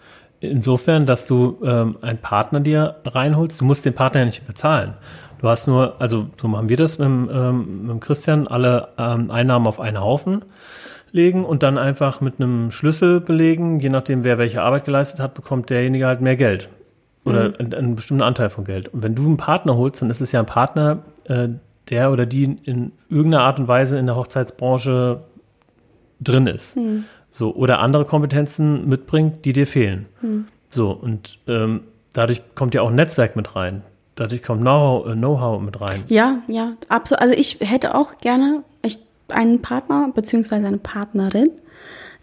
Insofern, 0.41 1.07
dass 1.07 1.27
du 1.27 1.59
ähm, 1.65 1.97
einen 2.03 2.19
Partner 2.19 2.61
dir 2.61 2.97
reinholst, 3.05 3.61
du 3.61 3.65
musst 3.65 3.85
den 3.85 3.95
Partner 3.95 4.21
ja 4.21 4.27
nicht 4.27 4.47
bezahlen. 4.47 4.95
Du 5.39 5.49
hast 5.49 5.67
nur, 5.67 6.01
also 6.01 6.29
so 6.41 6.49
machen 6.49 6.69
wir 6.69 6.77
das 6.77 6.99
mit, 6.99 7.07
dem, 7.07 7.31
ähm, 7.33 7.87
mit 7.87 8.01
Christian, 8.01 8.47
alle 8.47 8.89
ähm, 8.99 9.31
Einnahmen 9.31 9.67
auf 9.67 9.81
einen 9.81 10.01
Haufen 10.01 10.45
legen 11.13 11.45
und 11.45 11.63
dann 11.63 11.79
einfach 11.79 12.21
mit 12.21 12.41
einem 12.41 12.71
Schlüssel 12.71 13.21
belegen, 13.21 13.81
je 13.81 13.89
nachdem, 13.89 14.25
wer 14.25 14.37
welche 14.39 14.63
Arbeit 14.63 14.85
geleistet 14.85 15.21
hat, 15.21 15.35
bekommt 15.35 15.71
derjenige 15.71 16.07
halt 16.07 16.21
mehr 16.21 16.37
Geld. 16.37 16.69
Oder 17.25 17.55
einen, 17.59 17.73
einen 17.73 17.97
bestimmten 17.97 18.23
Anteil 18.23 18.51
von 18.51 18.65
Geld. 18.65 18.89
Und 18.89 19.03
wenn 19.03 19.15
du 19.15 19.25
einen 19.25 19.39
Partner 19.39 19.77
holst, 19.77 20.03
dann 20.03 20.11
ist 20.11 20.21
es 20.21 20.33
ja 20.33 20.41
ein 20.41 20.47
Partner, 20.47 20.99
äh, 21.25 21.49
der 21.89 22.13
oder 22.13 22.27
die 22.27 22.59
in 22.65 22.93
irgendeiner 23.09 23.45
Art 23.45 23.59
und 23.59 23.69
Weise 23.69 23.99
in 23.99 24.07
der 24.07 24.17
Hochzeitsbranche 24.17 25.23
drin 26.25 26.47
ist. 26.47 26.77
So, 27.31 27.55
oder 27.55 27.81
andere 27.81 28.05
Kompetenzen 28.05 28.89
mitbringt, 28.89 29.45
die 29.45 29.53
dir 29.53 29.67
fehlen. 29.67 30.07
So, 30.71 30.91
und 30.91 31.39
ähm, 31.47 31.83
dadurch 32.13 32.43
kommt 32.55 32.75
ja 32.75 32.83
auch 32.83 32.89
ein 32.89 32.95
Netzwerk 32.95 33.37
mit 33.37 33.55
rein. 33.55 33.83
Dadurch 34.17 34.43
kommt 34.43 34.61
Know-how 34.61 35.07
äh, 35.07 35.13
Know-how 35.15 35.61
mit 35.61 35.81
rein. 35.81 36.05
Ja, 36.09 36.39
ja, 36.47 36.75
absolut. 36.89 37.23
Also 37.23 37.35
ich 37.35 37.59
hätte 37.61 37.95
auch 37.95 38.19
gerne 38.19 38.63
echt 38.83 39.03
einen 39.29 39.63
Partner 39.63 40.11
beziehungsweise 40.15 40.67
eine 40.67 40.79
Partnerin, 40.79 41.51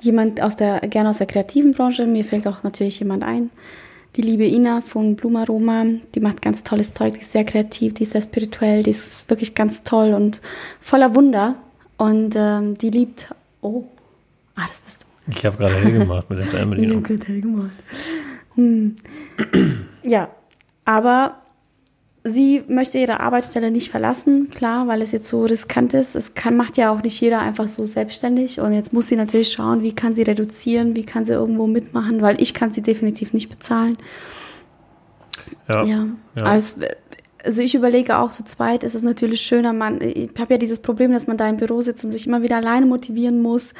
jemand 0.01 0.41
aus 0.41 0.55
der, 0.55 0.79
gerne 0.81 1.09
aus 1.09 1.17
der 1.17 1.27
kreativen 1.27 1.71
Branche. 1.73 2.05
Mir 2.05 2.23
fällt 2.23 2.47
auch 2.47 2.63
natürlich 2.63 2.99
jemand 2.99 3.23
ein. 3.23 3.49
Die 4.15 4.21
liebe 4.21 4.45
Ina 4.45 4.81
von 4.81 5.15
Blumaroma, 5.15 5.85
die 6.13 6.19
macht 6.19 6.41
ganz 6.41 6.63
tolles 6.63 6.93
Zeug, 6.93 7.13
die 7.13 7.21
ist 7.21 7.31
sehr 7.31 7.45
kreativ, 7.45 7.93
die 7.93 8.03
ist 8.03 8.11
sehr 8.11 8.21
spirituell, 8.21 8.83
die 8.83 8.89
ist 8.89 9.29
wirklich 9.29 9.55
ganz 9.55 9.83
toll 9.83 10.13
und 10.13 10.41
voller 10.81 11.15
Wunder. 11.15 11.55
Und 11.97 12.35
ähm, 12.35 12.77
die 12.77 12.89
liebt, 12.89 13.33
oh, 13.61 13.85
ah, 14.55 14.65
das 14.67 14.81
bist 14.81 15.03
du. 15.03 15.31
Ich 15.31 15.45
habe 15.45 15.57
gerade 15.57 15.75
hell 15.75 15.99
gemacht 15.99 16.29
mit 16.29 16.39
der 16.39 16.47
Fernbedienung. 16.47 17.03
Ich 17.03 17.09
habe 17.09 17.17
gerade 17.17 17.31
hell 17.31 17.41
gemacht. 17.41 17.71
Hm. 18.55 18.95
ja, 20.03 20.29
aber 20.85 21.41
sie 22.23 22.63
möchte 22.67 22.97
ihre 22.97 23.19
Arbeitsstelle 23.19 23.71
nicht 23.71 23.89
verlassen, 23.89 24.49
klar, 24.49 24.87
weil 24.87 25.01
es 25.01 25.11
jetzt 25.11 25.27
so 25.27 25.43
riskant 25.45 25.93
ist. 25.93 26.15
Es 26.15 26.33
kann, 26.33 26.55
macht 26.55 26.77
ja 26.77 26.91
auch 26.91 27.01
nicht 27.01 27.19
jeder 27.19 27.39
einfach 27.39 27.67
so 27.67 27.85
selbstständig. 27.85 28.59
Und 28.59 28.73
jetzt 28.73 28.93
muss 28.93 29.07
sie 29.07 29.15
natürlich 29.15 29.51
schauen, 29.51 29.81
wie 29.81 29.93
kann 29.93 30.13
sie 30.13 30.23
reduzieren, 30.23 30.95
wie 30.95 31.05
kann 31.05 31.25
sie 31.25 31.33
irgendwo 31.33 31.67
mitmachen, 31.67 32.21
weil 32.21 32.41
ich 32.41 32.53
kann 32.53 32.73
sie 32.73 32.81
definitiv 32.81 33.33
nicht 33.33 33.49
bezahlen. 33.49 33.97
Ja. 35.71 35.83
ja. 35.83 36.07
ja. 36.35 36.43
Also, 36.43 36.81
also 37.43 37.61
ich 37.61 37.75
überlege 37.75 38.17
auch, 38.17 38.31
zu 38.31 38.43
zweit 38.43 38.83
ist 38.83 38.95
es 38.95 39.03
natürlich 39.03 39.41
schöner, 39.41 39.73
man, 39.73 39.99
ich 40.01 40.29
habe 40.39 40.53
ja 40.53 40.57
dieses 40.57 40.79
Problem, 40.79 41.11
dass 41.11 41.27
man 41.27 41.37
da 41.37 41.49
im 41.49 41.57
Büro 41.57 41.81
sitzt 41.81 42.05
und 42.05 42.11
sich 42.11 42.27
immer 42.27 42.41
wieder 42.41 42.57
alleine 42.57 42.85
motivieren 42.85 43.41
muss. 43.41 43.73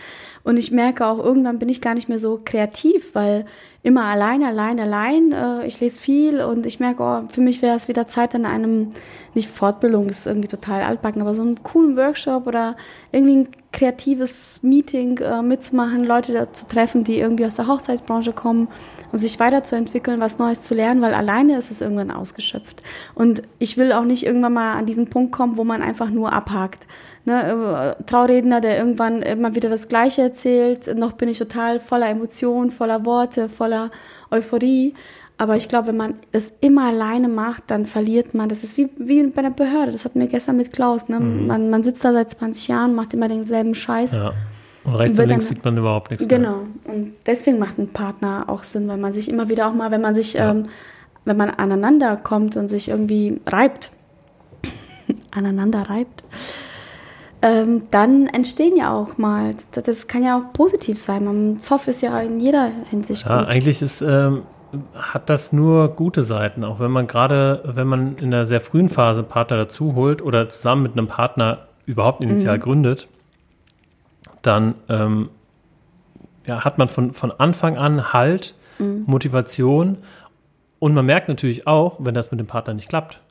Und 0.44 0.58
ich 0.58 0.72
merke 0.72 1.06
auch, 1.06 1.20
irgendwann 1.20 1.60
bin 1.60 1.70
ich 1.70 1.82
gar 1.82 1.94
nicht 1.94 2.10
mehr 2.10 2.20
so 2.20 2.42
kreativ, 2.44 3.14
weil 3.14 3.46
immer 3.84 4.06
allein, 4.06 4.44
allein, 4.44 4.80
allein. 4.80 5.32
Äh, 5.32 5.68
ich 5.68 5.80
lese 5.80 6.02
viel 6.02 6.42
und 6.42 6.66
ich 6.66 6.80
merke, 6.80 7.04
oh, 7.04 7.22
für 7.30 7.42
mich 7.42 7.62
wäre 7.62 7.76
es 7.76 7.88
wieder 7.88 8.08
Zeit 8.08 8.36
an 8.36 8.46
einem, 8.46 8.90
nicht 9.34 9.50
Fortbildung, 9.50 10.08
ist 10.10 10.28
irgendwie 10.28 10.48
total 10.48 10.82
altbacken, 10.82 11.22
aber 11.22 11.36
so 11.36 11.42
einen 11.42 11.62
coolen 11.64 11.96
Workshop 11.98 12.48
oder 12.48 12.76
irgendwie 13.12 13.38
ein 13.38 13.48
kreatives 13.72 14.62
Meeting 14.64 15.18
äh, 15.20 15.42
mitzumachen, 15.42 16.04
Leute 16.04 16.52
zu 16.52 16.68
treffen, 16.68 17.04
die 17.04 17.20
irgendwie 17.20 17.46
aus 17.46 17.56
der 17.56 17.68
Hochzeitsbranche 17.68 18.34
kommen 18.34 18.68
und 19.12 19.20
sich 19.20 19.40
weiterzuentwickeln, 19.40 20.20
was 20.20 20.40
Neues 20.40 20.62
zu 20.62 20.74
lernen, 20.74 21.02
weil 21.02 21.14
alleine 21.14 21.58
ist 21.58 21.72
es 21.72 21.82
irgendwann 21.82 22.12
ausgeschöpft. 22.12 22.84
Und 23.16 23.44
ich 23.60 23.78
will 23.78 23.94
auch 23.94 24.04
nicht 24.04 24.26
irgendwann 24.26 24.54
mal 24.54 24.74
an 24.74 24.86
diesen 24.86 25.10
Punkt 25.10 25.32
kommen, 25.32 25.58
wo 25.58 25.64
man 25.64 25.82
einfach 25.82 26.10
nur 26.10 26.34
abhakt 26.34 26.86
ne, 27.26 27.96
äh, 28.00 28.04
Trauredner, 28.04 28.62
der 28.62 28.78
irgendwann 28.78 29.22
immer 29.22 29.56
wieder 29.56 29.70
das 29.70 29.88
Gleiche 29.88 30.22
erzählt. 30.22 30.94
Noch 30.96 31.14
bin 31.14 31.30
ich 31.30 31.38
total 31.38 31.80
voller 31.80 32.10
Emotionen, 32.10 32.72
voller 32.72 33.06
Worte, 33.06 33.50
voller 33.50 33.92
Euphorie. 34.30 34.94
Aber 35.42 35.56
ich 35.56 35.68
glaube, 35.68 35.88
wenn 35.88 35.98
man 35.98 36.14
das 36.32 36.54
immer 36.62 36.90
alleine 36.90 37.28
macht, 37.28 37.64
dann 37.72 37.88
verliert 37.88 38.36
man. 38.36 38.48
Das 38.48 38.64
ist 38.64 38.78
wie, 38.78 38.92
wie 39.00 39.26
bei 39.26 39.42
der 39.42 39.50
Behörde. 39.50 39.92
Das 39.92 40.06
hatten 40.06 40.20
wir 40.20 40.28
gestern 40.28 40.56
mit 40.56 40.72
Klaus. 40.72 41.10
Ne? 41.10 41.20
Mhm. 41.20 41.48
Man, 41.48 41.72
man 41.72 41.82
sitzt 41.82 42.06
da 42.06 42.14
seit 42.14 42.30
20 42.30 42.68
Jahren, 42.68 42.94
macht 42.94 43.16
immer 43.16 43.28
denselben 43.28 43.74
Scheiß. 43.74 44.12
Ja. 44.12 44.34
Und 44.84 44.96
rechts 44.98 45.18
und, 45.18 45.28
links 45.28 45.48
dann, 45.48 45.56
sieht 45.56 45.66
man 45.66 45.78
überhaupt 45.80 46.12
nichts 46.12 46.28
mehr. 46.28 46.38
Genau. 46.38 46.58
Und 46.84 47.14
deswegen 47.26 47.58
macht 47.58 47.80
ein 47.80 47.88
Partner 47.88 48.44
auch 48.50 48.64
Sinn, 48.64 48.88
weil 48.88 48.98
man 48.98 49.14
sich 49.14 49.30
immer 49.30 49.50
wieder 49.50 49.68
auch 49.68 49.74
mal, 49.74 49.90
wenn 49.90 50.02
man 50.02 50.14
sich, 50.14 50.34
ja. 50.34 50.52
ähm, 50.52 50.66
wenn 51.26 51.38
man 51.38 51.50
aneinander 51.50 52.18
kommt 52.18 52.56
und 52.56 52.70
sich 52.70 52.90
irgendwie 52.90 53.42
reibt, 53.48 53.90
aneinander 55.32 55.90
reibt, 55.90 56.22
ähm, 57.42 57.82
dann 57.90 58.28
entstehen 58.28 58.78
ja 58.78 58.94
auch 58.96 59.18
mal, 59.18 59.56
das 59.72 60.06
kann 60.06 60.24
ja 60.24 60.38
auch 60.38 60.54
positiv 60.54 61.00
sein. 61.00 61.26
Man, 61.26 61.62
Zoff 61.62 61.88
ist 61.88 62.02
ja 62.02 62.20
in 62.20 62.40
jeder 62.40 62.72
Hinsicht 62.92 63.26
ja, 63.26 63.40
gut. 63.40 63.50
eigentlich 63.50 63.82
ist, 63.82 64.04
ähm, 64.04 64.44
hat 64.94 65.30
das 65.30 65.52
nur 65.52 65.90
gute 65.90 66.24
Seiten, 66.24 66.64
auch 66.64 66.80
wenn 66.80 66.92
man 66.92 67.08
gerade, 67.08 67.62
wenn 67.66 67.88
man 67.88 68.18
in 68.18 68.34
einer 68.34 68.46
sehr 68.46 68.62
frühen 68.62 68.90
Phase 68.90 69.20
einen 69.20 69.30
Partner 69.30 69.58
dazu 69.58 69.96
holt 69.96 70.22
oder 70.22 70.50
zusammen 70.50 70.84
mit 70.84 70.94
einem 70.94 71.08
Partner 71.08 71.68
überhaupt 71.86 72.24
initial 72.24 72.58
mhm. 72.58 72.62
gründet, 72.62 73.08
dann 74.42 74.76
ähm, 74.90 75.30
ja, 76.46 76.64
hat 76.64 76.78
man 76.78 76.88
von, 76.88 77.14
von 77.14 77.32
Anfang 77.32 77.78
an 77.78 78.14
Halt, 78.14 78.56
mhm. 78.80 79.04
Motivation 79.08 79.98
und 80.80 80.94
man 80.94 81.06
merkt 81.06 81.28
natürlich 81.28 81.68
auch, 81.68 81.98
wenn 82.00 82.14
das 82.14 82.32
mit 82.32 82.40
dem 82.40 82.48
Partner 82.48 82.74
nicht 82.74 82.90
klappt 82.90 83.22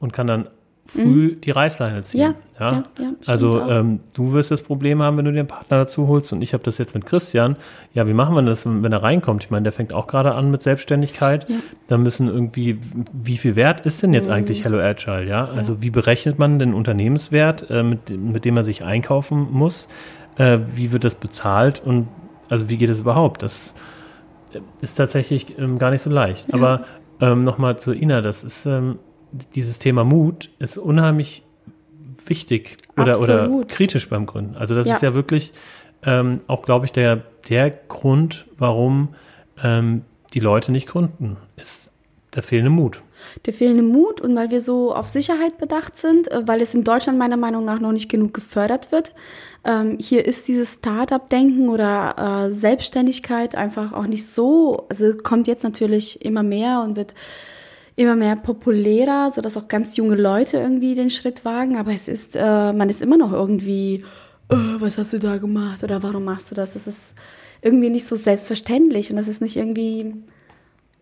und 0.00 0.12
kann 0.12 0.26
dann 0.26 0.48
früh 0.92 1.32
mhm. 1.32 1.40
die 1.40 1.50
Reißleine 1.50 2.02
ziehen. 2.02 2.20
Ja, 2.20 2.34
ja? 2.58 2.72
ja, 2.72 2.82
ja 2.98 3.12
also 3.26 3.60
ähm, 3.62 4.00
du 4.12 4.32
wirst 4.32 4.50
das 4.50 4.62
Problem 4.62 5.02
haben, 5.02 5.16
wenn 5.16 5.24
du 5.24 5.32
den 5.32 5.46
Partner 5.46 5.78
dazu 5.78 6.08
holst 6.08 6.32
und 6.32 6.42
ich 6.42 6.52
habe 6.52 6.62
das 6.64 6.78
jetzt 6.78 6.94
mit 6.94 7.06
Christian. 7.06 7.56
Ja, 7.94 8.06
wie 8.06 8.12
machen 8.12 8.34
wir 8.34 8.42
das, 8.42 8.66
wenn 8.66 8.92
er 8.92 9.02
reinkommt? 9.02 9.44
Ich 9.44 9.50
meine, 9.50 9.62
der 9.62 9.72
fängt 9.72 9.92
auch 9.92 10.06
gerade 10.06 10.34
an 10.34 10.50
mit 10.50 10.62
Selbstständigkeit. 10.62 11.48
Ja. 11.48 11.56
Da 11.86 11.98
müssen 11.98 12.28
irgendwie, 12.28 12.78
wie 13.12 13.36
viel 13.36 13.56
Wert 13.56 13.86
ist 13.86 14.02
denn 14.02 14.12
jetzt 14.12 14.26
mhm. 14.26 14.34
eigentlich 14.34 14.64
Hello 14.64 14.78
Agile? 14.78 15.26
Ja, 15.26 15.46
also 15.46 15.82
wie 15.82 15.90
berechnet 15.90 16.38
man 16.38 16.58
den 16.58 16.74
Unternehmenswert, 16.74 17.70
äh, 17.70 17.82
mit, 17.82 18.10
mit 18.10 18.44
dem 18.44 18.54
man 18.54 18.64
sich 18.64 18.82
einkaufen 18.82 19.48
muss? 19.50 19.88
Äh, 20.36 20.58
wie 20.74 20.92
wird 20.92 21.04
das 21.04 21.14
bezahlt 21.14 21.82
und 21.84 22.08
also 22.48 22.68
wie 22.68 22.76
geht 22.76 22.90
es 22.90 23.00
überhaupt? 23.00 23.42
Das 23.42 23.74
ist 24.80 24.94
tatsächlich 24.94 25.56
ähm, 25.58 25.78
gar 25.78 25.90
nicht 25.92 26.02
so 26.02 26.10
leicht. 26.10 26.52
Aber 26.52 26.82
ähm, 27.20 27.44
nochmal 27.44 27.78
zu 27.78 27.92
Ina, 27.92 28.20
das 28.22 28.42
ist 28.44 28.66
ähm, 28.66 28.98
dieses 29.54 29.78
Thema 29.78 30.04
Mut 30.04 30.50
ist 30.58 30.78
unheimlich 30.78 31.42
wichtig 32.26 32.76
oder, 32.96 33.20
oder 33.20 33.50
kritisch 33.68 34.08
beim 34.08 34.26
Gründen. 34.26 34.56
Also 34.56 34.74
das 34.74 34.86
ja. 34.86 34.94
ist 34.94 35.02
ja 35.02 35.14
wirklich 35.14 35.52
ähm, 36.02 36.38
auch, 36.46 36.62
glaube 36.62 36.86
ich, 36.86 36.92
der, 36.92 37.22
der 37.48 37.70
Grund, 37.70 38.46
warum 38.56 39.14
ähm, 39.62 40.02
die 40.32 40.40
Leute 40.40 40.72
nicht 40.72 40.86
gründen, 40.86 41.36
ist 41.56 41.92
der 42.34 42.42
fehlende 42.42 42.70
Mut. 42.70 43.02
Der 43.44 43.52
fehlende 43.52 43.82
Mut 43.82 44.20
und 44.20 44.34
weil 44.34 44.50
wir 44.50 44.60
so 44.60 44.94
auf 44.94 45.08
Sicherheit 45.08 45.58
bedacht 45.58 45.96
sind, 45.96 46.30
äh, 46.30 46.46
weil 46.46 46.62
es 46.62 46.74
in 46.74 46.84
Deutschland 46.84 47.18
meiner 47.18 47.36
Meinung 47.36 47.64
nach 47.64 47.80
noch 47.80 47.92
nicht 47.92 48.08
genug 48.08 48.32
gefördert 48.32 48.92
wird. 48.92 49.12
Ähm, 49.64 49.98
hier 49.98 50.24
ist 50.24 50.48
dieses 50.48 50.74
Start-up-Denken 50.74 51.68
oder 51.68 52.46
äh, 52.48 52.52
Selbstständigkeit 52.52 53.54
einfach 53.54 53.92
auch 53.92 54.06
nicht 54.06 54.26
so, 54.26 54.86
also 54.88 55.16
kommt 55.16 55.48
jetzt 55.48 55.64
natürlich 55.64 56.24
immer 56.24 56.42
mehr 56.42 56.82
und 56.82 56.96
wird 56.96 57.14
immer 58.00 58.16
mehr 58.16 58.34
populärer, 58.36 59.30
sodass 59.30 59.58
auch 59.58 59.68
ganz 59.68 59.96
junge 59.96 60.16
Leute 60.16 60.56
irgendwie 60.56 60.94
den 60.94 61.10
Schritt 61.10 61.44
wagen. 61.44 61.76
Aber 61.76 61.92
es 61.92 62.08
ist, 62.08 62.34
äh, 62.34 62.72
man 62.72 62.88
ist 62.88 63.02
immer 63.02 63.18
noch 63.18 63.32
irgendwie, 63.32 64.02
oh, 64.50 64.56
was 64.78 64.96
hast 64.96 65.12
du 65.12 65.18
da 65.18 65.36
gemacht 65.36 65.84
oder 65.84 66.02
warum 66.02 66.24
machst 66.24 66.50
du 66.50 66.54
das? 66.54 66.72
Das 66.72 66.86
ist 66.86 67.14
irgendwie 67.60 67.90
nicht 67.90 68.06
so 68.06 68.16
selbstverständlich 68.16 69.10
und 69.10 69.16
das 69.16 69.28
ist 69.28 69.42
nicht 69.42 69.54
irgendwie, 69.54 70.14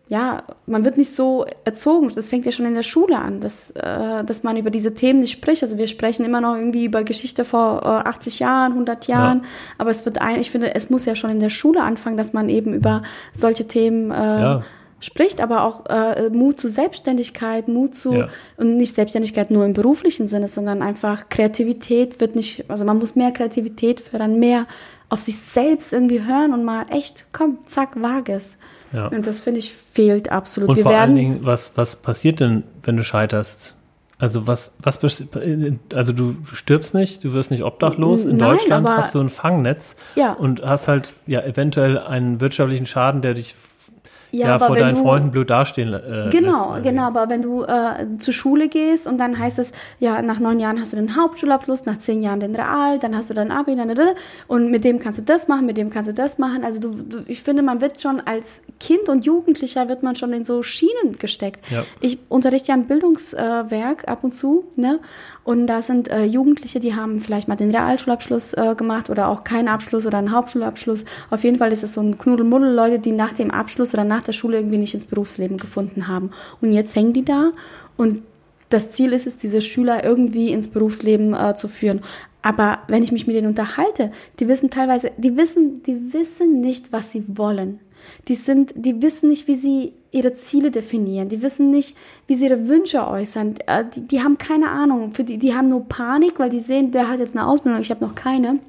ja, 0.09 0.43
man 0.65 0.83
wird 0.83 0.97
nicht 0.97 1.15
so 1.15 1.45
erzogen. 1.63 2.11
Das 2.13 2.29
fängt 2.29 2.45
ja 2.45 2.51
schon 2.51 2.65
in 2.65 2.73
der 2.73 2.83
Schule 2.83 3.17
an, 3.17 3.39
dass, 3.39 3.71
äh, 3.71 4.25
dass 4.25 4.43
man 4.43 4.57
über 4.57 4.69
diese 4.69 4.93
Themen 4.93 5.21
nicht 5.21 5.31
spricht. 5.31 5.63
Also 5.63 5.77
wir 5.77 5.87
sprechen 5.87 6.25
immer 6.25 6.41
noch 6.41 6.57
irgendwie 6.57 6.83
über 6.83 7.05
Geschichte 7.05 7.45
vor 7.45 7.81
äh, 7.83 8.09
80 8.09 8.39
Jahren, 8.39 8.73
100 8.73 9.07
Jahren, 9.07 9.37
ja. 9.37 9.49
aber 9.77 9.91
es 9.91 10.03
wird 10.03 10.19
ein, 10.19 10.41
ich 10.41 10.51
finde, 10.51 10.75
es 10.75 10.89
muss 10.89 11.05
ja 11.05 11.15
schon 11.15 11.29
in 11.29 11.39
der 11.39 11.49
Schule 11.49 11.81
anfangen, 11.81 12.17
dass 12.17 12.33
man 12.33 12.49
eben 12.49 12.73
über 12.73 13.03
solche 13.31 13.69
Themen 13.69 14.11
äh, 14.11 14.15
ja 14.15 14.63
spricht, 14.99 15.41
aber 15.41 15.63
auch 15.63 15.85
äh, 15.87 16.29
Mut 16.29 16.59
zu 16.59 16.67
Selbstständigkeit, 16.67 17.67
Mut 17.67 17.95
zu 17.95 18.13
ja. 18.13 18.29
und 18.57 18.77
nicht 18.77 18.95
Selbstständigkeit 18.95 19.51
nur 19.51 19.65
im 19.65 19.73
beruflichen 19.73 20.27
Sinne, 20.27 20.47
sondern 20.47 20.81
einfach 20.81 21.29
Kreativität 21.29 22.19
wird 22.19 22.35
nicht, 22.35 22.69
also 22.69 22.85
man 22.85 22.97
muss 22.97 23.15
mehr 23.15 23.31
Kreativität 23.31 24.01
fördern, 24.01 24.39
mehr 24.39 24.65
auf 25.09 25.21
sich 25.21 25.37
selbst 25.37 25.93
irgendwie 25.93 26.23
hören 26.23 26.53
und 26.53 26.63
mal 26.63 26.85
echt, 26.89 27.25
komm, 27.31 27.59
zack, 27.65 28.01
wage 28.01 28.33
es. 28.33 28.57
Ja. 28.93 29.07
Und 29.07 29.25
das 29.27 29.39
finde 29.39 29.59
ich 29.59 29.73
fehlt 29.73 30.31
absolut. 30.31 30.69
Und 30.69 30.75
Wir 30.75 30.83
vor 30.83 30.91
werden, 30.91 31.09
allen 31.09 31.15
Dingen, 31.15 31.39
was, 31.41 31.77
was 31.77 31.95
passiert 31.95 32.39
denn, 32.39 32.63
wenn 32.83 32.97
du 32.97 33.03
scheiterst? 33.03 33.75
Also 34.17 34.47
was, 34.47 34.73
was, 34.79 34.99
also 35.93 36.11
du 36.11 36.35
stirbst 36.51 36.93
nicht, 36.93 37.23
du 37.23 37.33
wirst 37.33 37.51
nicht 37.51 37.63
obdachlos. 37.63 38.25
In 38.25 38.35
Nein, 38.35 38.49
Deutschland 38.51 38.87
hast 38.87 39.15
du 39.15 39.21
ein 39.21 39.29
Fangnetz 39.29 39.95
ja. 40.15 40.33
und 40.33 40.61
hast 40.61 40.89
halt 40.89 41.13
ja 41.25 41.41
eventuell 41.41 41.97
einen 41.97 42.41
wirtschaftlichen 42.41 42.85
Schaden, 42.85 43.21
der 43.21 43.35
dich 43.35 43.55
ja, 44.31 44.47
ja 44.47 44.59
vor 44.59 44.75
deinen 44.75 44.95
du, 44.95 45.01
Freunden 45.01 45.31
blöd 45.31 45.49
dastehen. 45.49 45.93
Äh, 45.93 46.29
genau, 46.29 46.73
lässt, 46.73 46.83
genau. 46.83 47.03
Aber 47.03 47.29
wenn 47.29 47.41
du 47.41 47.63
äh, 47.63 48.17
zur 48.17 48.33
Schule 48.33 48.69
gehst 48.69 49.07
und 49.07 49.17
dann 49.17 49.37
heißt 49.37 49.59
es, 49.59 49.71
ja, 49.99 50.21
nach 50.21 50.39
neun 50.39 50.59
Jahren 50.59 50.79
hast 50.79 50.93
du 50.93 50.97
den 50.97 51.15
Hauptschulabschluss, 51.15 51.85
nach 51.85 51.97
zehn 51.97 52.21
Jahren 52.21 52.39
den 52.39 52.55
Real, 52.55 52.99
dann 52.99 53.15
hast 53.15 53.29
du 53.29 53.33
dein 53.33 53.51
Abi, 53.51 53.75
dann, 53.75 53.89
und 54.47 54.71
mit 54.71 54.83
dem 54.83 54.99
kannst 54.99 55.19
du 55.19 55.23
das 55.23 55.47
machen, 55.47 55.65
mit 55.65 55.77
dem 55.77 55.89
kannst 55.89 56.09
du 56.09 56.13
das 56.13 56.37
machen. 56.37 56.63
Also 56.63 56.79
du, 56.79 56.89
du, 56.89 57.17
ich 57.27 57.41
finde, 57.41 57.63
man 57.63 57.81
wird 57.81 58.01
schon 58.01 58.19
als 58.19 58.61
Kind 58.79 59.09
und 59.09 59.25
Jugendlicher 59.25 59.89
wird 59.89 60.03
man 60.03 60.15
schon 60.15 60.33
in 60.33 60.45
so 60.45 60.63
Schienen 60.63 61.17
gesteckt. 61.17 61.65
Ja. 61.71 61.85
Ich 61.99 62.19
unterrichte 62.29 62.69
ja 62.69 62.75
ein 62.75 62.87
Bildungswerk 62.87 64.07
ab 64.07 64.23
und 64.23 64.35
zu, 64.35 64.65
ne? 64.75 64.99
Und 65.49 65.65
da 65.65 65.81
sind 65.81 66.11
äh, 66.11 66.25
Jugendliche, 66.25 66.79
die 66.79 66.93
haben 66.93 67.19
vielleicht 67.19 67.47
mal 67.47 67.55
den 67.55 67.71
Realschulabschluss 67.71 68.53
äh, 68.53 68.75
gemacht 68.77 69.09
oder 69.09 69.29
auch 69.29 69.43
keinen 69.43 69.67
Abschluss 69.67 70.05
oder 70.05 70.19
einen 70.19 70.31
Hauptschulabschluss. 70.31 71.05
Auf 71.31 71.43
jeden 71.43 71.57
Fall 71.57 71.71
ist 71.71 71.81
es 71.81 71.95
so 71.95 72.01
ein 72.01 72.19
Knuddelmuddel, 72.19 72.71
Leute, 72.71 72.99
die 72.99 73.13
nach 73.13 73.33
dem 73.33 73.49
Abschluss 73.49 73.95
oder 73.95 74.03
nach 74.03 74.21
der 74.21 74.33
Schule 74.33 74.57
irgendwie 74.57 74.77
nicht 74.77 74.93
ins 74.93 75.05
Berufsleben 75.05 75.57
gefunden 75.57 76.07
haben. 76.07 76.29
Und 76.61 76.71
jetzt 76.71 76.95
hängen 76.95 77.13
die 77.13 77.25
da 77.25 77.53
und 77.97 78.21
das 78.69 78.91
Ziel 78.91 79.11
ist 79.11 79.25
es, 79.25 79.37
diese 79.37 79.61
Schüler 79.61 80.03
irgendwie 80.03 80.51
ins 80.51 80.67
Berufsleben 80.67 81.33
äh, 81.33 81.55
zu 81.55 81.67
führen. 81.67 82.01
Aber 82.43 82.81
wenn 82.87 83.01
ich 83.01 83.11
mich 83.11 83.25
mit 83.25 83.35
denen 83.35 83.47
unterhalte, 83.47 84.11
die 84.39 84.47
wissen 84.47 84.69
teilweise, 84.69 85.09
die 85.17 85.35
wissen, 85.35 85.81
die 85.81 86.13
wissen 86.13 86.61
nicht, 86.61 86.93
was 86.93 87.09
sie 87.11 87.25
wollen. 87.27 87.79
Die 88.27 88.35
sind, 88.35 88.73
die 88.75 89.01
wissen 89.01 89.29
nicht, 89.29 89.47
wie 89.47 89.55
sie 89.55 89.93
ihre 90.11 90.33
Ziele 90.33 90.71
definieren. 90.71 91.29
Die 91.29 91.41
wissen 91.41 91.69
nicht, 91.69 91.95
wie 92.27 92.35
sie 92.35 92.45
ihre 92.45 92.67
Wünsche 92.67 93.07
äußern. 93.07 93.55
Äh, 93.67 93.85
die, 93.93 94.01
die 94.01 94.23
haben 94.23 94.37
keine 94.37 94.69
Ahnung. 94.69 95.11
Für 95.11 95.23
die, 95.23 95.37
die 95.37 95.53
haben 95.53 95.69
nur 95.69 95.87
Panik, 95.87 96.39
weil 96.39 96.49
die 96.49 96.61
sehen, 96.61 96.91
der 96.91 97.09
hat 97.09 97.19
jetzt 97.19 97.35
eine 97.35 97.47
Ausbildung, 97.47 97.81
ich 97.81 97.91
habe 97.91 98.03
noch 98.03 98.15
keine. 98.15 98.59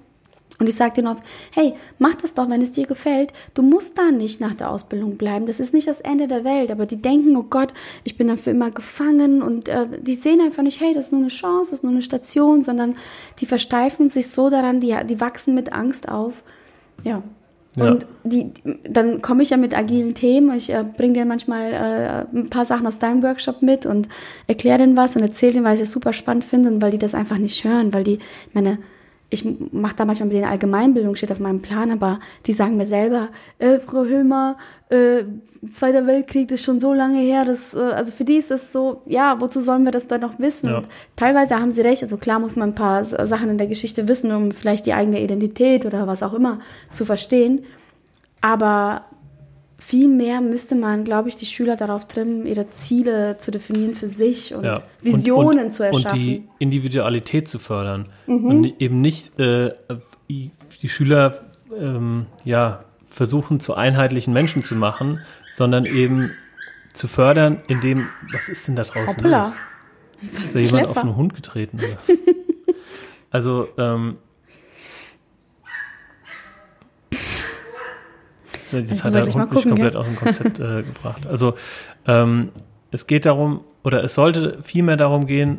Und 0.59 0.66
ich 0.66 0.74
sage 0.74 0.97
denen 0.97 1.09
oft, 1.09 1.24
hey, 1.55 1.72
mach 1.99 2.14
das 2.16 2.34
doch, 2.34 2.51
wenn 2.51 2.61
es 2.61 2.72
dir 2.72 2.86
gefällt. 2.86 3.32
Du 3.55 3.62
musst 3.62 3.97
da 3.97 4.11
nicht 4.11 4.43
nach 4.43 4.53
der 4.53 4.70
Ausbildung 4.70 5.16
bleiben. 5.16 5.47
Das 5.47 5.59
ist 5.59 5.72
nicht 5.72 5.88
das 5.88 6.03
Ende 6.03 6.28
der 6.28 6.45
Welt. 6.45 6.70
Aber 6.70 6.84
die 6.84 7.01
denken, 7.01 7.34
oh 7.34 7.47
Gott, 7.49 7.72
ich 8.05 8.18
bin 8.18 8.28
dafür 8.28 8.53
immer 8.53 8.70
gefangen. 8.70 9.41
Und 9.41 9.68
äh, 9.68 9.86
die 10.03 10.14
sehen 10.14 10.43
einfach 10.43 10.62
nicht, 10.62 10.78
hey, 10.78 10.93
das 10.93 11.07
ist 11.07 11.12
nur 11.12 11.22
eine 11.22 11.30
Chance, 11.30 11.70
das 11.70 11.78
ist 11.78 11.82
nur 11.82 11.93
eine 11.93 12.03
Station, 12.03 12.62
sondern 12.62 12.97
die 13.38 13.47
versteifen 13.47 14.11
sich 14.11 14.28
so 14.28 14.51
daran, 14.51 14.80
die, 14.80 14.95
die 15.09 15.20
wachsen 15.20 15.55
mit 15.55 15.72
Angst 15.72 16.11
auf. 16.11 16.45
Ja. 17.05 17.22
Ja. 17.76 17.92
Und 17.92 18.06
die, 18.24 18.50
dann 18.88 19.22
komme 19.22 19.42
ich 19.42 19.50
ja 19.50 19.56
mit 19.56 19.76
agilen 19.76 20.14
Themen. 20.14 20.56
Ich 20.56 20.70
äh, 20.70 20.84
bringe 20.96 21.14
dir 21.14 21.24
manchmal 21.24 21.72
äh, 21.72 22.36
ein 22.36 22.50
paar 22.50 22.64
Sachen 22.64 22.86
aus 22.86 22.98
deinem 22.98 23.22
Workshop 23.22 23.62
mit 23.62 23.86
und 23.86 24.08
erkläre 24.48 24.78
denen 24.78 24.96
was 24.96 25.14
und 25.14 25.22
erzähle 25.22 25.52
denen, 25.52 25.64
weil 25.64 25.74
ich 25.74 25.80
es 25.80 25.92
super 25.92 26.12
spannend 26.12 26.44
finde 26.44 26.70
und 26.70 26.82
weil 26.82 26.90
die 26.90 26.98
das 26.98 27.14
einfach 27.14 27.38
nicht 27.38 27.62
hören, 27.64 27.94
weil 27.94 28.02
die, 28.02 28.18
meine, 28.52 28.78
ich 29.31 29.45
mache 29.70 29.95
da 29.97 30.05
manchmal 30.05 30.28
mit 30.28 30.37
den 30.37 30.45
Allgemeinbildung, 30.45 31.14
steht 31.14 31.31
auf 31.31 31.39
meinem 31.39 31.62
Plan, 31.62 31.93
aber 31.93 32.18
die 32.47 32.53
sagen 32.53 32.76
mir 32.76 32.85
selber, 32.85 33.28
äh, 33.59 33.78
Frau 33.78 34.05
Hülmer, 34.05 34.57
äh, 34.91 35.22
Zweiter 35.72 36.07
Weltkrieg 36.07 36.51
ist 36.51 36.64
schon 36.64 36.81
so 36.81 36.93
lange 36.93 37.20
her, 37.20 37.45
dass, 37.45 37.74
äh, 37.74 37.78
also 37.78 38.12
für 38.12 38.24
die 38.24 38.37
ist 38.37 38.51
das 38.51 38.72
so, 38.72 39.03
ja, 39.07 39.41
wozu 39.41 39.61
sollen 39.61 39.85
wir 39.85 39.93
das 39.93 40.09
dann 40.09 40.20
noch 40.20 40.41
wissen? 40.41 40.68
Ja. 40.68 40.83
Teilweise 41.14 41.61
haben 41.61 41.70
sie 41.70 41.83
recht, 41.83 42.03
also 42.03 42.16
klar 42.16 42.41
muss 42.41 42.57
man 42.57 42.70
ein 42.70 42.74
paar 42.74 43.05
Sachen 43.05 43.51
in 43.51 43.59
der 43.59 43.68
Geschichte 43.68 44.09
wissen, 44.09 44.33
um 44.33 44.51
vielleicht 44.51 44.85
die 44.87 44.95
eigene 44.95 45.20
Identität 45.20 45.87
oder 45.87 46.09
was 46.09 46.24
auch 46.24 46.35
immer 46.35 46.59
zu 46.91 47.05
verstehen, 47.05 47.64
aber 48.41 49.05
viel 49.91 50.07
mehr 50.07 50.41
müsste 50.41 50.76
man, 50.76 51.03
glaube 51.03 51.28
ich, 51.28 51.34
die 51.34 51.47
Schüler 51.47 51.74
darauf 51.74 52.07
trimmen, 52.07 52.47
ihre 52.47 52.70
Ziele 52.70 53.38
zu 53.38 53.51
definieren 53.51 53.97
für 53.97 54.07
sich 54.07 54.55
und 54.55 54.62
Ja. 54.62 54.82
Visionen 55.03 55.59
und, 55.59 55.64
und, 55.64 55.70
zu 55.72 55.82
erschaffen. 55.82 56.11
Und 56.12 56.24
die 56.24 56.49
Individualität 56.61 57.49
zu 57.49 57.59
fördern. 57.59 58.07
Und 58.26 58.80
eben 58.80 59.01
nicht 59.01 59.36
äh, 59.41 59.74
die 60.28 60.88
Schüler 60.88 61.41
ähm, 61.76 62.26
ja, 62.45 62.84
versuchen, 63.09 63.59
zu 63.59 63.74
einheitlichen 63.74 64.32
Menschen 64.32 64.62
zu 64.62 64.76
machen, 64.76 65.18
sondern 65.53 65.84
eben 65.84 66.30
zu 66.93 67.09
fördern, 67.09 67.61
indem, 67.66 68.07
was 68.32 68.49
ist 68.49 68.68
denn 68.68 68.76
da 68.76 68.84
draußen 68.84 69.16
Hoppla. 69.16 69.43
los? 69.43 69.53
Ist 70.41 70.55
da 70.55 70.61
jemand 70.61 70.84
auf 70.84 70.93
Clever. 70.93 71.01
einen 71.09 71.16
Hund 71.16 71.34
getreten? 71.34 71.80
Also, 73.32 73.68
ähm, 73.78 74.16
Ich 78.72 79.04
hat 79.04 79.12
der 79.12 79.26
wirklich 79.26 79.34
gucken, 79.48 79.70
komplett 79.70 79.92
gell? 79.92 79.96
aus 79.96 80.06
dem 80.06 80.16
Konzept 80.16 80.58
äh, 80.60 80.82
gebracht. 80.82 81.26
Also, 81.26 81.54
ähm, 82.06 82.50
es 82.90 83.06
geht 83.06 83.26
darum, 83.26 83.60
oder 83.82 84.02
es 84.04 84.14
sollte 84.14 84.58
vielmehr 84.62 84.96
darum 84.96 85.26
gehen, 85.26 85.58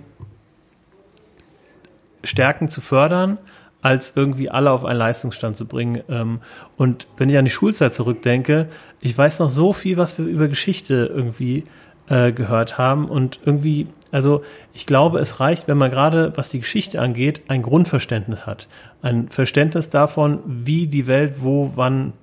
Stärken 2.24 2.70
zu 2.70 2.82
fördern, 2.82 3.38
als 3.82 4.14
irgendwie 4.16 4.50
alle 4.50 4.72
auf 4.72 4.86
einen 4.86 5.00
Leistungsstand 5.00 5.58
zu 5.58 5.66
bringen. 5.66 6.04
Ähm, 6.08 6.40
und 6.78 7.08
wenn 7.18 7.30
ich 7.30 7.38
an 7.38 7.46
die 7.46 7.52
Schulzeit 7.52 7.94
zurückdenke, 7.94 8.68
ich 9.02 9.18
weiß 9.18 9.40
noch 9.40 9.50
so 9.50 9.74
viel, 9.74 9.98
was 9.98 10.18
wir 10.20 10.26
über 10.26 10.48
Geschichte 10.48 11.12
irgendwie 11.14 11.64
äh, 12.08 12.32
gehört 12.32 12.78
haben. 12.78 13.10
Und 13.10 13.40
irgendwie, 13.46 13.88
also 14.12 14.44
ich 14.74 14.86
glaube, 14.86 15.20
es 15.20 15.40
reicht, 15.40 15.68
wenn 15.68 15.78
man 15.78 15.90
gerade, 15.90 16.34
was 16.36 16.50
die 16.50 16.60
Geschichte 16.60 17.02
angeht, 17.02 17.42
ein 17.48 17.64
Grundverständnis 17.64 18.46
hat. 18.46 18.68
Ein 19.02 19.30
Verständnis 19.30 19.90
davon, 19.90 20.40
wie 20.46 20.88
die 20.88 21.08
Welt 21.08 21.36
wo, 21.40 21.72
wann 21.76 22.14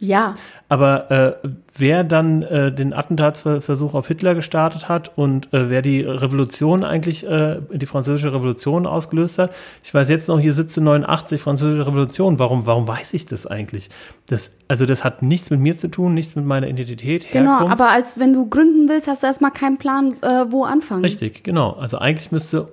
ja, 0.00 0.34
aber 0.68 1.10
äh, 1.10 1.48
wer 1.76 2.04
dann 2.04 2.42
äh, 2.42 2.70
den 2.72 2.92
Attentatsversuch 2.92 3.94
auf 3.94 4.06
Hitler 4.08 4.34
gestartet 4.34 4.88
hat 4.88 5.16
und 5.16 5.52
äh, 5.52 5.70
wer 5.70 5.82
die 5.82 6.02
Revolution 6.02 6.84
eigentlich, 6.84 7.26
äh, 7.26 7.60
die 7.72 7.86
französische 7.86 8.32
Revolution 8.32 8.86
ausgelöst 8.86 9.38
hat, 9.38 9.52
ich 9.82 9.92
weiß 9.92 10.08
jetzt 10.08 10.28
noch, 10.28 10.38
hier 10.38 10.54
sitze 10.54 10.80
89, 10.80 11.40
französische 11.40 11.86
Revolution. 11.86 12.38
Warum, 12.38 12.66
warum 12.66 12.86
weiß 12.86 13.14
ich 13.14 13.26
das 13.26 13.46
eigentlich? 13.46 13.88
Das, 14.26 14.52
also 14.68 14.86
das 14.86 15.04
hat 15.04 15.22
nichts 15.22 15.50
mit 15.50 15.60
mir 15.60 15.76
zu 15.76 15.88
tun, 15.88 16.14
nichts 16.14 16.36
mit 16.36 16.44
meiner 16.44 16.68
Identität, 16.68 17.30
genau. 17.32 17.52
Herkunft. 17.52 17.72
Aber 17.72 17.90
als 17.90 18.18
wenn 18.18 18.32
du 18.32 18.48
gründen 18.48 18.88
willst, 18.88 19.08
hast 19.08 19.22
du 19.22 19.26
erstmal 19.26 19.50
keinen 19.52 19.78
Plan, 19.78 20.16
äh, 20.22 20.44
wo 20.50 20.64
anfangen. 20.64 21.02
Richtig, 21.04 21.42
genau. 21.44 21.72
Also 21.72 21.98
eigentlich 21.98 22.30
müsste, 22.30 22.68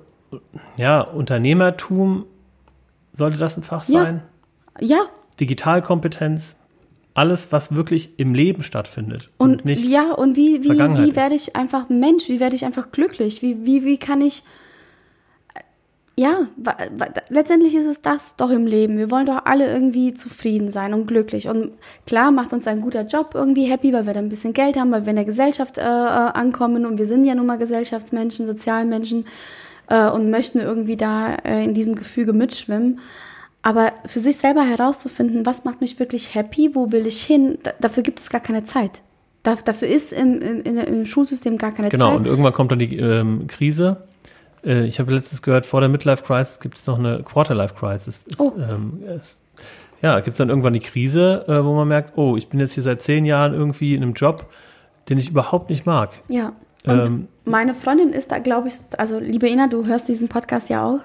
ja, 0.77 1.01
Unternehmertum, 1.01 2.25
sollte 3.13 3.37
das 3.37 3.57
ein 3.57 3.63
Fach 3.63 3.87
Ja. 3.87 4.01
sein? 4.03 4.21
Ja, 4.79 4.97
Digitalkompetenz, 5.39 6.55
alles, 7.15 7.51
was 7.51 7.73
wirklich 7.75 8.19
im 8.19 8.35
Leben 8.35 8.61
stattfindet. 8.61 9.31
und, 9.37 9.65
nicht 9.65 9.87
ja, 9.87 10.11
und 10.11 10.35
wie, 10.35 10.63
wie, 10.63 10.69
wie 10.69 11.15
werde 11.15 11.33
ich 11.33 11.55
einfach 11.55 11.89
Mensch? 11.89 12.27
Wie 12.27 12.41
werde 12.41 12.55
ich 12.55 12.65
einfach 12.65 12.91
glücklich? 12.91 13.41
Wie, 13.41 13.65
wie, 13.65 13.83
wie 13.85 13.97
kann 13.97 14.21
ich. 14.21 14.43
Ja, 16.17 16.47
letztendlich 17.27 17.75
ist 17.75 17.87
es 17.87 18.01
das 18.01 18.37
doch 18.37 18.49
im 18.49 18.67
Leben. 18.67 18.97
Wir 18.97 19.11
wollen 19.11 19.25
doch 19.25 19.45
alle 19.45 19.67
irgendwie 19.67 20.13
zufrieden 20.13 20.71
sein 20.71 20.93
und 20.93 21.07
glücklich. 21.07 21.49
Und 21.49 21.71
klar 22.07 22.31
macht 22.31 22.53
uns 22.53 22.67
ein 22.67 22.79
guter 22.79 23.01
Job 23.05 23.31
irgendwie 23.33 23.65
happy, 23.65 23.91
weil 23.91 24.05
wir 24.05 24.13
dann 24.13 24.25
ein 24.25 24.29
bisschen 24.29 24.53
Geld 24.53 24.77
haben, 24.77 24.91
weil 24.91 25.03
wir 25.03 25.09
in 25.09 25.17
der 25.17 25.25
Gesellschaft 25.25 25.77
äh, 25.77 25.81
äh, 25.81 25.85
ankommen 25.85 26.85
und 26.85 26.99
wir 26.99 27.05
sind 27.05 27.25
ja 27.25 27.35
nun 27.35 27.45
mal 27.45 27.57
Gesellschaftsmenschen, 27.57 28.45
Sozialmenschen 28.45 29.25
äh, 29.89 30.09
und 30.09 30.29
möchten 30.29 30.59
irgendwie 30.59 30.95
da 30.95 31.35
äh, 31.35 31.65
in 31.65 31.73
diesem 31.73 31.95
Gefüge 31.95 32.31
mitschwimmen. 32.31 32.99
Aber 33.65 33.93
für 34.05 34.19
sich 34.19 34.37
selber 34.37 34.61
herauszufinden, 34.63 35.43
was 35.47 35.65
macht 35.65 35.81
mich 35.81 35.97
wirklich 35.99 36.35
happy, 36.35 36.69
wo 36.75 36.91
will 36.91 37.07
ich 37.07 37.23
hin, 37.23 37.57
da, 37.63 37.71
dafür 37.81 38.03
gibt 38.03 38.19
es 38.19 38.29
gar 38.29 38.39
keine 38.41 38.63
Zeit. 38.63 39.01
Da, 39.41 39.55
dafür 39.55 39.87
ist 39.87 40.13
im, 40.13 40.39
im, 40.39 40.77
im 40.77 41.05
Schulsystem 41.07 41.57
gar 41.57 41.71
keine 41.71 41.89
Genau, 41.89 42.09
Zeit. 42.11 42.19
und 42.19 42.27
irgendwann 42.27 42.53
kommt 42.53 42.71
dann 42.71 42.77
die 42.77 42.95
ähm, 42.97 43.47
Krise. 43.47 44.03
Äh, 44.63 44.85
ich 44.85 44.99
habe 44.99 45.11
letztens 45.15 45.41
gehört, 45.41 45.65
vor 45.65 45.79
der 45.79 45.89
Midlife 45.89 46.21
Crisis 46.23 46.59
gibt 46.59 46.77
es 46.77 46.85
noch 46.85 46.99
eine 46.99 47.23
Quarterlife 47.23 47.73
Crisis. 47.73 48.25
Es, 48.31 48.39
Oh. 48.39 48.53
ähm, 48.57 49.01
ja, 50.03 50.19
gibt 50.19 50.33
es 50.33 50.37
dann 50.37 50.49
irgendwann 50.49 50.73
die 50.73 50.79
Krise, 50.79 51.45
äh, 51.47 51.65
wo 51.65 51.73
man 51.73 51.87
merkt, 51.87 52.17
oh, 52.19 52.37
ich 52.37 52.49
bin 52.49 52.59
jetzt 52.59 52.73
hier 52.73 52.83
seit 52.83 53.01
zehn 53.01 53.25
Jahren 53.25 53.55
irgendwie 53.55 53.95
in 53.95 54.03
einem 54.03 54.13
Job, 54.13 54.45
den 55.09 55.17
ich 55.17 55.29
überhaupt 55.31 55.71
nicht 55.71 55.87
mag. 55.87 56.11
Ja. 56.29 56.53
Und 56.85 57.07
Ähm, 57.07 57.27
meine 57.45 57.73
Freundin 57.73 58.09
ist 58.13 58.31
da, 58.31 58.37
glaube 58.37 58.67
ich, 58.67 58.75
also 58.99 59.17
liebe 59.17 59.47
Ina, 59.49 59.67
du 59.67 59.87
hörst 59.87 60.07
diesen 60.07 60.27
Podcast 60.27 60.69
ja 60.69 60.85
auch. 60.85 60.99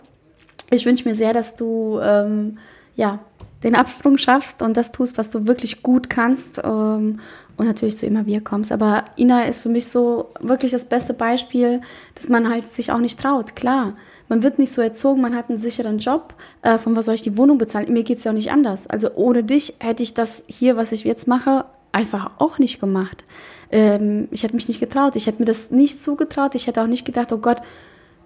Ich 0.70 0.86
wünsche 0.86 1.08
mir 1.08 1.14
sehr, 1.14 1.32
dass 1.32 1.56
du 1.56 1.98
ähm, 2.02 2.58
ja 2.96 3.20
den 3.62 3.74
Absprung 3.74 4.16
schaffst 4.16 4.62
und 4.62 4.76
das 4.76 4.92
tust, 4.92 5.18
was 5.18 5.30
du 5.30 5.46
wirklich 5.46 5.82
gut 5.82 6.08
kannst 6.08 6.60
ähm, 6.64 7.20
und 7.56 7.66
natürlich 7.66 7.98
zu 7.98 8.06
immer 8.06 8.24
wir 8.24 8.42
kommst. 8.42 8.72
Aber 8.72 9.04
Ina 9.18 9.44
ist 9.44 9.62
für 9.62 9.68
mich 9.68 9.88
so 9.88 10.30
wirklich 10.40 10.72
das 10.72 10.86
beste 10.86 11.12
Beispiel, 11.12 11.82
dass 12.14 12.28
man 12.28 12.48
halt 12.48 12.66
sich 12.66 12.90
auch 12.90 12.98
nicht 12.98 13.20
traut. 13.20 13.56
Klar, 13.56 13.94
man 14.28 14.42
wird 14.42 14.58
nicht 14.58 14.72
so 14.72 14.80
erzogen, 14.80 15.20
man 15.20 15.36
hat 15.36 15.50
einen 15.50 15.58
sicheren 15.58 15.98
Job. 15.98 16.34
Äh, 16.62 16.78
von 16.78 16.96
was 16.96 17.04
soll 17.04 17.16
ich 17.16 17.22
die 17.22 17.36
Wohnung 17.36 17.58
bezahlen? 17.58 17.92
Mir 17.92 18.04
geht's 18.04 18.24
ja 18.24 18.30
auch 18.30 18.36
nicht 18.36 18.50
anders. 18.50 18.86
Also 18.86 19.10
ohne 19.14 19.44
dich 19.44 19.76
hätte 19.80 20.02
ich 20.02 20.14
das 20.14 20.44
hier, 20.46 20.76
was 20.76 20.92
ich 20.92 21.04
jetzt 21.04 21.26
mache, 21.26 21.66
einfach 21.92 22.30
auch 22.38 22.58
nicht 22.58 22.80
gemacht. 22.80 23.24
Ähm, 23.70 24.28
ich 24.30 24.42
hätte 24.42 24.54
mich 24.54 24.68
nicht 24.68 24.80
getraut. 24.80 25.16
Ich 25.16 25.26
hätte 25.26 25.40
mir 25.40 25.46
das 25.46 25.70
nicht 25.70 26.02
zugetraut. 26.02 26.54
Ich 26.54 26.66
hätte 26.66 26.80
auch 26.82 26.86
nicht 26.86 27.04
gedacht, 27.04 27.32
oh 27.32 27.38
Gott, 27.38 27.58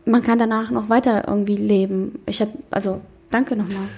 man 0.06 0.22
kann 0.22 0.38
danach 0.38 0.70
noch 0.70 0.88
weiter 0.88 1.26
irgendwie 1.26 1.56
leben. 1.56 2.20
Ich 2.26 2.40
hätte, 2.40 2.58
also 2.70 3.00
danke 3.30 3.56
nochmal. 3.56 3.88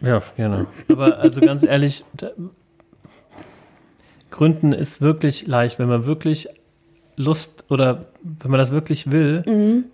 Ja, 0.00 0.20
gerne. 0.36 0.66
Aber 0.88 1.18
also 1.18 1.40
ganz 1.40 1.62
ehrlich, 1.62 2.04
Gründen 4.30 4.72
ist 4.72 5.00
wirklich 5.00 5.46
leicht, 5.46 5.78
wenn 5.78 5.88
man 5.88 6.06
wirklich 6.06 6.48
Lust 7.16 7.64
oder 7.68 8.06
wenn 8.22 8.50
man 8.50 8.58
das 8.58 8.72
wirklich 8.72 9.10
will, 9.12 9.84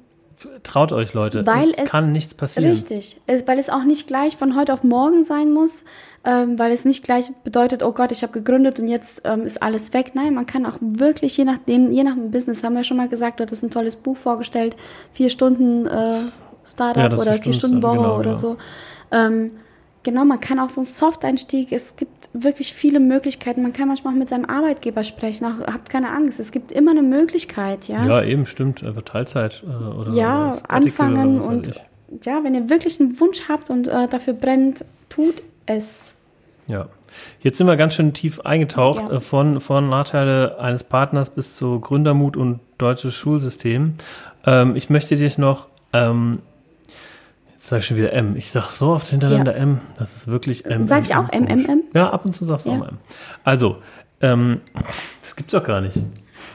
traut 0.62 0.93
euch 0.93 1.14
Leute. 1.14 1.47
Weil 1.47 1.70
es, 1.70 1.76
es- 1.84 1.91
kann 1.91 2.12
nichts 2.12 2.34
passieren. 2.34 2.70
Richtig, 2.70 3.20
es, 3.26 3.47
weil 3.47 3.59
es 3.59 3.70
auch 3.70 3.84
nicht 3.84 4.07
gleich 4.07 4.36
von 4.36 4.57
heute 4.57 4.72
auf 4.72 4.84
morgen 4.84 5.22
sein 5.24 5.53
muss, 5.53 5.84
ähm, 6.24 6.59
weil 6.59 6.72
es 6.72 6.84
nicht 6.84 7.03
gleich 7.05 7.30
bedeutet, 7.45 7.82
oh 7.82 7.93
Gott, 7.93 8.12
ich 8.12 8.22
habe 8.22 8.32
gegründet 8.32 8.78
und 8.80 8.89
jetzt 8.89 9.22
ähm, 9.24 9.43
ist 9.43 9.62
alles 9.62 9.93
weg. 9.95 10.12
Nein, 10.14 10.34
man 10.34 10.47
kann 10.47 10.66
auch 10.66 10.76
wirklich, 10.80 11.36
je 11.36 11.45
nachdem, 11.45 11.91
je 11.93 12.03
nach 12.05 12.14
dem 12.14 12.30
Business, 12.30 12.62
haben 12.62 12.74
wir 12.74 12.84
schon 12.84 12.97
mal 12.97 13.09
gesagt, 13.09 13.41
du 13.41 13.45
hattest 13.45 13.62
ein 13.62 13.70
tolles 13.70 13.97
Buch 13.97 14.16
vorgestellt, 14.16 14.76
vier 15.12 15.30
Stunden 15.30 15.86
äh, 15.86 16.18
Startup 16.66 17.12
Ja, 17.12 17.18
oder 17.18 17.34
vier 17.34 17.53
Stunden- 17.53 17.82
Woche 17.82 17.97
genau, 17.97 18.14
oder 18.16 18.22
genau. 18.24 18.34
so. 18.34 18.57
Ähm, 19.12 19.53
genau, 20.03 20.24
man 20.24 20.40
kann 20.40 20.59
auch 20.59 20.70
so 20.70 20.80
einen 20.80 20.86
Soft-Einstieg, 20.86 21.72
es 21.72 21.96
gibt 21.96 22.28
wirklich 22.32 22.74
viele 22.74 23.01
Möglichkeiten. 23.01 23.62
Man 23.62 23.72
kann 23.72 23.88
manchmal 23.88 24.14
auch 24.14 24.18
mit 24.18 24.28
seinem 24.28 24.44
Arbeitgeber 24.44 25.05
sprechen, 25.05 25.44
auch, 25.46 25.66
habt 25.72 25.90
keine 25.90 26.11
Angst, 26.11 26.40
es 26.40 26.53
gibt 26.53 26.72
immer 26.72 26.90
eine 26.92 27.03
Möglichkeit, 27.03 27.88
ja. 27.88 28.05
Ja, 28.05 28.22
eben, 28.22 28.46
stimmt. 28.46 28.84
Einfach 28.84 29.03
Teilzeit 29.03 29.62
äh, 29.64 29.84
oder 29.94 30.12
Ja, 30.12 30.53
oder 30.53 30.70
anfangen 30.70 31.40
oder 31.40 31.49
und 31.49 31.80
ja, 32.24 32.42
wenn 32.42 32.55
ihr 32.55 32.70
wirklich 32.70 33.01
einen 33.01 33.20
Wunsch 33.20 33.42
habt 33.49 33.70
und 33.70 33.86
äh, 33.86 34.09
dafür 34.09 34.32
brennt, 34.34 34.84
tut 35.09 35.42
es. 35.66 36.14
Ja. 36.66 36.88
Jetzt 37.40 37.59
sind 37.59 37.66
wir 37.66 37.76
ganz 37.76 37.94
schön 37.94 38.12
tief 38.12 38.40
eingetaucht, 38.40 39.05
Ja. 39.09 39.16
äh, 39.16 39.20
von, 39.20 39.61
von 39.61 39.88
Nachteile 39.88 40.59
eines 40.59 40.84
Partners 40.84 41.30
bis 41.30 41.57
zu 41.57 41.80
Gründermut 41.80 42.36
und 42.36 42.61
deutsches 42.78 43.14
Schulsystem. 43.14 43.94
Ähm, 44.46 44.76
ich 44.76 44.90
möchte 44.90 45.16
dich 45.16 45.38
noch, 45.38 45.68
ähm, 45.92 46.40
jetzt 47.59 47.80
ich 47.80 47.86
schon 47.86 47.96
wieder 47.96 48.12
M. 48.12 48.36
Ich 48.36 48.50
sage 48.50 48.66
so 48.70 48.90
oft 48.90 49.09
hintereinander 49.09 49.54
M, 49.56 49.80
das 49.98 50.16
ist 50.16 50.28
wirklich 50.28 50.64
M. 50.66 50.84
Sag 50.86 51.04
ich 51.04 51.14
auch 51.14 51.28
M, 51.32 51.46
M, 51.46 51.66
M? 51.66 51.82
Ja, 51.94 52.11
ab 52.11 52.24
und 52.24 52.32
zu 52.32 52.44
sagst 52.44 52.66
du 52.66 52.70
Ja. 52.70 52.76
auch 52.76 52.80
mal 52.80 52.88
M. 52.90 52.98
Also, 53.44 53.82
ähm, 54.20 54.61
das 55.22 55.36
gibt's 55.36 55.52
doch 55.52 55.64
gar 55.64 55.80
nicht. 55.80 55.98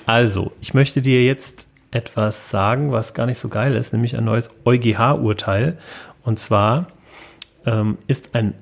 Also, 0.06 0.52
ich 0.62 0.74
möchte 0.74 1.02
dir 1.02 1.24
jetzt 1.24 1.68
etwas 1.92 2.50
sagen, 2.50 2.92
was 2.92 3.14
gar 3.14 3.26
nicht 3.26 3.38
so 3.38 3.50
geil 3.50 3.76
ist, 3.76 3.94
nämlich 3.94 4.18
ein 4.18 4.26
neues 4.26 4.50
EuGH-Urteil. 4.66 5.78
Und 6.24 6.40
zwar 6.40 6.88
ähm, 7.66 7.98
ist 8.08 8.34
ein 8.34 8.56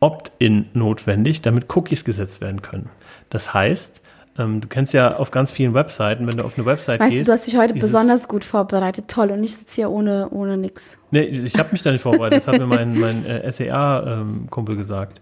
Opt-in 0.00 0.66
notwendig, 0.74 1.42
damit 1.42 1.74
Cookies 1.74 2.04
gesetzt 2.04 2.40
werden 2.40 2.60
können. 2.60 2.90
Das 3.30 3.54
heißt, 3.54 4.01
ähm, 4.38 4.60
du 4.60 4.68
kennst 4.68 4.94
ja 4.94 5.16
auf 5.16 5.30
ganz 5.30 5.50
vielen 5.52 5.74
Webseiten, 5.74 6.26
wenn 6.26 6.36
du 6.38 6.44
auf 6.44 6.56
eine 6.56 6.64
Website 6.66 7.00
Weißt 7.00 7.10
gehst. 7.10 7.22
du, 7.28 7.32
du 7.32 7.36
hast 7.36 7.46
dich 7.46 7.56
heute 7.56 7.74
besonders 7.74 8.28
gut 8.28 8.44
vorbereitet. 8.44 9.06
Toll. 9.08 9.30
Und 9.30 9.42
ich 9.42 9.52
sitze 9.52 9.74
hier 9.76 9.90
ohne, 9.90 10.28
ohne 10.30 10.56
nix. 10.56 10.98
Nee, 11.10 11.22
ich 11.22 11.58
habe 11.58 11.68
mich 11.72 11.82
da 11.82 11.92
nicht 11.92 12.00
vorbereitet. 12.02 12.38
Das 12.38 12.48
hat 12.48 12.58
mir 12.58 12.66
mein, 12.66 12.98
mein 13.00 13.26
äh, 13.26 13.50
SEA-Kumpel 13.52 14.76
gesagt. 14.76 15.20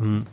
Ähm, 0.00 0.26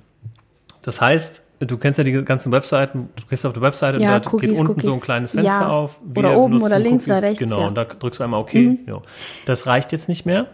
das 0.84 1.02
heißt, 1.02 1.42
du 1.62 1.78
kennst 1.78 1.98
ja 1.98 2.04
die 2.04 2.12
ganzen 2.24 2.52
Webseiten, 2.52 3.10
du 3.16 3.24
gehst 3.28 3.46
auf 3.46 3.54
die 3.54 3.62
Webseite 3.62 4.00
Ja, 4.00 4.16
und 4.18 4.26
da 4.26 4.32
Cookies, 4.32 4.50
geht 4.52 4.60
unten 4.60 4.72
Cookies. 4.74 4.86
so 4.86 4.94
ein 4.94 5.00
kleines 5.02 5.32
Fenster 5.32 5.52
Ja. 5.62 5.68
auf. 5.70 6.00
Oder 6.16 6.38
oben 6.38 6.62
oder 6.62 6.80
links 6.80 7.08
oder 7.08 7.22
rechts, 7.22 7.40
Genau, 7.40 7.58
ja. 7.58 7.62
Mhm. 7.64 7.68
und 7.70 7.76
da 7.76 7.84
drückst 7.86 8.20
du 8.20 8.24
einmal 8.24 8.42
OK. 8.42 8.54
Ja. 8.54 9.02
Das 9.46 9.66
reicht 9.68 9.92
jetzt 9.92 10.10
nicht 10.10 10.26
mehr. 10.26 10.48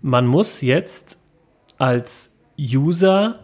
Man 0.00 0.26
muss 0.26 0.60
jetzt 0.62 1.18
als 1.78 2.30
User 2.58 3.38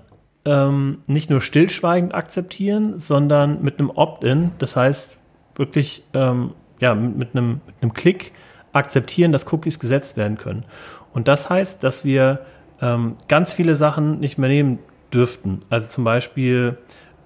ähm, 0.44 0.98
nicht 1.06 1.30
nur 1.30 1.40
stillschweigend 1.40 2.14
akzeptieren, 2.14 2.98
sondern 2.98 3.62
mit 3.62 3.78
einem 3.78 3.90
Opt-in, 3.90 4.52
das 4.58 4.76
heißt 4.76 5.18
wirklich 5.56 6.04
ähm, 6.14 6.52
ja, 6.80 6.94
mit, 6.94 7.34
einem, 7.34 7.60
mit 7.66 7.74
einem 7.82 7.92
Klick 7.92 8.32
akzeptieren, 8.72 9.32
dass 9.32 9.50
Cookies 9.52 9.78
gesetzt 9.78 10.16
werden 10.16 10.38
können. 10.38 10.64
Und 11.12 11.26
das 11.28 11.50
heißt, 11.50 11.82
dass 11.82 12.04
wir 12.04 12.40
ähm, 12.80 13.16
ganz 13.26 13.54
viele 13.54 13.74
Sachen 13.74 14.20
nicht 14.20 14.38
mehr 14.38 14.48
nehmen 14.48 14.78
dürften. 15.12 15.60
Also 15.70 15.88
zum 15.88 16.04
Beispiel 16.04 16.78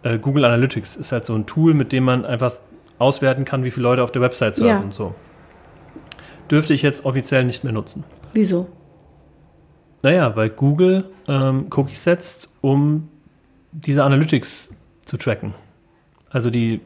äh, 0.02 0.18
Google 0.18 0.44
Analytics 0.44 0.96
ist 0.96 1.12
halt 1.12 1.24
so 1.26 1.34
ein 1.34 1.46
Tool, 1.46 1.74
mit 1.74 1.92
dem 1.92 2.04
man 2.04 2.24
einfach 2.24 2.52
auswerten 2.98 3.44
kann, 3.44 3.64
wie 3.64 3.70
viele 3.70 3.84
Leute 3.84 4.02
auf 4.02 4.12
der 4.12 4.22
Website 4.22 4.54
surfen 4.56 4.68
Ja. 4.76 4.80
und 4.80 4.94
so. 4.94 5.14
Dürfte 6.50 6.72
ich 6.74 6.82
jetzt 6.82 7.04
offiziell 7.04 7.44
nicht 7.44 7.64
mehr 7.64 7.72
nutzen. 7.72 8.04
Wieso? 8.32 8.68
Naja, 10.02 10.34
weil 10.36 10.50
Google 10.50 11.04
ähm, 11.28 11.66
Cookies 11.70 12.04
setzt, 12.04 12.48
um 12.60 13.08
diese 13.72 14.04
Analytics 14.04 14.74
zu 15.04 15.16
tracken. 15.16 15.54
Also 16.30 16.50
die 16.50 16.80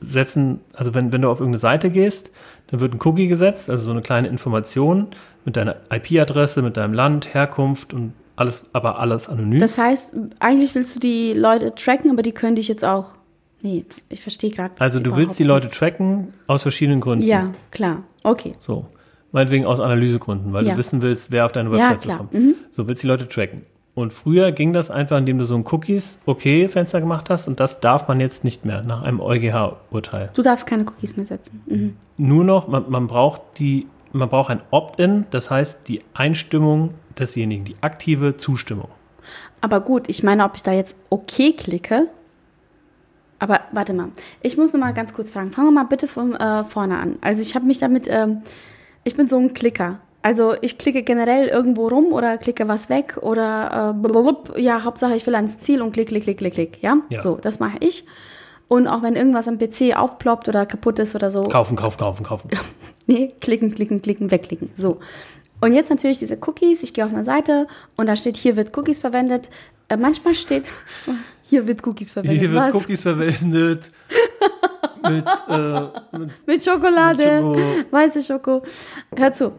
setzen, 0.00 0.60
also 0.72 0.94
wenn, 0.94 1.12
wenn 1.12 1.22
du 1.22 1.30
auf 1.30 1.40
irgendeine 1.40 1.60
Seite 1.60 1.90
gehst, 1.90 2.30
dann 2.68 2.80
wird 2.80 2.94
ein 2.94 3.00
Cookie 3.04 3.28
gesetzt, 3.28 3.70
also 3.70 3.84
so 3.84 3.90
eine 3.92 4.02
kleine 4.02 4.28
Information 4.28 5.08
mit 5.44 5.56
deiner 5.56 5.76
IP-Adresse, 5.90 6.62
mit 6.62 6.76
deinem 6.76 6.92
Land, 6.92 7.32
Herkunft 7.32 7.94
und 7.94 8.12
alles, 8.34 8.66
aber 8.72 8.98
alles 8.98 9.28
anonym. 9.28 9.60
Das 9.60 9.78
heißt, 9.78 10.14
eigentlich 10.40 10.74
willst 10.74 10.96
du 10.96 11.00
die 11.00 11.32
Leute 11.32 11.74
tracken, 11.74 12.10
aber 12.10 12.22
die 12.22 12.32
können 12.32 12.56
dich 12.56 12.68
jetzt 12.68 12.84
auch. 12.84 13.12
Nee, 13.62 13.86
ich 14.10 14.20
verstehe 14.20 14.50
gerade. 14.50 14.74
also 14.78 15.00
du 15.00 15.16
willst 15.16 15.38
die 15.38 15.44
Leute 15.44 15.70
tracken 15.70 16.34
aus 16.46 16.62
verschiedenen 16.62 17.00
Gründen. 17.00 17.24
Ja, 17.24 17.54
klar. 17.70 18.02
Okay. 18.22 18.54
So. 18.58 18.86
Meinetwegen 19.32 19.66
aus 19.66 19.80
Analysegründen, 19.80 20.52
weil 20.52 20.64
Ja. 20.66 20.72
du 20.72 20.78
wissen 20.78 21.02
willst, 21.02 21.30
wer 21.32 21.44
auf 21.46 21.52
deine 21.52 21.68
Ja, 21.70 21.76
Website 21.76 22.00
klar. 22.02 22.28
Mhm. 22.30 22.38
so 22.38 22.38
kommt. 22.38 22.74
So 22.74 22.88
willst 22.88 23.02
die 23.02 23.06
Leute 23.06 23.28
tracken. 23.28 23.62
Und 23.94 24.12
früher 24.12 24.52
ging 24.52 24.72
das 24.74 24.90
einfach, 24.90 25.16
indem 25.16 25.38
du 25.38 25.44
so 25.44 25.54
ein 25.56 25.64
Cookies-Okay-Fenster 25.66 27.00
gemacht 27.00 27.30
hast 27.30 27.48
und 27.48 27.60
das 27.60 27.80
darf 27.80 28.08
man 28.08 28.20
jetzt 28.20 28.44
nicht 28.44 28.64
mehr 28.66 28.82
nach 28.82 29.02
einem 29.02 29.20
EuGH-Urteil. 29.20 30.30
Du 30.34 30.42
darfst 30.42 30.66
keine 30.66 30.84
Cookies 30.84 31.16
mehr 31.16 31.24
setzen. 31.26 31.62
Mhm. 31.66 31.96
Nur 32.18 32.44
noch, 32.44 32.68
man, 32.68 32.90
man 32.90 33.06
braucht 33.06 33.40
die, 33.58 33.86
man 34.12 34.28
braucht 34.28 34.50
ein 34.50 34.60
Opt-in, 34.70 35.24
das 35.30 35.50
heißt 35.50 35.88
die 35.88 36.00
Einstimmung 36.12 36.90
desjenigen, 37.18 37.64
die 37.64 37.76
aktive 37.80 38.36
Zustimmung. 38.36 38.88
Aber 39.62 39.80
gut, 39.80 40.08
ich 40.10 40.22
meine, 40.22 40.44
ob 40.44 40.56
ich 40.56 40.62
da 40.62 40.72
jetzt 40.72 40.94
okay 41.08 41.52
klicke. 41.52 42.08
Aber 43.38 43.60
warte 43.72 43.92
mal, 43.94 44.08
ich 44.42 44.56
muss 44.58 44.72
noch 44.72 44.80
mal 44.80 44.92
ganz 44.94 45.12
kurz 45.14 45.32
fragen. 45.32 45.50
Fangen 45.52 45.68
wir 45.68 45.72
mal 45.72 45.84
bitte 45.84 46.06
von 46.06 46.34
äh, 46.34 46.64
vorne 46.64 46.98
an. 46.98 47.16
Also 47.22 47.40
ich 47.42 47.54
habe 47.54 47.64
mich 47.66 47.78
damit, 47.78 48.06
ähm, 48.08 48.42
ich 49.06 49.16
bin 49.16 49.28
so 49.28 49.38
ein 49.38 49.54
Klicker. 49.54 50.00
Also 50.22 50.54
ich 50.60 50.76
klicke 50.76 51.02
generell 51.04 51.46
irgendwo 51.46 51.86
rum 51.88 52.06
oder 52.12 52.36
klicke 52.36 52.66
was 52.66 52.88
weg 52.90 53.16
oder 53.22 53.94
äh, 53.96 54.02
blablabla. 54.02 54.58
ja, 54.58 54.82
Hauptsache 54.82 55.14
ich 55.14 55.24
will 55.26 55.36
ans 55.36 55.58
Ziel 55.58 55.80
und 55.80 55.92
klick, 55.92 56.08
klick, 56.08 56.24
klick, 56.24 56.38
klick, 56.38 56.52
klick. 56.54 56.82
Ja, 56.82 56.96
Ja. 57.10 57.20
so, 57.20 57.36
das 57.40 57.60
mache 57.60 57.76
ich. 57.80 58.04
Und 58.66 58.88
auch 58.88 59.02
wenn 59.02 59.14
irgendwas 59.14 59.46
am 59.46 59.58
PC 59.58 59.96
aufploppt 59.96 60.48
oder 60.48 60.66
kaputt 60.66 60.98
ist 60.98 61.14
oder 61.14 61.30
so, 61.30 61.44
Kaufen, 61.44 61.76
kaufen, 61.76 61.98
kaufen, 61.98 62.24
kaufen. 62.24 62.50
Nee, 63.06 63.34
klicken, 63.40 63.72
klicken, 63.72 64.02
klicken, 64.02 64.32
wegklicken. 64.32 64.70
So. 64.74 64.98
Und 65.60 65.72
jetzt 65.72 65.90
natürlich 65.90 66.18
diese 66.18 66.36
Cookies. 66.44 66.82
Ich 66.82 66.92
gehe 66.92 67.04
auf 67.06 67.12
eine 67.14 67.24
Seite 67.24 67.68
und 67.96 68.08
da 68.08 68.16
steht, 68.16 68.36
hier 68.36 68.56
wird 68.56 68.76
Cookies 68.76 69.00
verwendet. 69.00 69.48
Äh, 69.88 69.96
manchmal 69.96 70.34
steht, 70.34 70.64
hier 71.44 71.68
wird 71.68 71.86
Cookies 71.86 72.10
verwendet. 72.10 72.40
Hier 72.40 72.50
wird 72.50 72.60
Was? 72.60 72.74
Cookies 72.74 73.02
verwendet. 73.02 73.92
mit, 75.10 75.26
äh, 75.48 76.18
mit 76.18 76.46
Mit 76.46 76.62
Schokolade, 76.64 77.42
Mit 77.42 77.58
Schoko. 77.58 77.60
weiße 77.90 78.22
Schoko. 78.22 78.62
Hör 79.16 79.32
zu. 79.32 79.52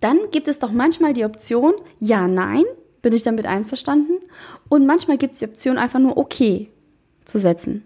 Dann 0.00 0.18
gibt 0.32 0.48
es 0.48 0.58
doch 0.58 0.70
manchmal 0.70 1.14
die 1.14 1.24
Option, 1.24 1.72
ja, 1.98 2.28
nein, 2.28 2.64
bin 3.00 3.12
ich 3.12 3.22
damit 3.22 3.46
einverstanden. 3.46 4.18
Und 4.68 4.86
manchmal 4.86 5.16
gibt 5.16 5.32
es 5.32 5.38
die 5.38 5.46
Option, 5.46 5.78
einfach 5.78 5.98
nur 5.98 6.16
okay 6.16 6.70
zu 7.24 7.38
setzen. 7.38 7.84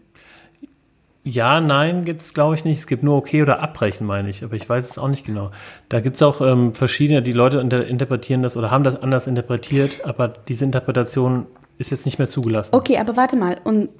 Ja, 1.24 1.60
nein, 1.60 2.04
gibt 2.04 2.22
es 2.22 2.32
glaube 2.32 2.54
ich 2.54 2.64
nicht. 2.64 2.78
Es 2.78 2.86
gibt 2.86 3.02
nur 3.02 3.16
okay 3.16 3.42
oder 3.42 3.60
abbrechen, 3.60 4.06
meine 4.06 4.30
ich. 4.30 4.42
Aber 4.42 4.54
ich 4.54 4.66
weiß 4.68 4.88
es 4.90 4.98
auch 4.98 5.08
nicht 5.08 5.26
genau. 5.26 5.50
Da 5.90 6.00
gibt 6.00 6.16
es 6.16 6.22
auch 6.22 6.40
ähm, 6.40 6.72
verschiedene, 6.72 7.20
die 7.22 7.32
Leute 7.32 7.58
inter 7.58 7.86
interpretieren 7.86 8.42
das 8.42 8.56
oder 8.56 8.70
haben 8.70 8.82
das 8.82 8.96
anders 8.96 9.26
interpretiert, 9.26 10.04
aber 10.06 10.28
diese 10.28 10.64
Interpretation 10.64 11.46
ist 11.76 11.90
jetzt 11.90 12.06
nicht 12.06 12.18
mehr 12.18 12.28
zugelassen. 12.28 12.74
Okay, 12.74 12.96
aber 12.98 13.16
warte 13.16 13.36
mal. 13.36 13.58
Und 13.62 13.90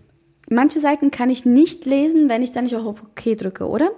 manche 0.51 0.81
Seiten 0.81 1.11
kann 1.11 1.31
ich 1.31 1.45
nicht 1.45 1.85
lesen, 1.87 2.29
wenn 2.29 2.43
ich 2.43 2.53
dann 2.53 2.65
nicht 2.65 2.77
auch 2.77 2.85
auf 2.85 3.03
OK 3.03 3.37
drücke, 3.37 3.67
oder? 3.69 3.91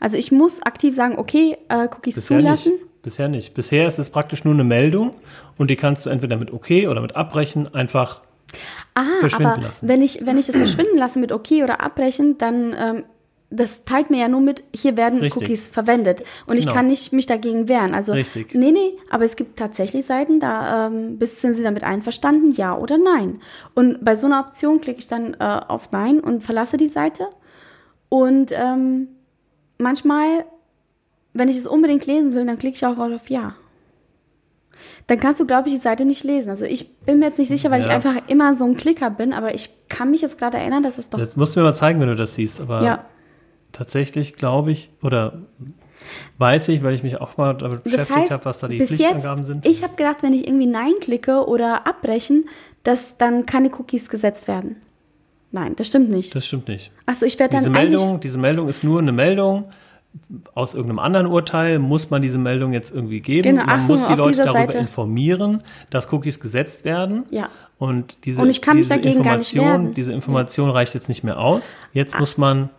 Also 0.00 0.16
ich 0.16 0.30
muss 0.30 0.62
aktiv 0.62 0.94
sagen, 0.94 1.18
okay, 1.18 1.56
äh, 1.68 1.84
Cookies 1.86 2.14
Bisher 2.16 2.38
zulassen. 2.38 2.72
nicht. 2.72 3.02
Bisher 3.02 3.28
nicht. 3.28 3.54
Bisher 3.54 3.86
ist 3.86 3.98
es 3.98 4.10
praktisch 4.10 4.44
nur 4.44 4.54
eine 4.54 4.64
Meldung 4.64 5.14
und 5.56 5.70
die 5.70 5.76
kannst 5.76 6.04
du 6.06 6.10
entweder 6.10 6.36
mit 6.36 6.52
okay 6.52 6.88
oder 6.88 7.00
mit 7.00 7.16
abbrechen 7.16 7.72
einfach 7.74 8.22
Ah, 8.94 9.02
verschwinden 9.20 9.52
aber 9.52 9.62
lassen. 9.62 9.88
wenn 9.88 10.00
ich, 10.02 10.24
wenn 10.24 10.38
ich 10.38 10.46
das 10.46 10.56
verschwinden 10.56 10.96
lasse 10.96 11.18
mit 11.18 11.32
OK 11.32 11.50
oder 11.62 11.80
abbrechen, 11.82 12.38
dann 12.38 12.74
ähm, 12.80 13.04
das 13.50 13.84
teilt 13.86 14.10
mir 14.10 14.20
ja 14.20 14.28
nur 14.28 14.40
mit, 14.42 14.62
hier 14.76 14.96
werden 14.98 15.20
Richtig. 15.20 15.42
Cookies 15.42 15.68
verwendet. 15.70 16.22
Und 16.46 16.56
ich 16.58 16.64
Genau. 16.64 16.74
kann 16.74 16.86
nicht 16.86 17.12
mich 17.14 17.24
dagegen 17.26 17.66
wehren. 17.68 17.94
Also 17.94 18.12
Richtig. 18.12 18.54
nee, 18.54 18.72
nee, 18.72 18.92
aber 19.10 19.24
es 19.24 19.36
gibt 19.36 19.58
tatsächlich 19.58 20.04
Seiten, 20.04 20.38
da 20.38 20.86
ähm, 20.88 21.18
bis 21.18 21.40
sind 21.40 21.54
sie 21.54 21.62
damit 21.62 21.82
einverstanden, 21.82 22.52
ja 22.52 22.76
oder 22.76 22.98
nein. 22.98 23.40
Und 23.74 24.04
bei 24.04 24.16
so 24.16 24.26
einer 24.26 24.40
Option 24.40 24.80
klicke 24.82 24.98
ich 24.98 25.08
dann 25.08 25.34
äh, 25.34 25.60
auf 25.66 25.92
Nein 25.92 26.20
und 26.20 26.42
verlasse 26.42 26.76
die 26.76 26.88
Seite. 26.88 27.26
Und 28.10 28.52
ähm, 28.52 29.08
manchmal, 29.78 30.44
wenn 31.32 31.48
ich 31.48 31.56
es 31.56 31.66
unbedingt 31.66 32.04
lesen 32.06 32.34
will, 32.34 32.44
dann 32.44 32.58
klicke 32.58 32.76
ich 32.76 32.84
auch 32.84 32.98
auf 32.98 33.30
Ja. 33.30 33.54
Dann 35.06 35.18
kannst 35.18 35.40
du, 35.40 35.46
glaube 35.46 35.68
ich, 35.68 35.74
die 35.74 35.80
Seite 35.80 36.04
nicht 36.04 36.22
lesen. 36.22 36.50
Also 36.50 36.64
ich 36.66 36.96
bin 36.98 37.18
mir 37.18 37.26
jetzt 37.26 37.38
nicht 37.38 37.48
sicher, 37.48 37.70
weil 37.70 37.80
ich 37.80 37.86
Ja. 37.86 37.92
einfach 37.92 38.14
immer 38.28 38.54
so 38.54 38.64
ein 38.66 38.76
Klicker 38.76 39.08
bin, 39.10 39.32
aber 39.32 39.54
ich 39.54 39.70
kann 39.88 40.10
mich 40.10 40.20
jetzt 40.20 40.36
gerade 40.38 40.58
erinnern, 40.58 40.82
dass 40.82 40.98
es 40.98 41.08
doch. 41.10 41.18
Das 41.18 41.34
musst 41.36 41.56
du 41.56 41.60
mir 41.60 41.64
mal 41.64 41.74
zeigen, 41.74 41.98
wenn 42.00 42.08
du 42.08 42.14
das 42.16 42.34
siehst. 42.34 42.60
Aber 42.60 42.82
ja, 42.84 43.04
tatsächlich 43.72 44.34
glaube 44.34 44.72
ich 44.72 44.90
oder 45.02 45.34
weiß 46.38 46.68
ich, 46.68 46.82
weil 46.82 46.94
ich 46.94 47.02
mich 47.02 47.20
auch 47.20 47.36
mal 47.36 47.54
damit 47.54 47.78
das 47.78 47.82
beschäftigt 47.84 48.18
heißt, 48.18 48.30
habe, 48.32 48.44
was 48.44 48.58
da 48.58 48.68
die 48.68 48.78
bis 48.78 48.90
jetzt, 48.90 49.00
Pflichtangaben 49.00 49.44
sind. 49.44 49.66
ich 49.66 49.82
habe 49.82 49.94
gedacht, 49.96 50.22
wenn 50.22 50.32
ich 50.32 50.46
irgendwie 50.46 50.66
Nein 50.66 50.94
klicke 51.00 51.46
oder 51.46 51.86
abbrechen, 51.86 52.46
dass 52.82 53.18
dann 53.18 53.46
keine 53.46 53.70
Cookies 53.78 54.08
gesetzt 54.08 54.48
werden. 54.48 54.76
Nein, 55.50 55.76
das 55.76 55.88
stimmt 55.88 56.10
nicht. 56.10 56.34
das 56.34 56.46
stimmt 56.46 56.68
nicht. 56.68 56.92
Achso, 57.06 57.24
ich 57.24 57.38
werde 57.38 57.52
dann 57.52 57.60
Diese. 57.60 57.70
Meldung, 57.70 58.20
diese 58.20 58.38
Meldung 58.38 58.68
ist 58.68 58.84
nur 58.84 59.00
eine 59.00 59.12
Meldung. 59.12 59.64
Aus 60.54 60.74
irgendeinem 60.74 60.98
anderen 60.98 61.26
Urteil 61.26 61.78
muss 61.78 62.10
man 62.10 62.22
diese 62.22 62.38
Meldung 62.38 62.72
jetzt 62.72 62.90
irgendwie 62.94 63.20
geben. 63.20 63.50
Genau, 63.50 63.66
man 63.66 63.80
Achtung, 63.80 63.88
muss 63.88 64.06
die 64.06 64.14
Leute 64.14 64.38
darüber 64.38 64.52
Seite. 64.52 64.78
informieren, 64.78 65.62
dass 65.90 66.12
Cookies 66.12 66.40
gesetzt 66.40 66.84
werden. 66.84 67.24
Ja. 67.30 67.48
Und 67.78 68.16
diese, 68.24 68.42
Und 68.42 68.48
ich 68.48 68.60
kann 68.60 68.76
mich 68.76 68.88
diese 68.88 69.00
dagegen 69.00 69.22
gar 69.22 69.38
nicht 69.38 69.54
Information, 69.54 69.94
diese 69.94 70.12
Information 70.12 70.70
reicht 70.70 70.94
jetzt 70.94 71.08
nicht 71.08 71.24
mehr 71.24 71.38
aus. 71.38 71.78
Jetzt 71.92 72.18
muss 72.18 72.36
man 72.36 72.70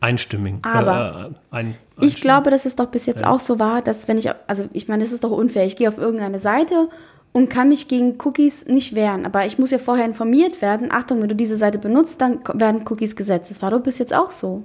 die 0.00 0.02
einstimmen. 0.02 0.60
Aber 0.62 1.32
äh, 1.52 1.54
ein, 1.56 1.74
Ich 2.00 2.20
glaube, 2.20 2.50
dass 2.50 2.64
es 2.64 2.76
doch 2.76 2.86
bis 2.86 3.06
jetzt 3.06 3.24
auch 3.24 3.40
so 3.40 3.58
war, 3.58 3.82
dass 3.82 4.08
wenn 4.08 4.18
ich, 4.18 4.30
also 4.46 4.68
ich 4.72 4.88
meine, 4.88 5.02
es 5.02 5.12
ist 5.12 5.24
doch 5.24 5.30
unfair. 5.30 5.64
Ich 5.66 5.76
gehe 5.76 5.88
auf 5.88 5.98
irgendeine 5.98 6.38
Seite 6.38 6.88
und 7.32 7.48
kann 7.50 7.68
mich 7.68 7.88
gegen 7.88 8.16
Cookies 8.24 8.66
nicht 8.66 8.94
wehren. 8.94 9.26
Aber 9.26 9.46
ich 9.46 9.58
muss 9.58 9.70
ja 9.70 9.78
vorher 9.78 10.04
informiert 10.04 10.62
werden. 10.62 10.88
Achtung, 10.90 11.20
wenn 11.20 11.28
du 11.28 11.36
diese 11.36 11.56
Seite 11.56 11.78
benutzt, 11.78 12.20
dann 12.20 12.40
werden 12.54 12.84
Cookies 12.88 13.16
gesetzt. 13.16 13.50
Das 13.50 13.62
war 13.62 13.70
doch 13.70 13.80
bis 13.80 13.98
jetzt 13.98 14.14
auch 14.14 14.30
so. 14.30 14.62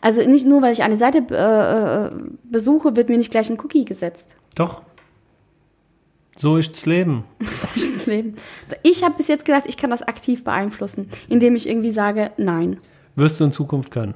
Also 0.00 0.22
nicht 0.22 0.46
nur, 0.46 0.62
weil 0.62 0.72
ich 0.72 0.82
eine 0.82 0.96
Seite 0.96 1.24
äh, 1.30 2.06
äh, 2.06 2.10
besuche, 2.44 2.96
wird 2.96 3.08
mir 3.08 3.18
nicht 3.18 3.30
gleich 3.30 3.50
ein 3.50 3.58
Cookie 3.60 3.84
gesetzt. 3.84 4.36
Doch. 4.54 4.82
So 6.36 6.56
ist 6.56 6.72
das 6.72 6.86
Leben. 6.86 7.24
Leben. 8.06 8.36
Ich 8.82 9.04
habe 9.04 9.14
bis 9.16 9.28
jetzt 9.28 9.44
gedacht, 9.44 9.64
ich 9.66 9.76
kann 9.76 9.90
das 9.90 10.02
aktiv 10.02 10.44
beeinflussen, 10.44 11.10
indem 11.28 11.56
ich 11.56 11.68
irgendwie 11.68 11.90
sage, 11.90 12.30
nein. 12.36 12.78
Wirst 13.16 13.38
du 13.38 13.44
in 13.44 13.52
Zukunft 13.52 13.90
können. 13.90 14.14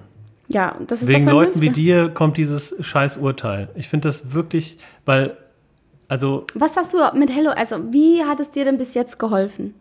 Ja, 0.49 0.77
das 0.87 1.03
ist 1.03 1.09
Wegen 1.09 1.27
Leuten 1.27 1.61
wie 1.61 1.71
dir 1.71 2.09
kommt 2.09 2.37
dieses 2.37 2.75
scheiß 2.81 3.17
Urteil. 3.17 3.69
Ich 3.75 3.89
finde 3.89 4.09
das 4.09 4.33
wirklich, 4.33 4.79
weil, 5.05 5.37
also, 6.09 6.47
Was 6.55 6.77
hast 6.77 6.95
du 6.95 6.99
mit 7.19 7.35
Hello, 7.35 7.51
also 7.51 7.93
wie 7.93 8.25
hat 8.25 8.39
es 8.41 8.51
dir 8.51 8.65
denn 8.65 8.79
bis 8.79 8.95
jetzt 8.95 9.19
geholfen? 9.19 9.75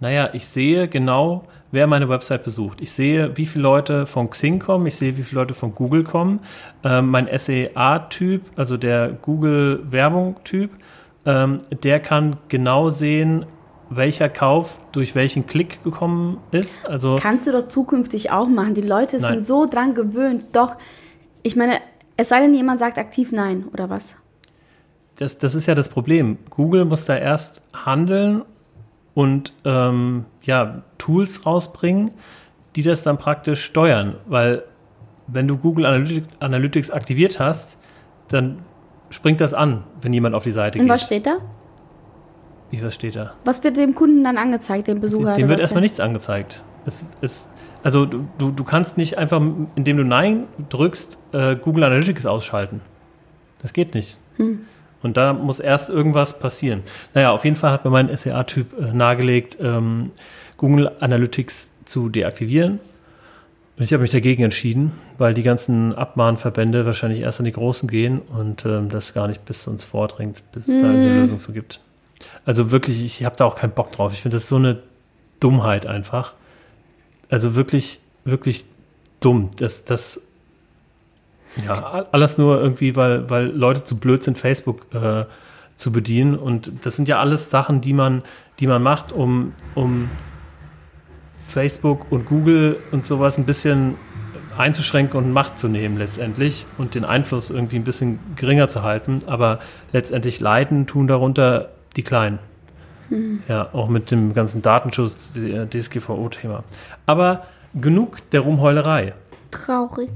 naja, 0.00 0.30
ich 0.32 0.46
sehe 0.46 0.88
genau, 0.88 1.44
wer 1.70 1.86
meine 1.86 2.08
Website 2.08 2.42
besucht. 2.42 2.80
Ich 2.80 2.90
sehe, 2.92 3.36
wie 3.36 3.46
viele 3.46 3.62
Leute 3.62 4.06
von 4.06 4.30
Xing 4.30 4.58
kommen, 4.58 4.86
ich 4.86 4.96
sehe, 4.96 5.16
wie 5.16 5.22
viele 5.22 5.42
Leute 5.42 5.54
von 5.54 5.74
Google 5.74 6.04
kommen. 6.04 6.40
Ähm, 6.82 7.08
mein 7.10 7.28
SEA-Typ, 7.30 8.42
also 8.56 8.76
der 8.76 9.10
Google-Werbung-Typ, 9.10 10.70
ähm, 11.26 11.60
der 11.82 12.00
kann 12.00 12.36
genau 12.48 12.88
sehen, 12.88 13.44
welcher 13.90 14.28
Kauf 14.28 14.80
durch 14.92 15.14
welchen 15.14 15.46
Klick 15.46 15.82
gekommen 15.84 16.38
ist. 16.52 16.86
Also 16.86 17.16
Kannst 17.20 17.46
du 17.46 17.52
doch 17.52 17.64
zukünftig 17.64 18.30
auch 18.30 18.48
machen. 18.48 18.74
Die 18.74 18.80
Leute 18.80 19.18
Nein. 19.20 19.32
sind 19.32 19.44
so 19.44 19.66
dran 19.66 19.94
gewöhnt. 19.94 20.44
Doch, 20.52 20.76
ich 21.42 21.56
meine, 21.56 21.74
es 22.16 22.28
sei 22.28 22.40
denn, 22.40 22.54
jemand 22.54 22.78
sagt 22.78 22.98
aktiv 22.98 23.32
nein, 23.32 23.64
oder 23.72 23.90
was? 23.90 24.14
das, 25.20 25.36
das 25.38 25.54
ist 25.54 25.66
ja 25.66 25.74
das 25.74 25.88
Problem. 25.88 26.38
Google 26.48 26.84
muss 26.86 27.04
da 27.04 27.16
erst 27.16 27.62
handeln 27.74 28.42
und 29.14 29.52
ähm, 29.64 30.24
ja, 30.42 30.82
Tools 30.96 31.44
rausbringen, 31.44 32.12
die 32.74 32.82
das 32.82 33.02
dann 33.02 33.18
praktisch 33.18 33.62
steuern. 33.62 34.16
Weil 34.26 34.64
wenn 35.26 35.46
du 35.46 35.58
Google 35.58 35.84
Analytics, 35.84 36.28
Analytics 36.40 36.90
aktiviert 36.90 37.38
hast, 37.38 37.76
dann 38.28 38.60
springt 39.10 39.40
das 39.40 39.52
an, 39.52 39.84
wenn 40.00 40.12
jemand 40.12 40.34
auf 40.34 40.44
die 40.44 40.52
Seite 40.52 40.78
Und 40.78 40.86
geht. 40.86 40.94
was 40.94 41.02
steht 41.02 41.26
da? 41.26 41.38
Wie, 42.70 42.82
was 42.82 42.94
steht 42.94 43.16
da? 43.16 43.34
Was 43.44 43.64
wird 43.64 43.76
dem 43.76 43.94
Kunden 43.94 44.22
dann 44.22 44.38
angezeigt, 44.38 44.88
dem 44.88 45.00
Besucher? 45.00 45.34
Dem 45.34 45.48
wird 45.48 45.60
erstmal 45.60 45.82
nichts 45.82 46.00
angezeigt. 46.00 46.62
Es, 46.86 47.00
es, 47.20 47.48
also 47.82 48.06
du, 48.06 48.22
du 48.38 48.64
kannst 48.64 48.96
nicht 48.96 49.18
einfach, 49.18 49.42
indem 49.74 49.96
du 49.96 50.04
Nein 50.04 50.44
drückst, 50.68 51.18
äh, 51.32 51.56
Google 51.56 51.84
Analytics 51.84 52.26
ausschalten. 52.26 52.80
Das 53.60 53.72
geht 53.72 53.94
nicht. 53.94 54.18
Und 55.02 55.16
da 55.16 55.32
muss 55.32 55.60
erst 55.60 55.88
irgendwas 55.88 56.38
passieren. 56.38 56.82
Naja, 57.14 57.32
auf 57.32 57.44
jeden 57.44 57.56
Fall 57.56 57.72
hat 57.72 57.84
mir 57.84 57.90
mein 57.90 58.14
SEA-Typ 58.14 58.78
äh, 58.78 58.92
nahegelegt, 58.92 59.58
ähm, 59.60 60.10
Google 60.56 60.90
Analytics 61.00 61.72
zu 61.84 62.08
deaktivieren. 62.08 62.80
Und 63.76 63.84
ich 63.84 63.92
habe 63.94 64.02
mich 64.02 64.10
dagegen 64.10 64.42
entschieden, 64.42 64.92
weil 65.16 65.32
die 65.32 65.42
ganzen 65.42 65.94
Abmahnverbände 65.94 66.84
wahrscheinlich 66.84 67.20
erst 67.20 67.38
an 67.38 67.46
die 67.46 67.52
Großen 67.52 67.88
gehen 67.88 68.20
und 68.20 68.66
ähm, 68.66 68.90
das 68.90 69.14
gar 69.14 69.26
nicht 69.26 69.46
bis 69.46 69.66
uns 69.66 69.84
vordringt, 69.84 70.42
bis 70.52 70.68
es 70.68 70.82
da 70.82 70.90
eine 70.90 71.20
Lösung 71.22 71.38
für 71.38 71.52
gibt. 71.52 71.80
Also 72.44 72.70
wirklich, 72.70 73.04
ich 73.04 73.24
habe 73.24 73.36
da 73.36 73.44
auch 73.44 73.56
keinen 73.56 73.72
Bock 73.72 73.92
drauf. 73.92 74.12
Ich 74.12 74.22
finde 74.22 74.36
das 74.36 74.48
so 74.48 74.56
eine 74.56 74.82
Dummheit 75.40 75.86
einfach. 75.86 76.34
Also 77.28 77.54
wirklich, 77.54 78.00
wirklich 78.24 78.64
dumm. 79.20 79.50
Das, 79.58 79.84
das, 79.84 80.20
ja, 81.66 82.06
alles 82.12 82.38
nur 82.38 82.60
irgendwie, 82.60 82.96
weil, 82.96 83.28
weil 83.30 83.46
Leute 83.46 83.84
zu 83.84 83.98
blöd 83.98 84.22
sind, 84.22 84.38
Facebook 84.38 84.86
äh, 84.94 85.24
zu 85.76 85.92
bedienen. 85.92 86.36
Und 86.36 86.72
das 86.82 86.96
sind 86.96 87.08
ja 87.08 87.20
alles 87.20 87.50
Sachen, 87.50 87.80
die 87.80 87.92
man, 87.92 88.22
die 88.58 88.66
man 88.66 88.82
macht, 88.82 89.12
um, 89.12 89.52
um 89.74 90.10
Facebook 91.48 92.10
und 92.10 92.26
Google 92.26 92.76
und 92.92 93.04
sowas 93.04 93.38
ein 93.38 93.44
bisschen 93.44 93.96
einzuschränken 94.56 95.18
und 95.18 95.32
Macht 95.32 95.58
zu 95.58 95.68
nehmen 95.68 95.96
letztendlich 95.96 96.66
und 96.76 96.94
den 96.94 97.04
Einfluss 97.04 97.50
irgendwie 97.50 97.76
ein 97.76 97.84
bisschen 97.84 98.18
geringer 98.36 98.68
zu 98.68 98.82
halten. 98.82 99.20
Aber 99.26 99.58
letztendlich 99.92 100.40
leiden 100.40 100.86
tun 100.86 101.06
darunter 101.06 101.70
die 101.96 102.02
Kleinen. 102.02 102.38
Ja, 103.48 103.70
auch 103.72 103.88
mit 103.88 104.12
dem 104.12 104.32
ganzen 104.34 104.62
Datenschutz, 104.62 105.32
äh, 105.34 105.66
DSGVO-Thema. 105.66 106.62
Aber 107.06 107.44
genug 107.74 108.18
der 108.30 108.40
Rumheulerei. 108.42 109.14
Traurig. 109.50 110.10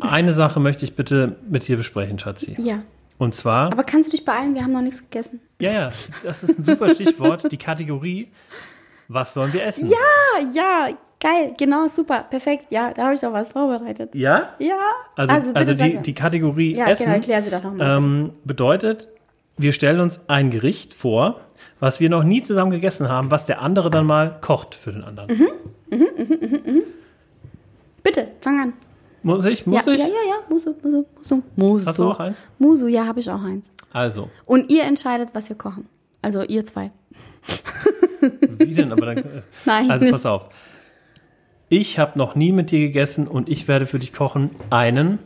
Eine 0.00 0.32
Sache 0.32 0.58
möchte 0.58 0.84
ich 0.84 0.96
bitte 0.96 1.36
mit 1.48 1.68
dir 1.68 1.76
besprechen, 1.76 2.18
Schatzi. 2.18 2.56
Ja. 2.58 2.82
Und 3.18 3.36
zwar, 3.36 3.70
Aber 3.70 3.84
kannst 3.84 4.08
du 4.08 4.16
dich 4.16 4.24
beeilen? 4.24 4.56
Wir 4.56 4.62
haben 4.64 4.72
noch 4.72 4.80
nichts 4.80 4.98
gegessen. 5.00 5.40
ja, 5.60 5.70
ja, 5.72 5.90
das 6.24 6.42
ist 6.42 6.58
ein 6.58 6.64
super 6.64 6.88
Stichwort, 6.88 7.50
die 7.52 7.56
Kategorie, 7.56 8.32
was 9.06 9.32
sollen 9.34 9.52
wir 9.52 9.64
essen? 9.64 9.88
Ah, 9.92 10.40
ja, 10.52 10.88
geil. 11.20 11.54
Genau, 11.56 11.86
super. 11.86 12.24
Perfekt. 12.28 12.66
Ja, 12.70 12.90
da 12.92 13.04
habe 13.04 13.14
ich 13.14 13.20
doch 13.20 13.32
was 13.32 13.46
vorbereitet. 13.48 14.12
Ja? 14.16 14.48
Ja. 14.58 14.74
Also, 15.14 15.34
also, 15.34 15.52
bitte 15.52 15.76
die, 15.76 15.98
die 15.98 16.14
Kategorie 16.14 16.74
Ja, 16.74 16.88
Essen 16.88 17.04
genau, 17.04 17.14
erklär 17.16 17.42
sie 17.42 17.50
doch 17.50 17.62
nochmal. 17.62 17.98
ähm, 17.98 18.32
bedeutet, 18.44 19.06
wir 19.56 19.72
stellen 19.72 20.00
uns 20.00 20.20
ein 20.28 20.50
Gericht 20.50 20.94
vor, 20.94 21.40
was 21.80 22.00
wir 22.00 22.10
noch 22.10 22.24
nie 22.24 22.42
zusammen 22.42 22.70
gegessen 22.70 23.08
haben, 23.08 23.30
was 23.30 23.46
der 23.46 23.62
andere 23.62 23.90
dann 23.90 24.06
mal 24.06 24.38
kocht 24.40 24.74
für 24.74 24.92
den 24.92 25.04
anderen. 25.04 25.38
Mhm. 25.90 26.82
Bitte, 28.02 28.28
fang 28.40 28.60
an. 28.60 28.72
Muss 29.22 29.44
ich? 29.46 29.66
Muss 29.66 29.86
ja, 29.86 29.92
ich? 29.92 30.00
ja, 30.00 30.06
ja, 30.06 30.12
ja. 30.12 30.36
Musu, 30.48 30.74
Musu, 30.82 31.04
Musu. 31.16 31.42
Musu. 31.56 31.86
Hast 31.86 31.98
du 31.98 32.10
auch 32.10 32.20
eins? 32.20 32.46
Musu, 32.58 32.88
ja, 32.88 33.06
habe 33.06 33.20
ich 33.20 33.30
auch 33.30 33.42
eins. 33.42 33.70
Also, 33.92 34.28
Und 34.44 34.70
ihr 34.70 34.84
entscheidet, 34.84 35.30
was 35.32 35.48
wir 35.48 35.56
kochen. 35.56 35.86
Also 36.20 36.42
ihr 36.42 36.64
zwei. 36.64 36.90
wie 38.58 38.74
denn? 38.74 38.92
Aber 38.92 39.06
dann, 39.06 39.18
äh, 39.18 39.42
Nein, 39.64 39.90
also 39.90 40.10
pass 40.10 40.26
auf. 40.26 40.48
Ich 41.68 41.98
habe 41.98 42.18
noch 42.18 42.34
nie 42.34 42.52
mit 42.52 42.70
dir 42.70 42.80
gegessen 42.80 43.26
und 43.26 43.48
ich 43.48 43.68
werde 43.68 43.86
für 43.86 43.98
dich 43.98 44.12
kochen 44.12 44.50
einen 44.70 45.18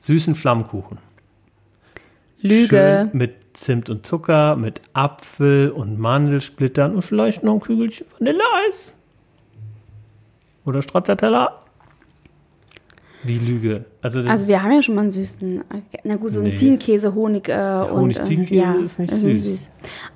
süßen 0.00 0.34
Flammkuchen. 0.34 0.98
Lüge. 2.48 3.08
Schön 3.10 3.18
mit 3.18 3.34
Zimt 3.54 3.88
und 3.88 4.04
Zucker, 4.04 4.56
mit 4.56 4.82
Apfel 4.92 5.70
und 5.70 5.98
Mandelsplittern 5.98 6.94
und 6.94 7.02
vielleicht 7.02 7.42
noch 7.42 7.54
ein 7.54 7.60
Kügelchen 7.60 8.06
Vanilleeis. 8.18 8.94
Oder 10.64 10.82
Stracciatella. 10.82 11.60
Wie 13.26 13.38
Lüge. 13.38 13.86
Also, 14.02 14.20
Also 14.20 14.48
wir 14.48 14.62
haben 14.62 14.72
ja 14.72 14.82
schon 14.82 14.94
mal 14.96 15.00
einen 15.02 15.10
süßen, 15.10 15.64
na 16.04 16.16
gut, 16.16 16.30
so 16.30 16.40
einen 16.40 16.50
Nee. 16.50 16.56
Ziegenkäse, 16.56 17.14
Honig 17.14 17.48
äh, 17.48 17.52
und 17.90 18.00
Honig-Ziegenkäse 18.00 18.82
ist 18.84 18.98
nicht 18.98 19.14
süß. 19.14 19.70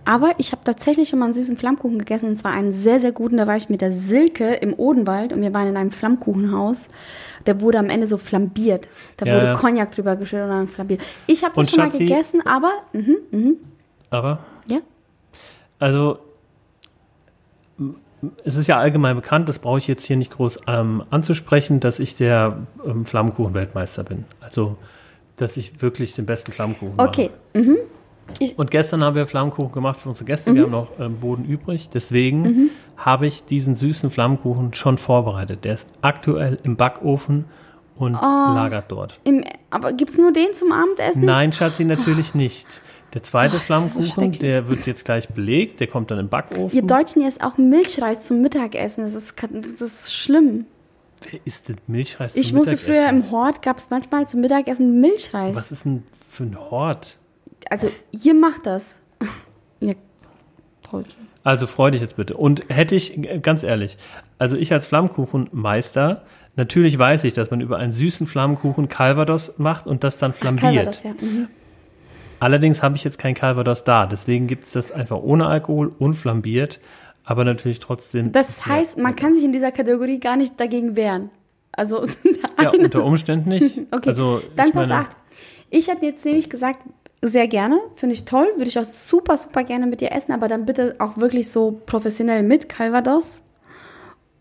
Aber 0.05 0.33
ich 0.37 0.53
habe 0.53 0.61
tatsächlich 0.63 1.09
schon 1.09 1.19
mal 1.19 1.25
einen 1.27 1.33
süßen 1.33 1.57
Flammkuchen 1.57 1.99
gegessen 1.99 2.29
und 2.29 2.37
zwar 2.37 2.53
einen 2.53 2.71
sehr, 2.73 3.01
sehr 3.01 3.13
guten. 3.13 3.39
Da 3.39 3.47
war 3.47 3.57
ich 3.57 3.71
mit 3.71 3.81
der 3.81 3.93
Silke 3.93 4.53
im 4.57 4.75
Odenwald 4.75 5.33
und 5.33 5.41
wir 5.41 5.55
waren 5.55 5.69
in 5.69 5.79
einem 5.79 5.91
Flammkuchenhaus. 5.91 6.87
Der 7.49 7.63
wurde 7.63 7.79
am 7.79 7.89
Ende 7.89 8.07
so 8.07 8.19
flambiert. 8.19 8.89
Da 9.17 9.25
Ja, 9.25 9.35
wurde. 9.35 9.53
Cognac 9.55 9.91
drüber 9.91 10.17
geschüttet 10.17 10.45
und 10.45 10.51
dann 10.51 10.69
flambiert. 10.69 11.01
Ich 11.27 11.43
habe 11.43 11.55
das 11.57 11.71
schon 11.71 11.81
Schatzi- 11.81 11.93
mal 11.93 11.99
gegessen, 11.99 12.47
aber 12.47 12.71
mhm, 12.93 13.17
mhm, 13.31 13.57
aber, 14.11 14.41
ja. 14.67 14.79
also, 15.79 16.19
es 18.45 18.57
ist 18.57 18.67
ja 18.67 18.77
allgemein 18.79 19.17
bekannt, 19.17 19.49
das 19.49 19.61
brauche 19.61 19.79
ich 19.79 19.87
jetzt 19.87 20.05
hier 20.05 20.19
nicht 20.19 20.31
groß 20.33 20.59
ähm, 20.67 21.05
anzusprechen, 21.09 21.81
dass 21.81 22.01
ich 22.01 22.17
der 22.17 22.59
ähm, 22.85 23.07
Flammkuchen-Weltmeister 23.07 24.05
bin. 24.05 24.27
Also, 24.41 24.77
dass 25.37 25.57
ich 25.57 25.81
wirklich 25.81 26.15
den 26.15 26.27
besten 26.27 26.53
Flammkuchen 26.53 26.97
mache. 26.97 27.09
Okay. 27.09 27.31
Und 28.57 28.71
gestern 28.71 29.03
haben 29.03 29.17
wir 29.17 29.27
Flammkuchen 29.27 29.73
gemacht 29.73 30.01
für 30.01 30.09
unsere 30.11 30.25
Gäste. 30.27 30.51
Mhm. 30.51 30.55
Wir 30.57 30.63
haben 30.65 30.71
noch 30.73 30.89
ähm, 31.01 31.17
Boden 31.21 31.45
übrig. 31.45 31.89
Deswegen 31.89 32.71
habe 32.97 33.27
ich 33.27 33.45
diesen 33.45 33.75
süßen 33.75 34.11
Flammkuchen 34.11 34.75
schon 34.75 34.99
vorbereitet. 34.99 35.65
Der 35.65 35.75
ist 35.75 35.89
aktuell 36.03 36.59
im 36.65 36.77
Backofen 36.77 37.47
und 37.97 38.15
Oh. 38.15 38.21
lagert 38.21 38.85
dort. 38.89 39.19
Im, 39.25 39.43
aber 39.71 39.93
gibt 39.93 40.11
es 40.13 40.19
nur 40.19 40.33
den 40.33 40.53
zum 40.53 40.73
Abendessen? 40.73 41.25
Nein, 41.25 41.53
Schatzi, 41.53 41.85
natürlich 41.85 42.35
nicht. 42.35 42.67
Der 43.15 43.23
zweite 43.23 43.57
Oh, 43.57 43.61
Flammkuchen, 43.61 44.33
der 44.33 44.69
wird 44.69 44.87
jetzt 44.87 45.05
gleich 45.07 45.29
belegt. 45.31 45.81
Der 45.81 45.87
kommt 45.87 46.11
dann 46.11 46.19
im 46.19 46.29
Backofen. 46.29 46.77
Ihr 46.77 46.83
Deutschen 46.87 47.23
ihr 47.23 47.29
esst 47.29 47.43
auch 47.43 47.57
Milchreis 47.57 48.23
zum 48.23 48.43
Mittagessen. 48.43 49.03
Das 49.03 49.15
ist, 49.15 49.35
das 49.43 49.81
ist 49.81 50.15
schlimm. 50.15 50.67
Wer 51.31 51.41
isst 51.45 51.69
denn 51.71 51.79
Milchreis 51.87 52.35
zum 52.35 52.43
Ich 52.43 52.53
musste 52.53 52.77
Mittagessen? 52.77 52.95
früher 53.03 53.09
im 53.09 53.31
Hort, 53.33 53.63
gab 53.63 53.79
es 53.79 53.91
manchmal 53.91 54.29
zum 54.29 54.41
Mittagessen 54.43 55.01
Milchreis. 55.01 55.57
Was 55.57 55.73
ist 55.73 55.85
denn 55.87 56.05
für 56.29 56.45
ein 56.45 56.57
Hort? 56.71 57.18
Also, 57.71 57.91
ihr 58.11 58.35
macht 58.35 58.67
das. 58.67 59.01
ja. 59.81 59.95
Also 61.45 61.67
freu 61.67 61.91
dich 61.91 62.01
jetzt 62.01 62.17
bitte. 62.17 62.37
Und 62.37 62.65
hätte 62.69 62.95
ich, 62.95 63.19
ganz 63.43 63.63
ehrlich, 63.63 63.99
also 64.39 64.57
ich 64.57 64.73
als 64.73 64.87
Flammkuchenmeister, 64.87 66.23
natürlich 66.57 66.99
weiß 66.99 67.25
ich, 67.25 67.33
dass 67.33 67.51
man 67.51 67.61
über 67.61 67.79
einen 67.79 67.93
süßen 67.93 68.27
Flammkuchen 68.27 68.89
Calvados 68.89 69.55
macht 69.59 69.87
und 69.87 70.05
das 70.05 70.19
dann 70.19 70.33
flambiert. 70.33 70.85
Calvados, 70.85 71.03
ja. 71.03 71.11
Mhm. 71.21 71.49
Allerdings 72.41 72.83
habe 72.83 72.97
ich 72.97 73.05
jetzt 73.05 73.19
kein 73.19 73.35
Calvados 73.35 73.85
da, 73.85 74.07
deswegen 74.07 74.47
gibt 74.47 74.65
es 74.65 74.73
das 74.73 74.93
einfach 74.93 75.17
ohne 75.19 75.47
Alkohol, 75.47 75.93
unflambiert, 75.99 76.79
aber 77.25 77.45
natürlich 77.45 77.81
trotzdem. 77.81 78.31
Das 78.33 78.65
heißt, 78.67 78.99
man 78.99 79.17
kann 79.17 79.35
sich 79.35 79.45
in 79.45 79.53
dieser 79.53 79.73
Kategorie 79.73 80.21
gar 80.21 80.37
nicht 80.37 80.59
dagegen 80.61 80.97
wehren. 80.97 81.31
Also, 81.73 82.07
Ja, 82.63 82.71
unter 82.71 83.05
Umständen 83.05 83.51
nicht. 83.51 83.79
okay, 83.91 84.11
Also, 84.11 84.41
dann 84.57 84.73
pass 84.73 84.91
auf. 84.91 85.09
Ich 85.71 85.89
hätte 85.89 86.07
jetzt 86.07 86.25
nämlich 86.25 86.49
gesagt, 86.49 86.81
sehr 87.23 87.49
gerne, 87.49 87.79
finde 87.97 88.15
ich 88.15 88.25
toll, 88.25 88.47
würde 88.57 88.69
ich 88.69 88.79
auch 88.79 88.85
super, 88.85 89.37
super 89.37 89.65
gerne 89.65 89.87
mit 89.87 90.01
dir 90.01 90.13
essen, 90.13 90.33
aber 90.33 90.47
dann 90.49 90.67
bitte 90.67 90.97
auch 90.99 91.17
wirklich 91.17 91.51
so 91.51 91.81
professionell 91.87 92.43
mit 92.43 92.69
Calvados. 92.69 93.43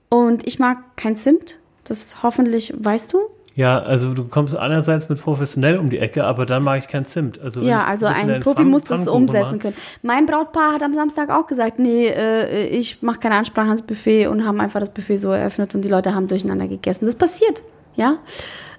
Und 0.09 0.47
ich 0.47 0.59
mag 0.59 0.77
kein 0.95 1.17
Zimt, 1.17 1.57
das 1.85 2.21
hoffentlich 2.23 2.73
weißt 2.77 3.13
du. 3.13 3.19
Ja, 3.55 3.79
also 3.79 4.13
du 4.13 4.25
kommst 4.25 4.55
einerseits 4.55 5.09
mit 5.09 5.19
professionell 5.19 5.79
um 5.79 5.89
die 5.89 5.97
Ecke, 5.97 6.23
aber 6.25 6.45
dann 6.45 6.63
mag 6.63 6.77
ich 6.77 6.87
kein 6.87 7.05
Zimt. 7.05 7.39
Also 7.41 7.61
Ja, 7.61 7.83
also 7.85 8.05
ein 8.05 8.39
Profi 8.39 8.61
Pfann- 8.61 8.65
muss 8.69 8.83
das 8.83 8.99
Pfannkuchen 9.01 9.21
umsetzen 9.23 9.45
mache- 9.45 9.57
können. 9.57 9.75
Mein 10.03 10.27
Brautpaar 10.27 10.73
hat 10.73 10.83
am 10.83 10.93
Samstag 10.93 11.31
auch 11.31 11.47
gesagt, 11.47 11.79
nee, 11.79 12.05
äh, 12.07 12.67
ich 12.67 13.01
mache 13.01 13.19
keine 13.19 13.35
Ansprache 13.35 13.65
ans 13.67 13.81
Buffet 13.81 14.27
und 14.27 14.45
haben 14.45 14.61
einfach 14.61 14.79
das 14.79 14.91
Buffet 14.91 15.17
so 15.17 15.31
eröffnet 15.31 15.73
und 15.73 15.81
die 15.81 15.89
Leute 15.89 16.13
haben 16.13 16.27
durcheinander 16.27 16.67
gegessen. 16.67 17.05
Das 17.07 17.15
passiert, 17.15 17.63
ja. 17.95 18.17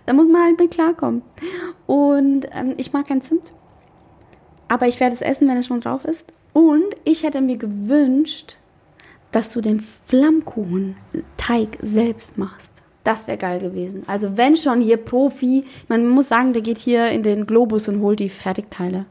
Da 0.07 0.13
muss 0.15 0.29
man 0.31 0.43
halt 0.45 0.61
mit 0.61 0.71
klarkommen. 0.71 1.23
Und 1.87 2.47
ähm, 2.57 2.75
ich 2.77 2.93
mag 2.93 3.09
kein 3.09 3.21
Zimt. 3.21 3.53
Aber 4.69 4.87
ich 4.87 5.01
werde 5.01 5.15
es 5.15 5.23
essen, 5.23 5.49
wenn 5.49 5.57
es 5.57 5.67
schon 5.67 5.81
drauf 5.81 6.05
ist. 6.05 6.25
Und 6.53 6.95
ich 7.05 7.23
hätte 7.23 7.41
mir 7.41 7.57
gewünscht, 7.57 8.57
dass 9.33 9.53
du 9.53 9.61
den 9.61 9.81
Flammkuchenteig 10.07 11.79
selbst 11.83 12.39
machst. 12.39 12.71
Das 13.05 13.27
wäre 13.27 13.39
geil 13.39 13.61
gewesen. 13.61 14.03
Also 14.07 14.37
wenn 14.37 14.57
schon 14.57 14.81
hier 14.81 14.99
Profi, 14.99 15.65
man 15.89 16.07
muss 16.09 16.29
sagen, 16.29 16.53
der 16.53 16.63
geht 16.63 16.79
hier 16.79 17.11
in 17.11 17.23
den 17.23 17.47
Globus 17.47 17.89
und 17.89 18.01
holt 18.01 18.21
die 18.21 18.29
Fertigteile. 18.29 19.07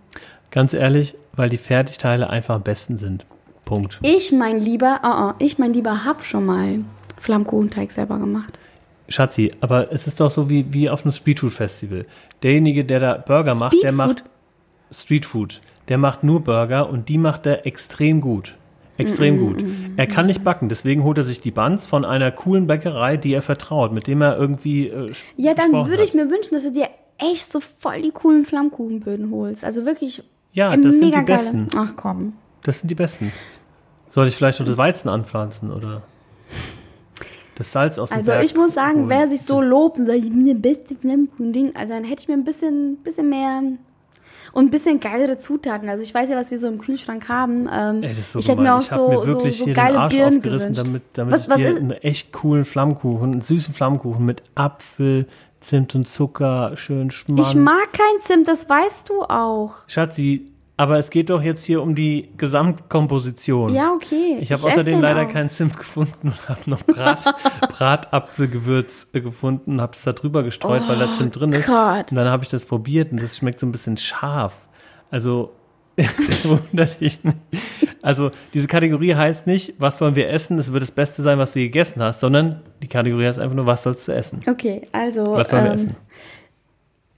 Ganz 0.52 0.74
ehrlich, 0.74 1.16
weil 1.36 1.50
die 1.50 1.58
Fertigteile 1.58 2.30
einfach 2.30 2.56
am 2.56 2.64
besten 2.64 2.98
sind. 2.98 3.26
Punkt. 3.66 4.00
Ich, 4.04 4.32
mein 4.32 4.62
Lieber, 4.62 5.02
oh, 5.04 5.30
oh, 5.30 5.34
ich, 5.40 5.58
mein 5.58 5.74
Lieber, 5.74 6.06
hab 6.06 6.24
schon 6.24 6.46
mal 6.46 6.80
Flammkuchenteig 7.20 7.92
selber 7.92 8.18
gemacht. 8.18 8.60
Schatzi, 9.10 9.52
aber 9.62 9.92
es 9.92 10.08
ist 10.08 10.20
doch 10.20 10.30
so 10.30 10.50
wie, 10.50 10.74
wie 10.74 10.90
auf 10.90 11.04
einem 11.04 11.12
Streetfood-Festival. 11.12 12.06
Derjenige, 12.44 12.86
der 12.86 13.00
da 13.00 13.14
Burger 13.18 13.56
macht, 13.56 13.74
der 13.74 13.90
Speedfood? 13.90 13.98
macht 13.98 14.24
Streetfood. 14.92 15.62
Der 15.90 15.98
macht 15.98 16.24
nur 16.24 16.42
Burger 16.42 16.90
und 16.90 17.10
die 17.10 17.18
macht 17.18 17.46
er 17.46 17.66
extrem 17.66 18.22
gut. 18.22 18.56
Extrem 18.98 19.38
gut. 19.38 19.64
Er 19.96 20.08
kann 20.08 20.26
nicht 20.26 20.44
backen, 20.44 20.70
deswegen 20.70 21.04
holt 21.04 21.20
er 21.20 21.24
sich 21.24 21.40
die 21.40 21.52
Buns 21.52 21.86
von 21.86 22.04
einer 22.04 22.32
coolen 22.32 22.66
Bäckerei, 22.66 23.16
die 23.16 23.32
er 23.32 23.44
vertraut, 23.44 23.94
mit 23.94 24.08
dem 24.08 24.22
er 24.22 24.38
irgendwie. 24.38 24.88
Äh, 24.88 25.12
Ja, 25.36 25.54
dann 25.54 25.72
würde 25.72 25.94
hat. 26.00 26.04
ich 26.06 26.14
mir 26.16 26.30
wünschen, 26.32 26.56
dass 26.56 26.64
du 26.64 26.72
dir 26.72 26.88
echt 27.20 27.52
so 27.52 27.60
voll 27.60 28.02
die 28.02 28.10
coolen 28.12 28.44
Flammkuchenböden 28.46 29.30
holst. 29.32 29.64
Also 29.64 29.86
wirklich. 29.86 30.24
Ja, 30.54 30.76
das 30.76 30.96
sind 30.96 31.06
mega 31.06 31.20
die 31.20 31.26
geile- 31.26 31.26
besten. 31.26 31.68
Ach 31.76 31.94
komm. 31.96 32.34
Das 32.64 32.80
sind 32.80 32.90
die 32.90 32.96
besten. 32.96 33.32
Soll 34.10 34.28
ich 34.28 34.36
vielleicht 34.36 34.60
noch 34.60 34.66
das 34.68 34.78
Weizen 34.78 35.10
anpflanzen 35.10 35.72
oder 35.72 36.02
das 37.56 37.72
Salz 37.72 38.00
aus 38.00 38.10
dem 38.10 38.20
Also 38.20 38.32
Berg 38.32 38.44
ich 38.46 38.56
muss 38.56 38.74
sagen, 38.74 39.00
holen? 39.02 39.10
wer 39.10 39.28
sich 39.28 39.42
so 39.42 39.62
lobt 39.62 40.00
und 40.00 40.06
sagt, 40.08 40.20
ich 40.20 40.30
bin 40.32 40.46
der 40.46 40.54
beste 40.56 40.96
Flammkuchen-Ding, 40.96 41.76
also 41.76 41.94
dann 41.94 42.04
hätte 42.04 42.22
ich 42.22 42.28
mir 42.28 42.34
ein 42.36 42.44
bisschen, 42.44 42.98
bisschen 43.04 43.30
mehr 43.30 43.62
und 44.58 44.66
ein 44.66 44.70
bisschen 44.72 45.00
geilere 45.00 45.38
Zutaten. 45.38 45.88
Also 45.88 46.02
ich 46.02 46.12
weiß 46.12 46.32
ja, 46.32 46.36
was 46.36 46.50
wir 46.50 46.58
so 46.58 46.68
im 46.68 46.80
Kühlschrank 46.80 47.30
haben. 47.30 47.70
Ähm, 47.72 48.02
Ey, 48.02 48.16
so 48.16 48.40
ich 48.40 48.50
hätte 48.50 48.62
mir 48.62 48.74
auch 48.74 48.82
so, 48.82 49.10
mir 49.10 49.24
so, 49.24 49.50
so 49.52 49.66
geile 49.72 50.08
Birnen 50.10 50.42
gewünscht. 50.42 50.80
damit, 50.80 51.04
damit 51.14 51.34
was, 51.36 51.44
ich 51.44 51.50
was 51.50 51.58
dir 51.58 51.70
ist, 51.70 51.80
einen 51.80 51.92
echt 51.92 52.34
coolen 52.34 52.66
Flammkuchen, 52.66 53.34
einen 53.34 53.42
süßen 53.42 53.76
Flammkuchen 53.76 54.26
mit 54.26 54.42
Apfel, 54.56 55.28
Zimt 55.60 55.94
und 55.94 56.08
Zucker, 56.08 56.72
schön 56.74 57.12
schmarrn. 57.12 57.40
ich 57.40 57.54
mag 57.54 57.94
kein 57.94 58.20
Zimt, 58.22 58.48
das 58.48 58.68
weißt 58.68 59.10
du 59.10 59.22
auch. 59.26 59.76
Schatzi, 59.86 60.52
aber 60.78 61.00
es 61.00 61.10
geht 61.10 61.32
doch 61.32 61.42
jetzt 61.42 61.66
hier 61.66 61.82
um 61.82 61.96
die 61.96 62.30
Gesamtkomposition. 62.38 63.74
Ja, 63.74 63.92
okay. 63.92 64.38
Ich 64.40 64.52
habe 64.52 64.62
außerdem 64.64 65.02
leider 65.02 65.24
auch. 65.24 65.28
keinen 65.28 65.50
Zimt 65.50 65.76
gefunden 65.76 66.30
und 66.30 66.50
habe 66.50 66.70
noch 66.70 66.84
Brat, 66.84 67.26
Bratapfelgewürz 67.70 69.08
äh, 69.12 69.22
gefunden, 69.22 69.82
habe 69.82 69.94
es 69.96 70.04
da 70.04 70.14
drüber 70.14 70.44
gestreut, 70.44 70.84
weil 70.88 71.00
da 71.00 71.12
Zimt 71.12 71.36
drin 71.36 71.52
ist. 71.52 71.68
Oh 71.68 71.74
Gott. 71.74 72.12
Und 72.12 72.16
dann 72.16 72.30
habe 72.30 72.44
ich 72.44 72.50
das 72.50 72.64
probiert 72.64 73.12
und 73.12 73.22
das 73.22 73.38
schmeckt 73.38 73.60
so 73.60 73.66
ein 73.66 73.72
bisschen 73.72 73.98
scharf. 73.98 74.70
Also 75.10 75.52
wundert 76.44 77.02
dich 77.02 77.24
nicht. 77.24 77.38
Also 78.04 78.30
diese 78.54 78.68
Kategorie 78.68 79.16
heißt 79.16 79.48
nicht, 79.48 79.74
was 79.80 79.98
sollen 79.98 80.16
wir 80.16 80.30
essen, 80.30 80.60
es 80.60 80.72
wird 80.72 80.84
das 80.84 80.92
Beste 80.92 81.24
sein, 81.24 81.40
was 81.40 81.54
du 81.54 81.60
gegessen 81.60 82.04
hast, 82.04 82.20
sondern 82.20 82.62
die 82.84 82.88
Kategorie 82.88 83.26
heißt 83.26 83.40
einfach 83.40 83.56
nur, 83.56 83.66
was 83.66 83.82
sollst 83.82 84.08
du 84.08 84.12
essen? 84.12 84.42
Okay, 84.48 84.88
also. 84.92 85.26
Was 85.34 85.50
sollen 85.50 85.64
wir 85.64 85.72
ähm, 85.72 85.76
essen? 85.76 85.96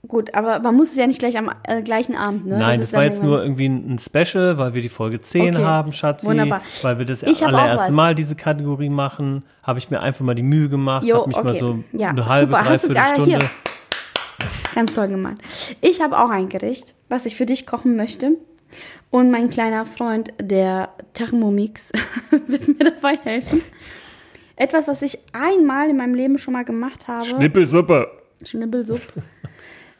Gut, 0.08 0.34
aber 0.34 0.60
man 0.60 0.74
muss 0.76 0.90
es 0.92 0.96
ja 0.96 1.06
nicht 1.06 1.18
gleich 1.18 1.36
am 1.36 1.50
äh, 1.64 1.82
gleichen 1.82 2.16
Abend, 2.16 2.46
ne? 2.46 2.56
Nein, 2.58 2.78
das, 2.80 2.88
ist 2.88 2.94
war 2.96 3.04
jetzt 3.04 3.22
nur 3.22 3.42
irgendwie 3.42 3.66
ein 3.66 3.98
Special, 3.98 4.56
weil 4.56 4.72
wir 4.74 4.80
die 4.80 4.88
Folge 4.88 5.20
10 5.20 5.54
Okay, 5.56 5.64
haben, 5.64 5.92
Schatzi. 5.92 6.26
wunderbar. 6.26 6.62
Weil 6.82 6.98
wir 6.98 7.04
das 7.04 7.22
Ich 7.22 7.46
allererste. 7.46 7.92
Mal 7.92 8.14
diese 8.14 8.34
Kategorie 8.34 8.88
machen, 8.88 9.42
habe 9.62 9.78
ich 9.78 9.90
mir 9.90 10.00
einfach 10.00 10.24
mal 10.24 10.34
die 10.34 10.42
Mühe 10.42 10.68
gemacht, 10.70 11.04
Jo, 11.04 11.16
habe 11.18 11.28
mich 11.28 11.36
mal 11.36 11.50
okay. 11.50 11.58
so 11.58 11.84
Ja, 11.92 12.08
eine 12.10 12.24
halbe, 12.26 12.54
super. 12.54 12.64
Hast 12.64 12.84
du 12.84 12.94
geil- 12.94 13.04
hier. 13.16 13.24
Stunde. 13.40 13.50
Ganz 14.74 14.92
toll 14.94 15.08
gemacht. 15.08 15.36
Ich 15.82 16.00
habe 16.00 16.18
auch 16.18 16.30
ein 16.30 16.48
Gericht, 16.48 16.94
was 17.08 17.26
ich 17.26 17.36
für 17.36 17.44
dich 17.44 17.66
kochen 17.66 17.96
möchte. 17.96 18.32
Und 19.10 19.30
mein 19.30 19.50
kleiner 19.50 19.84
Freund, 19.84 20.32
der 20.40 20.90
Thermomix, 21.12 21.92
wird 22.46 22.68
mir 22.68 22.90
dabei 22.90 23.18
helfen. 23.22 23.60
Etwas, 24.56 24.86
was 24.88 25.02
ich 25.02 25.18
einmal 25.32 25.90
in 25.90 25.96
meinem 25.96 26.14
Leben 26.14 26.38
schon 26.38 26.54
mal 26.54 26.64
gemacht 26.64 27.08
habe. 27.08 27.26
Schnippelsuppe. 27.26 28.08
Schnibbelsupp. 28.44 29.00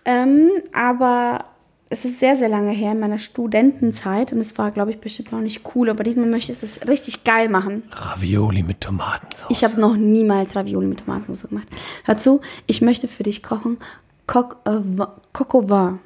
Ähm, 0.04 0.50
aber 0.72 1.44
es 1.92 2.04
ist 2.04 2.20
sehr, 2.20 2.36
sehr 2.36 2.48
lange 2.48 2.70
her 2.70 2.92
in 2.92 3.00
meiner 3.00 3.18
Studentenzeit 3.18 4.32
und 4.32 4.38
es 4.38 4.56
war, 4.58 4.70
glaube 4.70 4.92
ich, 4.92 5.00
bestimmt 5.00 5.32
noch 5.32 5.40
nicht 5.40 5.62
cool. 5.74 5.90
Aber 5.90 6.04
diesmal 6.04 6.26
möchte 6.26 6.52
ich 6.52 6.62
es 6.62 6.88
richtig 6.88 7.24
geil 7.24 7.48
machen. 7.48 7.82
Ravioli 7.90 8.62
mit 8.62 8.80
Tomatensauce. 8.80 9.50
Ich 9.50 9.64
habe 9.64 9.80
noch 9.80 9.96
niemals 9.96 10.54
Ravioli 10.54 10.86
mit 10.86 11.00
Tomatensauce 11.00 11.48
gemacht. 11.48 11.66
Hör 12.04 12.16
zu, 12.16 12.40
ich 12.66 12.80
möchte 12.80 13.08
für 13.08 13.24
dich 13.24 13.42
kochen 13.42 13.78
Coq 14.28 14.58
vin. 14.64 15.98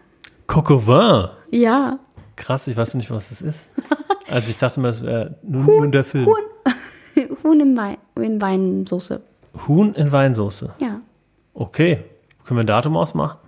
Coq 0.47 0.70
au 0.70 0.86
vin. 0.86 1.28
Ja. 1.51 1.99
Krass, 2.36 2.66
ich 2.66 2.76
weiß 2.76 2.95
nicht, 2.95 3.11
was 3.11 3.28
das 3.28 3.42
ist. 3.42 3.68
Also 4.30 4.51
ich 4.51 4.57
dachte 4.57 4.80
mal, 4.80 4.88
das 4.88 5.03
wäre 5.03 5.36
nur, 5.42 5.64
nur 5.64 5.86
der 5.88 6.03
Film. 6.03 6.24
Huhn. 6.24 7.28
Huhn 7.45 7.61
in, 7.61 7.76
Wein, 7.76 7.99
in 8.16 8.40
Weinsoße. 8.40 9.20
Huhn 9.68 9.95
in 9.95 10.11
Weinsoße. 10.11 10.72
Ja. 10.78 11.03
Okay. 11.53 12.03
Können 12.42 12.59
wir 12.59 12.64
ein 12.64 12.66
Datum 12.66 12.97
ausmachen? 12.97 13.38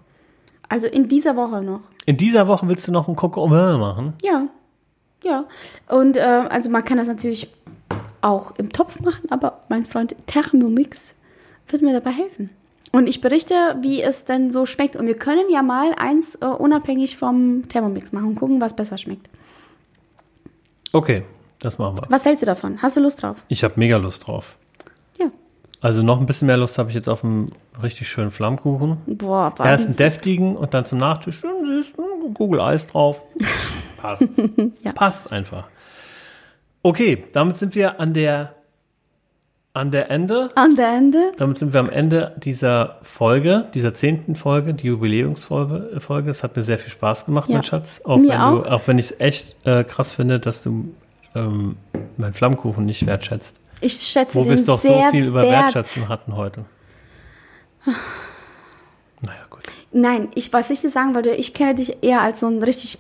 Also 0.69 0.87
in 0.87 1.09
dieser 1.09 1.37
Woche 1.37 1.63
noch. 1.63 1.81
In 2.07 2.17
dieser 2.17 2.47
Woche 2.47 2.69
willst 2.69 2.87
du 2.89 2.93
noch 2.93 3.09
ein 3.09 3.17
vin 3.17 3.81
machen? 3.81 4.15
Ja. 4.23 4.47
Ja. 5.25 5.45
Und 5.89 6.17
äh, 6.17 6.21
also 6.21 6.71
man 6.71 6.85
kann 6.85 6.99
das 6.99 7.09
natürlich 7.09 7.49
auch 8.23 8.53
im 8.59 8.71
Topf 8.71 9.01
machen, 9.01 9.31
aber 9.31 9.61
mein 9.69 9.85
Freund 9.85 10.15
Thermomix 10.27 11.15
wird 11.69 11.83
mir 11.83 11.93
dabei 11.93 12.11
helfen. 12.11 12.51
Und 12.93 13.09
ich 13.09 13.21
berichte, 13.21 13.55
wie 13.83 14.03
es 14.03 14.25
denn 14.25 14.51
so 14.51 14.65
schmeckt. 14.65 14.97
Und 14.97 15.07
wir 15.07 15.17
können 15.17 15.51
ja 15.51 15.63
mal 15.63 15.93
eins 15.97 16.37
äh, 16.37 16.47
unabhängig 16.47 17.17
vom 17.17 17.69
Thermomix 17.69 18.13
machen 18.13 18.29
und 18.29 18.35
gucken, 18.37 18.61
was 18.61 18.75
besser 18.75 18.97
schmeckt. 18.97 19.29
Okay, 20.93 21.25
das 21.59 21.79
machen 21.79 21.99
wir. 21.99 22.07
Was 22.09 22.25
hältst 22.25 22.43
du 22.43 22.47
davon? 22.47 22.81
Hast 22.81 22.97
du 22.97 23.01
Lust 23.01 23.23
drauf? 23.23 23.45
Ich 23.49 23.65
habe 23.65 23.75
mega 23.77 23.97
Lust 23.97 24.27
drauf. 24.27 24.57
Also 25.87 26.03
noch 26.03 26.19
ein 26.19 26.27
bisschen 26.27 26.47
mehr 26.47 26.57
Lust 26.57 26.79
habe 26.79 26.89
ich 26.89 26.97
jetzt 26.97 27.09
auf 27.09 27.23
einen 27.23 27.49
richtig 27.81 28.09
schönen 28.09 28.33
Flammkuchen. 28.33 28.97
Boah, 29.07 29.55
Erst 29.63 29.87
einen 29.87 29.97
deftigen 29.97 30.57
und 30.57 30.75
dann 30.75 30.85
zum 30.85 30.99
Nachtisch 30.99 31.39
schön 31.39 31.65
süß, 31.65 31.93
hm, 31.97 32.35
Google 32.35 32.61
Eis 32.61 32.89
drauf. 32.89 33.23
Passt. 33.97 34.25
Ja. 34.83 34.91
Passt 34.91 35.31
einfach. 35.31 35.69
Okay, 36.83 37.23
damit 37.33 37.55
sind 37.57 37.77
wir 37.77 38.01
an 38.01 38.15
der 38.15 38.55
an 39.75 39.93
der 39.93 40.11
Ende. 40.11 40.51
An 40.57 40.75
der 40.75 40.89
Ende. 40.89 41.31
Damit 41.37 41.59
sind 41.59 41.73
wir 41.73 41.79
am 41.79 41.89
Ende 41.91 42.35
dieser 42.39 42.97
Folge, 43.03 43.67
dieser 43.73 43.95
zehnten 43.95 44.35
Folge, 44.35 44.75
die 44.75 44.89
Jubiläumsfolge. 44.89 46.01
Folge. 46.01 46.31
Es 46.31 46.43
hat 46.43 46.57
mir 46.57 46.63
sehr 46.63 46.79
viel 46.79 46.91
Spaß 46.91 47.27
gemacht, 47.27 47.49
Ja. 47.49 47.55
mein 47.59 47.63
Schatz. 47.63 48.01
Auch 48.05 48.17
Mir 48.17 48.31
wenn 48.31 48.41
auch. 48.41 48.63
du, 48.65 48.73
auch 48.73 48.89
wenn 48.89 48.99
ich 48.99 49.13
es 49.13 49.21
echt 49.21 49.55
äh, 49.65 49.85
krass 49.85 50.11
finde, 50.11 50.41
dass 50.41 50.65
du 50.65 50.93
ähm, 51.37 51.77
meinen 52.17 52.33
Flammkuchen 52.35 52.85
nicht 52.85 53.07
wertschätzt. 53.07 53.61
Ich 53.81 53.95
schätze 53.95 54.35
Wo 54.35 54.43
den 54.43 54.51
wir 54.51 54.55
es 54.55 54.65
doch 54.65 54.81
so 54.81 55.11
viel 55.11 55.27
über 55.27 55.43
wert. 55.43 55.75
Wertschätzen 55.75 56.09
hatten 56.09 56.37
heute. 56.37 56.65
Naja, 59.21 59.45
gut. 59.51 59.63
Nein, 59.93 60.29
ich, 60.35 60.53
was 60.53 60.71
ich 60.71 60.81
dir 60.81 60.91
sagen 60.91 61.15
wollte, 61.15 61.31
ich 61.31 61.55
kenne 61.55 61.75
dich 61.75 62.03
eher 62.03 62.21
als 62.21 62.41
so 62.41 62.47
einen 62.47 62.63
richtig 62.63 62.99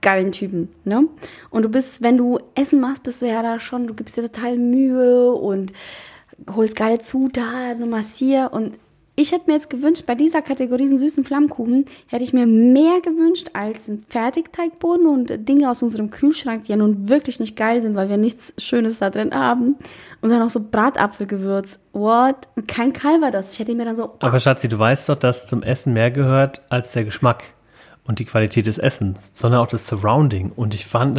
geilen 0.00 0.32
Typen, 0.32 0.72
ne? 0.84 1.04
Und 1.50 1.62
du 1.62 1.68
bist, 1.68 2.02
wenn 2.02 2.16
du 2.16 2.38
Essen 2.54 2.80
machst, 2.80 3.02
bist 3.02 3.20
du 3.20 3.26
ja 3.26 3.42
da 3.42 3.58
schon, 3.58 3.86
du 3.86 3.94
gibst 3.94 4.16
dir 4.16 4.22
total 4.22 4.56
Mühe 4.56 5.32
und 5.32 5.72
holst 6.54 6.76
geile 6.76 7.00
Zutaten 7.00 7.82
und 7.82 7.90
machst 7.90 8.16
hier 8.16 8.50
und 8.52 8.76
ich 9.18 9.32
hätte 9.32 9.44
mir 9.48 9.54
jetzt 9.54 9.68
gewünscht, 9.68 10.04
bei 10.06 10.14
dieser 10.14 10.42
Kategorie 10.42 10.84
diesen 10.84 10.98
süßen 10.98 11.24
Flammkuchen, 11.24 11.86
hätte 12.06 12.22
ich 12.22 12.32
mir 12.32 12.46
mehr 12.46 13.00
gewünscht 13.00 13.48
als 13.52 13.88
ein 13.88 14.00
Fertigteigboden 14.08 15.08
und 15.08 15.48
Dinge 15.48 15.68
aus 15.68 15.82
unserem 15.82 16.12
Kühlschrank, 16.12 16.64
die 16.64 16.70
ja 16.70 16.76
nun 16.76 17.08
wirklich 17.08 17.40
nicht 17.40 17.56
geil 17.56 17.82
sind, 17.82 17.96
weil 17.96 18.08
wir 18.08 18.16
nichts 18.16 18.54
Schönes 18.58 19.00
da 19.00 19.10
drin 19.10 19.34
haben. 19.34 19.74
Und 20.20 20.30
dann 20.30 20.40
auch 20.40 20.50
so 20.50 20.60
Bratapfelgewürz. 20.70 21.80
What? 21.92 22.36
Kein 22.68 22.92
Calvados. 22.92 23.52
Ich 23.52 23.58
hätte 23.58 23.74
mir 23.74 23.86
dann 23.86 23.96
so, 23.96 24.14
Aber 24.20 24.38
Schatzi, 24.38 24.68
du 24.68 24.78
weißt 24.78 25.08
doch, 25.08 25.16
dass 25.16 25.48
zum 25.48 25.64
Essen 25.64 25.94
mehr 25.94 26.12
gehört 26.12 26.62
als 26.68 26.92
der 26.92 27.02
Geschmack 27.04 27.42
und 28.06 28.20
die 28.20 28.24
Qualität 28.24 28.66
des 28.66 28.78
Essens, 28.78 29.30
sondern 29.32 29.60
auch 29.60 29.66
das 29.66 29.88
Surrounding. 29.88 30.52
Und 30.54 30.74
ich 30.74 30.86
fand, 30.86 31.18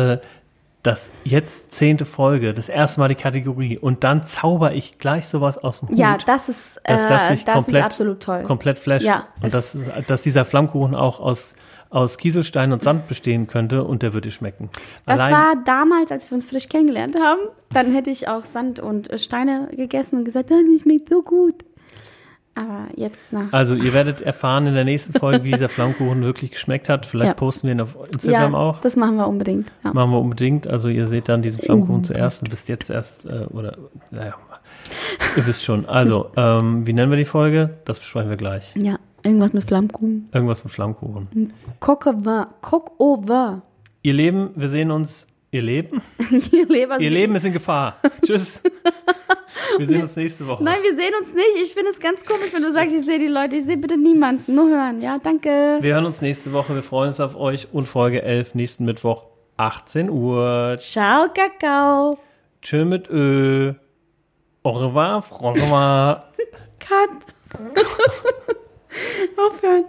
äh, 0.80 0.84
dass 0.84 1.12
jetzt 1.24 1.72
zehnte 1.72 2.06
Folge, 2.06 2.54
das 2.54 2.70
erste 2.70 3.00
Mal 3.00 3.08
die 3.10 3.16
Kategorie 3.16 3.78
und 3.78 4.04
dann 4.04 4.24
zauber 4.24 4.74
ich 4.74 4.98
gleich 4.98 5.28
sowas 5.28 5.58
aus 5.58 5.80
dem 5.82 5.90
Hut. 5.90 5.98
Ja, 5.98 6.18
das 6.26 6.50
ist, 6.50 6.78
äh, 6.84 6.94
dass 6.94 7.08
das 7.08 7.30
dich 7.30 7.46
das 7.46 7.56
komplett, 7.56 7.76
ist 7.82 7.86
absolut 7.86 8.20
toll. 8.24 8.44
komplett 8.44 8.80
flasht. 8.80 9.06
Ja, 9.06 9.28
und 9.42 9.54
das 9.54 9.76
ist, 9.76 9.92
dass 10.08 10.22
dieser 10.22 10.46
Flammkuchen 10.46 10.96
auch 10.96 11.20
aus, 11.20 11.54
aus 11.90 12.18
Kieselstein 12.18 12.72
und 12.72 12.82
Sand 12.84 13.08
bestehen 13.08 13.48
könnte 13.48 13.84
und 13.84 14.04
der 14.04 14.14
würde 14.14 14.32
schmecken. 14.32 14.70
Das 15.06 15.20
Allein- 15.20 15.34
war 15.34 15.54
damals, 15.66 16.12
als 16.12 16.30
wir 16.32 16.36
uns 16.36 16.46
frisch 16.46 16.70
kennengelernt 16.70 17.16
haben. 17.20 17.42
Dann 17.74 17.94
hätte 17.94 18.10
ich 18.10 18.28
auch 18.28 18.46
Sand 18.46 18.80
und 18.80 19.10
äh, 19.10 19.18
Steine 19.18 19.70
gegessen 19.76 20.18
und 20.20 20.26
gesagt, 20.26 20.52
"Ah, 20.52 20.56
das 20.72 20.82
schmeckt 20.82 21.10
so 21.10 21.22
gut. 21.24 21.66
Aber 22.60 22.88
jetzt 22.96 23.32
nach. 23.32 23.54
Also 23.54 23.74
ihr 23.76 23.94
werdet 23.94 24.20
erfahren 24.22 24.68
in 24.68 24.74
der 24.74 24.84
nächsten 24.84 25.14
Folge, 25.14 25.46
wie 25.46 25.52
dieser 25.52 25.70
Flammkuchen 25.70 26.22
wirklich 26.24 26.52
geschmeckt 26.52 26.90
hat. 26.90 27.06
Vielleicht 27.06 27.30
Ja. 27.30 27.34
posten 27.36 27.68
wir 27.68 27.72
ihn 27.76 27.80
auf 27.80 27.98
Instagram 28.12 28.52
ja, 28.52 28.58
auch. 28.60 28.82
das 28.82 28.98
machen 28.98 29.16
wir 29.16 29.28
unbedingt. 29.28 29.72
Ja. 29.86 29.94
Machen 29.94 30.12
wir 30.12 30.20
unbedingt. 30.20 30.68
Also 30.68 30.90
ihr 30.90 31.08
seht 31.08 31.30
dann 31.30 31.42
diesen 31.42 31.62
Flammkuchen 31.62 32.04
zuerst 32.04 32.44
und 32.44 32.52
wisst 32.52 32.68
jetzt 32.68 32.90
erst, 32.90 33.26
äh, 33.26 33.46
oder 33.52 33.78
naja, 34.12 34.34
ihr 35.38 35.48
wisst 35.48 35.64
schon. 35.64 35.86
Also, 35.86 36.32
ähm, 36.36 36.86
wie 36.86 36.92
nennen 36.92 37.12
wir 37.12 37.18
die 37.18 37.24
Folge? 37.26 37.78
Das 37.86 37.98
besprechen 38.00 38.30
wir 38.30 38.38
gleich. 38.38 38.74
ja, 38.76 38.98
irgendwas 39.24 39.54
mit 39.54 39.64
Flammkuchen. 39.64 40.28
Irgendwas 40.34 40.64
mit 40.64 40.74
Flammkuchen. 40.74 41.28
Vin. 41.34 41.54
Ihr 44.02 44.14
Leben, 44.14 44.50
wir 44.56 44.68
sehen 44.68 44.92
uns. 44.92 45.28
Ihr 45.52 45.62
Leben? 45.64 46.02
Ihr 46.52 46.68
Leber 46.68 47.00
Ihr 47.00 47.10
Leben 47.10 47.36
ist 47.36 47.46
in 47.46 47.54
Gefahr. 47.54 47.96
Tschüss. 48.26 48.62
Wir 49.78 49.88
sehen 49.88 50.02
uns 50.02 50.16
nächste 50.16 50.48
Woche. 50.48 50.64
Nein, 50.64 50.80
wir 50.84 50.96
sehen 50.96 51.14
uns 51.20 51.34
nicht. 51.34 51.64
Ich 51.64 51.74
finde 51.74 51.92
es 51.92 52.00
ganz 52.00 52.26
komisch, 52.26 52.54
wenn 52.54 52.64
du 52.64 52.72
sagst, 52.72 52.94
ich 52.94 53.06
sehe 53.06 53.20
die 53.20 53.28
Leute. 53.28 53.56
Ich 53.56 53.66
sehe 53.66 53.78
bitte 53.78 53.98
niemanden. 53.98 54.54
Nur 54.54 54.70
hören. 54.70 55.02
Ja, 55.02 55.20
danke. 55.22 55.78
Wir 55.82 55.94
hören 55.94 56.06
uns 56.06 56.22
nächste 56.22 56.54
Woche. 56.54 56.76
Wir 56.76 56.84
freuen 56.84 57.10
uns 57.10 57.20
auf 57.20 57.36
euch 57.36 57.68
und 57.74 57.88
Folge 57.88 58.22
11 58.22 58.56
nächsten 58.56 58.86
Mittwoch, 58.86 59.26
18 59.58 60.10
Uhr. 60.10 60.78
Ciao, 60.80 61.28
Kakao. 61.34 62.18
Tschö 62.62 62.86
mit 62.86 63.10
Ö. 63.10 63.74
Au 64.64 64.72
revoir, 64.72 65.22
François. 65.24 66.22
Cut. 66.80 67.10
Aufhören. 69.38 69.86